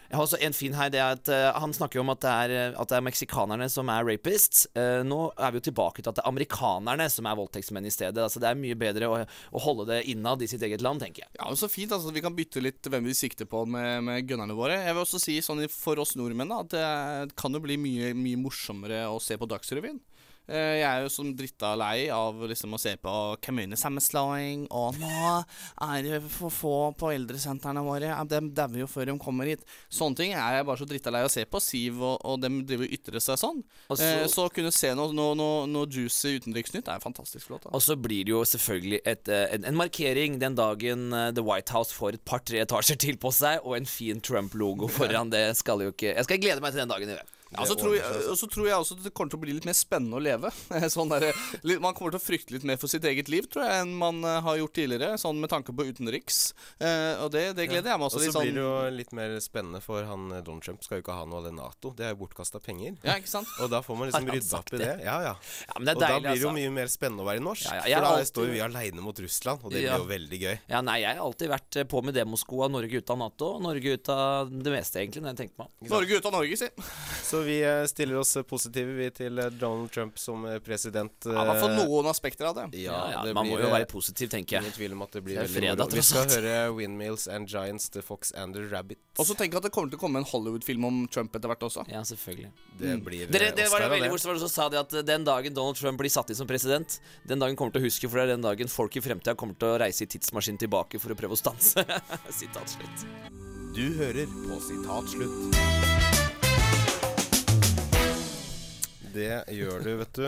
Jeg 0.09 0.17
har 0.17 0.25
også 0.25 0.39
en 0.41 0.55
fin 0.57 0.73
her, 0.73 0.89
det 0.89 1.01
er 1.05 1.19
at 1.19 1.29
uh, 1.29 1.59
Han 1.61 1.75
snakker 1.77 1.99
jo 1.99 2.05
om 2.05 2.13
at 2.15 2.23
det 2.25 2.31
er, 2.33 2.53
eh, 2.57 2.77
at 2.81 2.89
det 2.89 2.97
er 2.97 3.05
meksikanerne 3.05 3.67
som 3.69 3.91
er 3.93 4.07
rapists. 4.09 4.65
Uh, 4.73 5.05
nå 5.05 5.19
er 5.37 5.53
vi 5.53 5.61
jo 5.61 5.67
tilbake 5.69 6.01
til 6.01 6.09
at 6.09 6.17
det 6.17 6.25
er 6.25 6.31
amerikanerne 6.31 7.09
som 7.13 7.29
er 7.29 7.37
voldtektsmenn 7.37 7.89
i 7.89 7.93
stedet. 7.93 8.23
Altså 8.25 8.41
Det 8.41 8.49
er 8.49 8.57
mye 8.61 8.79
bedre 8.79 9.11
å, 9.13 9.19
å 9.29 9.63
holde 9.67 9.89
det 9.91 10.01
innad 10.09 10.41
i 10.41 10.49
sitt 10.49 10.65
eget 10.65 10.85
land, 10.85 11.05
tenker 11.05 11.27
jeg. 11.27 11.33
Ja, 11.37 11.51
men 11.51 11.61
Så 11.61 11.69
fint 11.69 11.93
altså, 11.93 12.09
at 12.09 12.17
vi 12.17 12.25
kan 12.25 12.37
bytte 12.39 12.65
litt 12.65 12.89
hvem 12.89 13.05
vi 13.11 13.17
sikter 13.19 13.49
på 13.51 13.67
med, 13.69 14.07
med 14.09 14.25
gunnerne 14.31 14.57
våre. 14.57 14.81
Jeg 14.81 14.97
vil 14.97 15.05
også 15.05 15.21
si 15.21 15.37
sånn 15.45 15.61
for 15.73 16.01
oss 16.01 16.17
nordmenn 16.17 16.55
da, 16.55 16.63
at 16.65 16.73
det 16.73 17.37
kan 17.37 17.53
jo 17.53 17.61
bli 17.61 17.77
mye, 17.81 18.15
mye 18.17 18.41
morsommere 18.41 19.05
å 19.13 19.21
se 19.21 19.37
på 19.37 19.51
Dagsrevyen. 19.51 20.01
Eh, 20.49 20.79
Jeg 20.81 20.89
er 20.89 21.03
jo 21.05 21.09
som 21.13 21.35
dritta 21.37 21.75
lei 21.77 22.09
av 22.15 22.35
liksom 22.49 22.73
å 22.73 22.79
se 22.81 22.95
på 22.97 23.37
kommunesammenslåing, 23.45 24.67
og 24.71 24.97
nå 25.01 25.45
er 25.85 26.03
det 26.07 26.21
for 26.33 26.51
få 26.55 26.75
på 26.99 27.11
eldresentrene 27.15 27.83
våre, 27.85 28.13
de 28.29 28.41
dauer 28.57 28.81
jo 28.83 28.87
før 28.91 29.11
de 29.13 29.17
kommer 29.21 29.47
hit. 29.51 29.65
Sånne 29.93 30.17
ting 30.17 30.33
er 30.33 30.57
jeg 30.59 30.67
bare 30.69 30.81
så 30.81 30.89
dritta 30.89 31.13
lei 31.13 31.23
av 31.25 31.29
å 31.31 31.35
se 31.35 31.45
på. 31.45 31.61
Siv 31.61 32.01
og, 32.03 32.17
og 32.25 32.41
dem 32.41 32.63
driver 32.67 32.89
og 32.89 32.95
ytrer 32.97 33.21
seg 33.21 33.39
sånn. 33.41 33.63
Altså, 33.91 34.03
så- 34.03 34.09
Eh, 34.19 34.27
så 34.29 34.47
å 34.49 34.53
kunne 34.55 34.73
se 34.73 34.95
noe, 34.95 35.13
noe, 35.13 35.35
noe, 35.37 35.67
noe 35.67 35.87
juicy 35.87 36.39
utenriksnytt 36.41 36.89
er 36.89 37.01
fantastisk 37.01 37.47
flott. 37.49 37.65
Da. 37.65 37.71
Og 37.77 37.83
så 37.83 37.97
blir 38.01 38.25
det 38.25 38.33
jo 38.33 38.43
selvfølgelig 38.45 39.01
et, 39.05 39.29
eh, 39.29 39.49
en, 39.55 39.65
en 39.65 39.75
markering 39.77 40.39
den 40.41 40.55
dagen 40.55 41.13
eh, 41.13 41.31
The 41.33 41.43
White 41.45 41.71
House 41.77 41.93
får 41.93 42.15
et 42.15 42.25
par-tre 42.25 42.63
etasjer 42.65 42.97
til 42.99 43.17
på 43.21 43.33
seg, 43.33 43.61
og 43.65 43.77
en 43.77 43.85
fin 43.87 44.21
Trump-logo 44.21 44.89
foran. 44.99 45.31
Det 45.31 45.57
skal 45.57 45.81
jo 45.85 45.93
ikke 45.93 46.15
Jeg 46.15 46.25
skal 46.25 46.39
glede 46.39 46.61
meg 46.65 46.73
til 46.73 46.81
den 46.87 46.89
dagen. 46.89 47.09
Gjøre. 47.09 47.27
Ja, 47.55 47.65
så 47.65 47.75
tror, 47.81 47.95
jeg, 47.97 48.05
og 48.29 48.37
så 48.37 48.47
tror 48.51 48.67
jeg 48.69 48.77
også 48.77 48.97
at 48.99 49.05
det 49.07 49.13
kommer 49.17 49.31
til 49.33 49.39
å 49.39 49.43
bli 49.43 49.55
litt 49.57 49.65
mer 49.69 49.77
spennende 49.77 50.19
å 50.19 50.23
leve. 50.23 50.51
Sånn 50.95 51.09
der, 51.13 51.31
man 51.81 51.95
kommer 51.97 52.13
til 52.13 52.21
å 52.21 52.23
frykte 52.23 52.53
litt 52.57 52.67
mer 52.69 52.77
for 52.81 52.91
sitt 52.93 53.05
eget 53.09 53.31
liv, 53.33 53.47
tror 53.49 53.65
jeg, 53.65 53.85
enn 53.87 53.95
man 53.97 54.19
eh, 54.27 54.41
har 54.45 54.59
gjort 54.61 54.75
tidligere. 54.77 55.15
Sånn 55.21 55.41
med 55.41 55.49
tanke 55.53 55.73
på 55.73 55.87
utenriks. 55.89 56.53
Eh, 56.79 57.15
og 57.25 57.31
det, 57.33 57.47
det 57.57 57.69
gleder 57.71 57.95
jeg 57.95 58.01
meg 58.03 58.05
Og 58.05 58.11
også 58.11 58.21
så 58.21 58.25
litt 58.27 58.37
sånn. 58.37 58.45
blir 58.51 58.59
det 58.59 58.65
jo 58.67 58.97
litt 58.99 59.15
mer 59.17 59.37
spennende, 59.45 59.81
for 59.85 60.05
han 60.09 60.29
eh, 60.37 60.43
Donald 60.45 60.67
Trump 60.67 60.85
skal 60.85 61.01
jo 61.01 61.07
ikke 61.07 61.17
ha 61.17 61.25
noe 61.29 61.41
av 61.41 61.49
det 61.49 61.55
Nato. 61.57 61.95
Det 61.97 62.05
er 62.09 62.13
jo 62.13 62.21
bortkasta 62.25 62.61
penger. 62.65 62.99
Ja, 63.07 63.17
ikke 63.21 63.33
sant? 63.33 63.49
Og 63.65 63.73
da 63.73 63.81
får 63.87 63.99
man 64.03 64.11
liksom 64.13 64.29
rydda 64.35 64.61
opp 64.61 64.75
i 64.77 64.83
det? 64.83 64.91
Ja, 65.09 65.17
ja. 65.31 65.35
Ja, 65.69 65.79
men 65.79 65.89
det 65.89 65.95
er 65.95 65.99
og 65.99 66.05
da 66.05 66.11
blir 66.19 66.29
det 66.29 66.43
jo 66.45 66.51
altså. 66.53 66.55
mye 66.61 66.75
mer 66.79 66.93
spennende 66.93 67.25
å 67.25 67.29
være 67.31 67.45
norsk. 67.45 67.65
Ja, 67.73 67.81
ja, 67.89 67.99
for 68.03 68.09
da 68.09 68.13
alltid- 68.19 68.33
står 68.35 68.53
vi 68.53 68.63
aleine 68.69 69.05
mot 69.09 69.25
Russland, 69.25 69.65
og 69.65 69.73
det 69.75 69.83
Ja. 69.87 69.97
blir 69.97 70.05
jo 70.05 70.11
veldig 70.13 70.43
gøy. 70.45 70.57
Ja, 70.75 70.83
nei, 70.85 70.99
jeg 71.03 71.17
har 71.17 71.25
alltid 71.25 71.53
vært 71.55 71.81
på 71.89 72.05
med 72.05 72.15
demoskoa 72.19 72.69
Norge 72.73 73.01
ut 73.03 73.11
av 73.17 73.19
Nato. 73.25 73.51
Norge 73.65 73.97
ut 73.97 74.09
av 74.13 74.53
det 74.53 74.73
meste, 74.77 75.01
egentlig, 75.01 75.25
når 75.25 75.33
jeg 75.35 75.41
tenker 75.45 75.65
meg 75.65 75.69
om. 75.71 75.91
Norge 75.97 76.19
ut 76.21 76.29
av 76.29 76.35
Norge, 76.39 76.59
si. 76.61 76.69
Så 77.39 77.43
vi 77.43 77.63
eh, 77.63 77.85
stiller 77.85 78.17
oss 78.17 78.37
eh, 78.37 78.43
positive 78.43 78.93
vi 78.99 79.07
til 79.15 79.39
eh, 79.39 79.51
Donald 79.61 79.93
Trump 79.95 80.17
som 80.19 80.43
president. 80.65 81.13
Ja, 81.23 81.45
I 81.45 81.47
hvert 81.47 81.61
fall 81.63 81.75
eh, 81.77 81.85
noen 81.85 82.09
aspekter 82.11 82.49
av 82.49 82.57
det. 82.57 82.65
Ja, 82.83 82.97
ja, 83.13 83.21
det 83.23 83.35
man 83.37 83.47
må 83.47 83.61
jo 83.61 83.69
være 83.71 83.87
positiv, 83.87 84.33
tenker 84.33 84.59
Ingen 84.59 84.73
jeg. 84.73 84.79
tvil 84.81 84.97
om 84.97 85.05
at 85.07 85.15
det 85.15 85.23
blir 85.23 85.39
Det 85.39 85.45
veldig 85.53 85.77
moro. 85.77 85.95
Vi 85.95 86.05
skal 86.09 86.27
høre 86.33 86.55
Windmills 86.75 87.29
and 87.31 87.47
Giants, 87.47 87.87
The 87.95 88.03
Fox 88.03 88.35
and 88.35 88.59
the 88.59 88.65
Rabbit. 88.73 88.99
Og 89.23 89.29
så 89.29 89.37
tenker 89.39 89.55
jeg 89.55 89.63
at 89.63 89.69
det 89.69 89.73
kommer 89.77 89.93
til 89.93 90.01
å 90.01 90.03
komme 90.03 90.19
en 90.19 90.27
Hollywood-film 90.27 90.89
om 90.91 90.99
Trump 91.15 91.39
etter 91.39 91.53
hvert 91.53 91.63
også. 91.69 91.87
Ja, 91.95 92.03
selvfølgelig. 92.11 92.51
Det 92.81 92.97
blir 93.07 93.29
mm. 93.29 93.35
Dere, 93.37 93.55
det 93.55 93.71
var 93.71 93.87
det 93.87 93.93
veldig 93.95 94.13
morsomt 94.17 94.43
som 94.43 94.51
sa 94.51 94.67
de 94.73 94.83
at 94.83 94.99
den 95.07 95.27
dagen 95.31 95.55
Donald 95.55 95.79
Trump 95.79 96.03
blir 96.03 96.11
satt 96.11 96.35
inn 96.35 96.41
som 96.43 96.51
president, 96.51 96.99
den 97.23 97.39
dagen 97.39 97.55
kommer 97.55 97.77
til 97.77 97.85
å 97.85 97.87
huske, 97.87 98.11
for 98.11 98.19
det 98.19 98.27
er 98.27 98.35
den 98.35 98.49
dagen 98.49 98.73
folk 98.73 98.99
i 98.99 99.05
fremtida 99.05 99.39
kommer 99.39 99.55
til 99.63 99.77
å 99.77 99.83
reise 99.85 100.09
i 100.09 100.11
tidsmaskin 100.11 100.59
tilbake 100.59 100.99
for 100.99 101.15
å 101.15 101.21
prøve 101.23 101.39
å 101.39 101.43
stanse. 101.47 101.87
Sitat 102.41 102.75
slutt. 102.75 103.07
Du 103.79 103.85
hører 104.01 104.27
på 104.27 104.59
Sitat 104.67 105.15
slutt. 105.15 106.28
Det 109.19 109.29
gjør 109.57 109.83
du, 109.83 109.89
vet 109.99 110.19
du. 110.19 110.27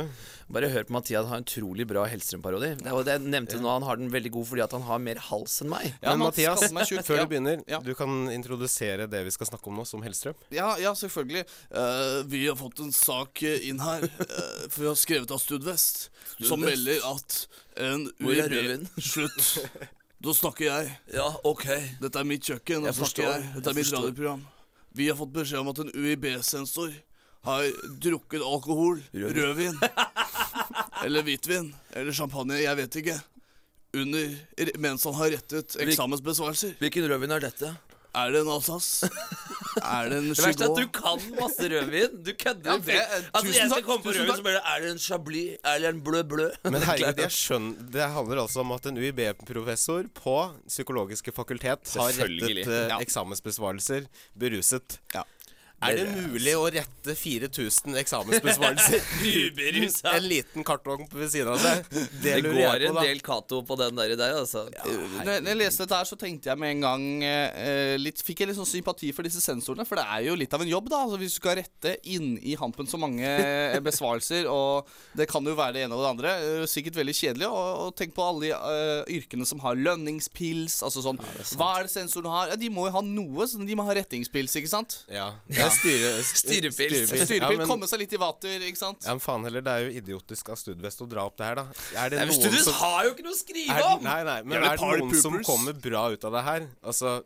Bare 0.51 0.69
hør 0.73 0.87
på 0.89 0.95
Mathias 0.97 1.29
har 1.31 1.39
en 1.39 1.45
utrolig 1.47 1.85
bra 1.87 2.03
Hellstrøm-parodi. 2.11 2.73
Det 2.81 2.91
var 2.91 3.05
det 3.07 3.15
jeg 3.15 3.31
nevnte 3.31 3.61
nå, 3.63 3.69
Han 3.71 3.85
har 3.87 4.01
den 4.01 4.09
veldig 4.11 4.33
god 4.35 4.49
fordi 4.51 4.65
at 4.65 4.73
han 4.75 4.83
har 4.89 4.99
mer 5.05 5.21
hals 5.29 5.61
enn 5.63 5.71
meg. 5.71 5.93
Ja, 6.03 6.17
Men 6.17 6.25
Mathias, 6.27 6.65
før 7.07 7.21
Ja. 7.21 7.25
du 7.25 7.31
begynner, 7.31 7.63
Ja. 7.71 7.79
du 7.87 7.93
kan 7.95 8.27
introdusere 8.35 9.07
det 9.11 9.21
vi 9.29 9.31
skal 9.31 9.47
snakke 9.47 9.71
om 9.71 9.77
nå, 9.79 9.85
som 9.87 10.03
Hellstrøm. 10.03 10.35
Ja, 10.51 10.73
ja, 10.83 10.91
selvfølgelig. 10.99 11.45
Uh, 11.71 12.23
vi 12.27 12.47
har 12.49 12.57
fått 12.59 12.81
en 12.83 12.91
sak 12.93 13.43
inn 13.47 13.79
her 13.79 14.03
uh, 14.03 14.67
for 14.69 14.81
vi 14.83 14.89
har 14.91 14.99
skrevet 14.99 15.31
av 15.31 15.39
Studvest, 15.39 16.09
som 16.43 16.61
melder 16.61 16.99
at 17.15 17.47
en 17.79 18.09
UiB 18.19 18.89
Slutt. 19.13 19.69
Da 20.21 20.35
snakker 20.37 20.67
jeg. 20.67 20.91
Ja, 21.15 21.29
ok. 21.49 21.65
Dette 22.03 22.19
er 22.21 22.27
mitt 22.29 22.43
kjøkken. 22.45 22.85
Jeg 22.91 22.95
forstår, 22.99 23.31
jeg. 23.31 23.47
Dette 23.55 23.71
jeg 23.71 23.73
er 23.73 23.79
mitt 23.79 23.87
forstår. 23.87 24.03
radioprogram. 24.11 24.43
Vi 24.99 25.07
har 25.09 25.17
fått 25.17 25.33
beskjed 25.33 25.63
om 25.63 25.69
at 25.71 25.79
en 25.85 25.93
UiB-sensor 25.95 26.91
har 27.47 27.69
drukket 28.05 28.43
alkohol, 28.45 29.01
rødvin, 29.17 29.79
eller 31.05 31.23
hvitvin, 31.27 31.71
eller 31.97 32.13
champagne, 32.13 32.59
jeg 32.61 32.77
vet 32.83 32.99
ikke, 33.01 33.21
under, 33.97 34.35
mens 34.79 35.05
han 35.09 35.17
har 35.19 35.33
rettet 35.39 35.79
eksamensbesvarelser. 35.83 36.77
Hvilken 36.83 37.09
rødvin 37.11 37.33
er 37.39 37.47
dette? 37.49 37.73
Er 38.11 38.33
det 38.35 38.41
en 38.43 38.49
Alsace? 38.51 39.07
Er 39.87 40.09
det 40.11 40.17
en 40.19 40.29
Det 40.35 40.43
verste 40.43 40.67
er 40.67 40.73
at 40.73 40.79
du 40.81 40.89
kan 40.95 41.21
masse 41.39 41.69
rødvin. 41.71 42.17
Du 42.27 42.31
kødder. 42.35 42.71
Ja, 42.73 42.79
det 42.83 42.97
altså, 42.99 43.45
tusen 43.47 43.55
jeg 43.55 43.69
skal 43.71 43.77
takk, 43.77 43.85
komme 43.87 44.03
på 44.03 44.11
tusen 44.11 44.25
rødvin, 44.27 44.33
takk. 44.33 44.41
så 44.41 44.47
blir 44.47 44.57
det 44.57 44.63
Er 44.73 44.83
det 44.83 44.91
en 44.91 45.03
chablis 45.05 45.53
Er 45.73 45.79
det 45.85 45.89
en 45.93 46.01
blø 46.09 46.23
blø? 46.33 46.49
Men 46.75 46.83
herregud, 46.83 47.23
jeg 47.23 47.35
skjønner 47.37 47.87
Det 47.95 48.09
handler 48.17 48.43
altså 48.43 48.65
om 48.65 48.75
at 48.75 48.89
en 48.91 48.99
UiB-professor 48.99 50.11
på 50.19 50.37
Psykologiske 50.67 51.35
fakultet 51.37 51.95
har 51.95 52.11
rettet 52.19 52.67
eh, 52.67 52.89
Ja. 52.91 52.99
eksamensbesvarelser 52.99 54.11
beruset. 54.39 54.99
Ja. 55.15 55.23
Er 55.81 55.97
det 55.97 56.07
mulig 56.13 56.53
å 56.59 56.67
rette 56.69 57.15
4000 57.17 57.97
eksamensbesvarelser? 58.03 59.01
Uberusa. 59.49 60.13
en 60.19 60.27
liten 60.29 60.65
kartong 60.67 61.07
ved 61.13 61.31
siden 61.33 61.49
av 61.55 61.61
seg? 61.63 61.87
Det, 62.21 62.35
Det 62.35 62.35
går 62.45 62.85
en 62.91 62.97
på, 62.99 63.05
del 63.07 63.23
Cato 63.25 63.63
på 63.65 63.77
den 63.81 63.97
der, 63.97 64.13
der 64.21 64.37
altså. 64.43 64.67
Når 64.85 65.41
når 65.41 65.49
jeg 65.55 65.61
leste 65.63 65.87
dette 65.87 66.01
her, 66.03 66.09
så 66.11 66.19
tenkte 66.21 66.51
jeg 66.51 66.61
med 66.61 66.75
en 66.75 66.85
gang 66.85 67.07
eh, 67.25 67.95
litt, 68.01 68.21
Fikk 68.27 68.43
jeg 68.43 68.51
litt 68.51 68.59
sånn 68.59 68.69
sympati 68.69 69.09
for 69.17 69.25
disse 69.27 69.41
sensorene, 69.41 69.87
for 69.89 69.97
det 69.97 70.05
er 70.05 70.27
jo 70.29 70.37
litt 70.39 70.53
av 70.57 70.61
en 70.67 70.69
jobb, 70.71 70.91
da. 70.93 71.01
Altså, 71.07 71.21
hvis 71.23 71.39
du 71.39 71.41
skal 71.41 71.57
rette 71.63 71.95
inn 72.13 72.35
i 72.45 72.57
hampen 72.61 72.91
så 72.91 73.01
mange 73.01 73.25
eh, 73.25 73.79
besvarelser, 73.85 74.51
og 74.53 74.91
det 75.17 75.31
kan 75.33 75.47
jo 75.49 75.57
være 75.57 75.79
det 75.79 75.87
ene 75.87 75.97
og 75.97 76.05
det 76.05 76.13
andre. 76.13 76.35
eh, 76.61 76.67
sikkert 76.71 77.01
veldig 77.01 77.17
kjedelig. 77.17 77.49
Og, 77.49 77.87
og 77.87 77.97
tenk 77.99 78.13
på 78.17 78.27
alle 78.27 78.51
de 78.51 78.53
uh, 78.53 79.09
yrkene 79.17 79.49
som 79.49 79.65
har 79.65 79.81
lønningspils. 79.81 80.81
Altså 80.87 81.03
sånn 81.05 81.19
Hva 81.57 81.73
er 81.79 81.89
det 81.89 81.95
sensoren 81.95 82.31
har? 82.33 82.53
Ja, 82.53 82.61
De 82.61 82.69
må 82.73 82.87
jo 82.89 82.95
ha 82.99 83.03
noe, 83.07 83.49
så 83.49 83.61
de 83.65 83.77
må 83.79 83.89
ha 83.89 83.97
rettingspils, 83.97 84.55
ikke 84.61 84.71
sant? 84.71 85.01
Ja, 85.11 85.31
ja 85.49 85.70
styre, 85.77 86.11
Styrepils. 86.25 87.09
Styrepil, 87.09 87.41
Ja, 87.41 87.51
men- 87.59 87.67
komme 87.69 87.89
seg 87.91 87.99
litt 88.03 88.13
i 88.13 88.21
vater, 88.21 88.61
ikke 88.69 88.77
sant? 88.81 89.03
Ja, 89.05 89.15
men 89.17 89.21
faen 89.25 89.45
heller, 89.45 89.61
det 89.61 89.73
er 89.73 89.87
jo 89.87 89.91
idiotisk 90.03 90.49
av 90.51 90.57
Studvest 90.61 91.01
å 91.01 91.09
dra 91.09 91.25
opp 91.27 91.37
det 91.37 91.47
her, 91.47 91.55
da. 91.55 91.67
Er 91.97 92.09
det 92.11 92.19
Nei, 92.19 92.27
noen 92.27 92.41
Studvest 92.41 92.65
som 92.65 92.75
har 92.75 93.05
jo 93.05 93.11
ikke 93.15 93.25
noe 93.27 93.33
å 93.33 93.41
skrive 93.41 93.77
er, 93.77 93.83
om! 93.91 94.03
Nei, 94.03 94.23
nei, 94.25 94.43
men 94.43 94.57
Jævlig 94.59 94.71
er 94.71 94.77
det 94.77 95.01
noen 95.05 95.23
som 95.23 95.39
kommer 95.45 95.73
bra 95.81 96.11
ut 96.11 96.25
av 96.25 96.33
det 96.33 96.45
her? 96.45 96.69
Altså, 96.85 97.25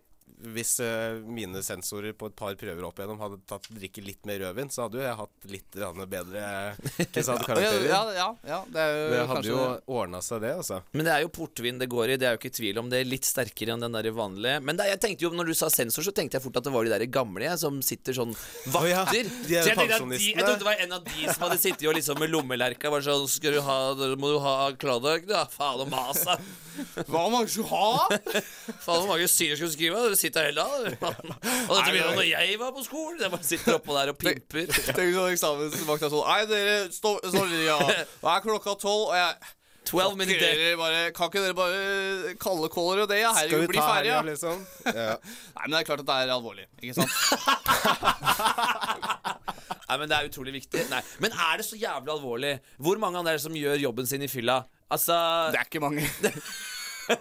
hvis 0.55 0.77
eh, 0.85 1.21
mine 1.25 1.63
sensorer 1.65 2.15
på 2.19 2.29
et 2.31 2.37
par 2.37 2.57
prøver 2.59 2.87
opp 2.87 2.99
igjennom 2.99 3.21
hadde 3.23 3.41
tatt 3.49 3.69
drikke 3.73 4.05
litt 4.05 4.25
mer 4.29 4.43
rødvin, 4.43 4.71
så 4.73 4.87
hadde 4.87 5.01
jo 5.01 5.05
jeg 5.05 5.19
hatt 5.21 5.49
litt 5.51 5.79
bedre 6.11 6.45
karakterer. 7.49 7.87
Ja, 7.89 8.01
ja, 8.17 8.29
ja, 8.49 8.61
det 8.69 8.87
jo 8.91 9.07
Det 9.13 9.23
hadde 9.31 9.53
jo 9.53 9.61
ordna 9.99 10.21
seg, 10.25 10.43
det, 10.45 10.55
altså. 10.61 10.81
Men 10.93 11.09
det 11.09 11.15
er 11.15 11.25
jo 11.25 11.33
portvin 11.35 11.81
det 11.81 11.89
går 11.93 12.15
i, 12.15 12.19
det 12.21 12.29
er 12.29 12.37
jo 12.37 12.43
ikke 12.43 12.55
tvil 12.59 12.83
om 12.83 12.91
det. 12.93 13.03
er 13.03 13.11
Litt 13.15 13.29
sterkere 13.29 13.75
enn 13.75 13.85
den 13.85 13.97
der 13.97 14.11
vanlige. 14.15 14.61
Men 14.65 14.79
det, 14.79 14.89
jeg 14.93 15.03
tenkte 15.03 15.27
jo, 15.27 15.33
når 15.35 15.53
du 15.53 15.57
sa 15.59 15.71
sensor, 15.73 16.07
så 16.07 16.15
tenkte 16.15 16.39
jeg 16.39 16.45
fort 16.47 16.61
at 16.61 16.67
det 16.67 16.75
var 16.75 16.87
de 16.87 16.95
der 16.95 17.07
gamle 17.13 17.53
som 17.61 17.81
sitter 17.85 18.17
sånn 18.17 18.35
vakter. 18.75 18.91
ja, 18.91 19.05
de 19.49 19.59
er 19.61 19.67
så 19.67 19.75
jeg 19.75 20.35
jeg 20.35 20.45
trodde 20.45 20.61
det 20.63 20.69
var 20.69 20.81
en 20.81 20.97
av 20.97 21.05
de 21.07 21.27
som 21.29 21.47
hadde 21.47 21.61
sittet 21.61 21.89
og 21.89 21.97
liksom 21.99 22.21
med 22.23 22.33
lommelerka 22.33 22.91
var 22.93 23.05
sånn 23.05 23.27
Skal 23.31 23.57
du 23.57 23.61
ha, 23.65 23.79
Må 24.21 24.35
du 24.35 24.39
ha 24.43 24.55
Klodok? 24.79 25.29
Ja, 25.31 25.45
faen 25.51 25.85
og 25.85 25.91
mas. 25.93 26.25
Hva 27.09 27.25
man 27.33 27.49
skulle 27.49 27.69
ha? 27.71 28.09
Faen, 28.83 29.01
hvor 29.01 29.09
mange 29.11 29.29
syrer 29.31 29.57
skulle 29.59 29.73
skrive? 29.75 30.05
Dere 30.07 30.19
sitter 30.19 30.49
hele 30.49 30.65
dagen. 30.65 30.97
Og 31.01 31.75
dette 31.77 31.91
begynner 31.91 32.15
når 32.19 32.29
jeg 32.31 32.61
var 32.61 32.73
på 32.77 32.87
skolen. 32.87 33.19
Jeg 33.23 33.35
bare 33.35 33.49
sitter 33.51 33.79
oppå 33.79 33.97
der 33.99 34.13
og 34.15 34.19
pimper. 34.21 34.71
Tenk 34.97 35.13
sånn 35.17 35.35
eksamensvakta 35.35 36.11
sånn 36.13 36.25
Nei, 36.29 36.41
dere, 36.51 36.79
stå, 36.95 37.17
stå 37.25 37.45
ja. 37.65 37.79
Nå 38.23 38.33
er 38.35 38.43
klokka 38.49 38.75
tolv, 38.81 39.13
og 39.13 39.19
jeg 39.19 39.55
12 39.85 40.17
minutes 40.17 40.41
Kan 40.41 40.57
dere 40.57 40.77
bare, 40.81 41.01
Kan 41.13 41.29
ikke 41.29 41.43
dere 41.45 41.57
bare 41.59 42.35
kalle 42.41 42.71
caller 42.73 43.03
og 43.05 43.11
det, 43.11 43.19
ja? 43.21 43.33
Skal 43.37 43.49
Herregud, 43.51 43.61
vi 43.67 43.73
bli 43.75 43.81
ta 43.81 43.89
ferdig, 43.91 44.13
ja. 44.13 44.21
liksom? 44.25 44.67
Ja. 45.05 45.17
Nei, 45.21 45.65
men 45.67 45.75
det 45.75 45.81
er 45.83 45.89
klart 45.91 46.05
at 46.05 46.09
det 46.09 46.17
er 46.23 46.35
alvorlig, 46.35 46.67
ikke 46.81 46.95
sant? 46.99 47.13
Nei, 49.85 49.97
men 50.01 50.09
Det 50.09 50.17
er 50.17 50.29
utrolig 50.31 50.55
viktig. 50.57 50.87
Nei, 50.91 51.03
Men 51.23 51.35
er 51.37 51.61
det 51.61 51.67
så 51.69 51.77
jævlig 51.79 52.15
alvorlig? 52.15 52.55
Hvor 52.83 53.01
mange 53.03 53.21
av 53.21 53.29
dere 53.29 53.43
som 53.43 53.57
gjør 53.59 53.77
jobben 53.83 54.09
sin 54.09 54.25
i 54.25 54.31
fylla? 54.33 54.63
Altså 54.93 55.17
Det 55.53 55.61
er 55.61 55.69
ikke 55.69 55.83
mange. 55.85 56.05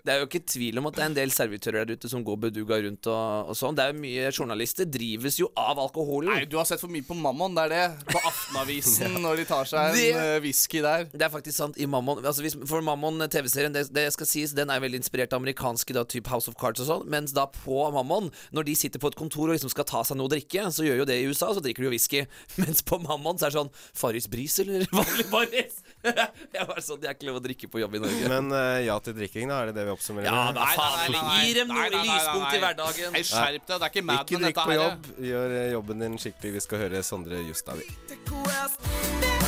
Det 0.00 0.14
er 0.14 0.22
jo 0.22 0.26
ikke 0.30 0.40
tvil 0.48 0.78
om 0.80 0.86
at 0.88 0.94
det 0.96 1.02
er 1.02 1.08
en 1.10 1.14
del 1.18 1.32
servitører 1.34 1.84
der 1.84 1.98
ute 2.00 2.08
som 2.08 2.22
går 2.24 2.38
beduga 2.46 2.78
rundt 2.80 3.04
og, 3.12 3.50
og 3.52 3.56
sånn. 3.58 3.74
Det 3.76 3.84
er 3.84 3.90
jo 3.92 3.98
mye 4.00 4.30
Journalister 4.32 4.86
drives 4.88 5.36
jo 5.42 5.50
av 5.60 5.76
alkohol. 5.82 6.24
Nei, 6.30 6.46
du 6.48 6.54
har 6.56 6.64
sett 6.64 6.80
for 6.80 6.88
mye 6.88 7.04
på 7.04 7.12
Mammon, 7.18 7.52
det 7.58 7.66
er 7.66 7.74
det. 7.74 8.06
På 8.08 8.22
Aftenavisen, 8.30 9.18
når 9.24 9.42
de 9.42 9.44
tar 9.50 9.68
seg 9.68 9.92
Det- 9.98 10.06
en 10.14 10.22
eh, 10.22 10.38
whisky 10.40 10.80
der. 10.86 11.04
Det 11.12 11.26
er 11.26 11.32
faktisk 11.34 11.58
sant. 11.58 11.76
i 11.76 11.84
Mammon 11.90 12.22
altså 12.24 12.40
hvis, 12.46 12.56
For 12.70 12.80
Mammon 12.86 13.20
TV-serien 13.28 13.76
det, 13.76 13.84
det 13.92 14.06
skal 14.16 14.30
sies, 14.30 14.54
Den 14.56 14.72
er 14.72 14.80
veldig 14.80 15.02
inspirert 15.02 15.36
av 15.36 15.42
amerikanske 15.44 15.92
da, 15.98 16.06
type 16.08 16.32
House 16.32 16.48
of 16.48 16.56
Cards 16.60 16.80
og 16.80 16.88
sånn. 16.88 17.04
Mens 17.12 17.36
da 17.36 17.44
på 17.52 17.82
Mammon, 17.92 18.30
når 18.56 18.70
de 18.70 18.78
sitter 18.80 19.02
på 19.04 19.12
et 19.12 19.20
kontor 19.20 19.50
og 19.52 19.58
liksom 19.58 19.74
skal 19.74 19.84
ta 19.90 20.00
seg 20.08 20.16
noe 20.16 20.30
å 20.30 20.32
drikke, 20.32 20.64
så 20.72 20.86
gjør 20.88 21.02
jo 21.04 21.08
det 21.12 21.20
i 21.20 21.28
USA, 21.28 21.52
så 21.52 21.60
drikker 21.60 21.84
de 21.84 21.90
jo 21.90 21.94
whisky. 21.98 22.24
Mens 22.62 22.80
på 22.88 22.96
Mammon 23.04 23.36
så 23.36 23.50
er 23.50 23.52
det 23.52 23.60
sånn 23.60 23.74
Farris 23.92 24.30
Bris 24.32 24.56
eller 24.64 24.88
vanlig 24.96 25.28
Farris? 25.28 25.82
Jeg 26.56 26.66
var 26.68 26.80
sånn, 26.84 27.00
Det 27.02 27.10
er 27.10 27.16
ikke 27.16 27.28
lov 27.28 27.40
å 27.40 27.42
drikke 27.44 27.70
på 27.72 27.82
jobb 27.82 27.96
i 27.98 28.02
Norge. 28.04 28.30
Men 28.32 28.52
uh, 28.54 28.78
ja 28.84 28.96
til 29.04 29.16
drikking, 29.16 29.50
da? 29.52 29.62
Er 29.62 29.70
det 29.70 29.80
det 29.80 29.86
vi 29.88 29.94
oppsummerer 29.94 30.30
ja, 30.30 30.44
med? 30.50 30.60
men 30.60 30.78
faen, 30.80 31.18
gi 31.44 31.56
dem 31.58 31.72
Nei, 31.72 31.76
noe 31.76 31.88
nei, 31.88 31.90
nei, 31.96 32.04
lyspunkt 32.14 32.46
nei. 32.46 32.54
i 32.56 32.62
hverdagen. 32.64 33.18
Hei, 33.18 33.24
skjerp 33.32 33.66
deg. 33.66 33.74
Det 33.74 33.80
er 33.80 33.90
ikke 33.94 34.06
Mad 34.10 34.22
Ikke 34.24 34.38
Men, 34.38 34.46
drikk 34.48 34.62
på 34.62 34.78
jobb. 34.78 35.10
Gjør 35.30 35.58
eh, 35.58 35.66
jobben 35.76 36.06
din 36.06 36.22
skikkelig. 36.24 36.54
Vi 36.56 36.64
skal 36.68 36.86
høre 36.86 37.04
Sondre 37.06 37.44
Justad. 37.44 37.84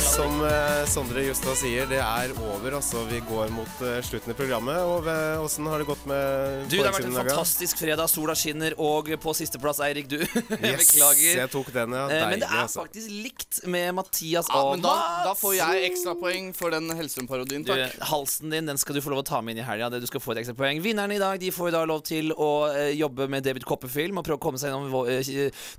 Som 0.03 0.43
eh, 0.45 0.83
Sondre 0.91 1.23
Justad 1.23 1.55
sier, 1.57 1.87
det 1.89 1.97
er 2.03 2.31
over. 2.43 2.75
Altså, 2.77 3.01
vi 3.07 3.21
går 3.25 3.49
mot 3.55 3.79
eh, 3.87 4.01
slutten 4.05 4.33
i 4.33 4.35
programmet. 4.37 4.75
Og 4.85 5.07
eh, 5.09 5.39
åssen 5.41 5.65
har 5.71 5.79
det 5.81 5.87
gått 5.87 6.03
med 6.09 6.65
Du, 6.69 6.75
det 6.75 6.83
har 6.83 6.93
vært 6.93 7.07
en 7.07 7.15
fantastisk 7.17 7.79
fredag. 7.79 8.11
Sola 8.11 8.35
skinner, 8.37 8.75
og 8.83 9.09
på 9.23 9.33
sisteplass, 9.37 9.79
Eirik, 9.85 10.09
du. 10.11 10.19
Yes, 10.63 10.91
Beklager. 10.91 11.39
jeg 11.39 11.51
tok 11.53 11.71
den, 11.73 11.95
ja. 11.97 12.03
Eh, 12.11 12.25
Men 12.33 12.43
det 12.43 12.49
er 12.49 12.59
altså. 12.65 12.83
faktisk 12.83 13.13
likt 13.23 13.61
med 13.69 13.95
Mathias 13.97 14.49
Ja, 14.51 14.61
men 14.73 14.83
da, 14.83 14.93
da 15.29 15.33
får 15.39 15.55
jeg 15.57 15.87
ekstrapoeng 15.87 16.51
for 16.57 16.75
den 16.75 16.91
Hellstrøm-parodien, 16.99 17.65
Du, 17.65 17.71
takk. 17.73 17.97
halsen 18.11 18.53
din 18.53 18.69
den 18.69 18.81
skal 18.81 18.99
du 18.99 19.01
få 19.05 19.15
lov 19.15 19.23
å 19.23 19.27
ta 19.31 19.39
med 19.41 19.55
inn 19.55 19.63
i 19.63 19.67
helga. 19.67 19.89
Du 19.93 20.07
skal 20.09 20.21
få 20.23 20.35
et 20.35 20.43
ekstra 20.43 20.57
poeng. 20.59 20.83
Vinnerne 20.83 21.17
i 21.17 21.21
dag 21.23 21.39
de 21.41 21.49
får 21.55 21.71
da 21.77 21.85
lov 21.89 22.03
til 22.11 22.35
å 22.35 22.51
jobbe 22.93 23.29
med 23.31 23.47
David 23.47 23.65
Copperfield 23.69 24.13
og 24.19 24.27
prøve 24.27 24.39
å 24.41 24.45
komme 24.49 24.61
seg 24.61 24.73
gjennom, 24.73 24.93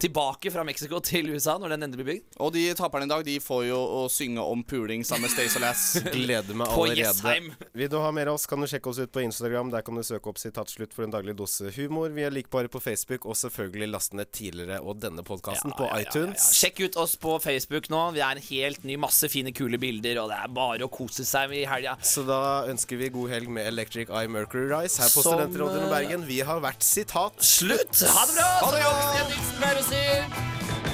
tilbake 0.03 0.51
fra 0.55 0.65
Mexico 0.67 0.99
til 1.05 1.31
USA 1.37 1.59
når 1.61 1.77
den 1.77 1.89
endelig 1.91 2.03
blir 2.03 2.13
bygd. 2.17 2.41
Og 2.43 2.55
de 2.57 2.67
taperne 2.79 3.07
i 3.07 3.15
dag, 3.15 3.25
de 3.29 3.39
får 3.43 3.69
jo 3.69 3.79
å 4.01 4.05
synge 4.15 4.43
om 4.47 4.63
puling 4.65 5.03
sammen 5.05 5.27
med 5.27 5.35
Stace 5.35 5.61
Lass. 5.63 5.85
Gleder 6.15 6.55
meg 6.57 6.71
På 6.73 6.85
allerede. 6.87 7.09
Jessheim. 7.11 7.51
Vil 7.75 7.91
du 7.93 7.99
ha 8.01 8.11
mer 8.15 8.31
av 8.33 8.39
oss, 8.39 8.47
kan 8.51 8.63
du 8.63 8.69
sjekke 8.71 8.91
oss 8.93 9.01
ut 9.03 9.13
på 9.15 9.23
Instagram. 9.25 9.73
Der 9.75 9.83
kan 9.87 9.99
du 9.99 10.03
søke 10.07 10.31
opp 10.31 10.39
Sitatslutt 10.41 10.95
for 10.95 11.07
en 11.07 11.13
daglig 11.15 11.35
dose 11.39 11.73
humor. 11.77 12.13
Vi 12.15 12.25
er 12.27 12.33
likbare 12.35 12.71
på 12.73 12.81
Facebook, 12.85 13.27
og 13.27 13.37
selvfølgelig 13.41 13.91
laste 13.93 14.19
ned 14.19 14.31
tidligere 14.35 14.79
og 14.83 15.01
denne 15.03 15.25
podkasten 15.27 15.75
på 15.75 15.85
Ja, 15.89 15.91
på 15.95 16.01
ja, 16.01 16.07
iTunes. 16.07 16.47
ja. 16.49 16.59
Sjekk 16.65 16.85
ut 16.87 16.99
oss 17.05 17.17
på 17.21 17.37
Facebook 17.43 17.91
nå. 17.93 18.05
Vi 18.17 18.23
er 18.25 18.39
en 18.39 18.45
helt 18.49 18.85
ny, 18.87 18.97
masse 19.03 19.29
fine, 19.33 19.53
kule 19.57 19.79
bilder, 19.83 20.23
og 20.23 20.31
det 20.33 20.39
er 20.45 20.55
bare 20.55 20.87
å 20.87 20.91
kose 20.93 21.27
seg 21.29 21.53
i 21.59 21.65
helga. 21.69 21.97
Så 22.05 22.23
da 22.29 22.41
ønsker 22.71 23.01
vi 23.01 23.11
god 23.15 23.35
helg 23.35 23.51
med 23.59 23.67
Electric 23.73 24.09
Eye 24.15 24.31
Mercury 24.31 24.69
Rise 24.71 25.03
her 25.03 25.11
på 25.11 25.25
Som, 25.27 25.41
Studentradioen 25.41 25.89
i 25.89 25.93
Bergen. 25.93 26.27
Vi 26.31 26.41
har 26.47 26.63
vært 26.65 26.85
sitat. 26.87 27.43
Slutt! 27.45 28.05
Ha 28.07 28.27
det 28.31 28.39
bra! 28.39 28.51
Ha 28.63 28.73
det 28.77 28.85
godt! 28.87 29.07
Henriksen 29.21 29.63
pleier 29.63 29.83
å 29.83 29.89
si. 29.91 30.94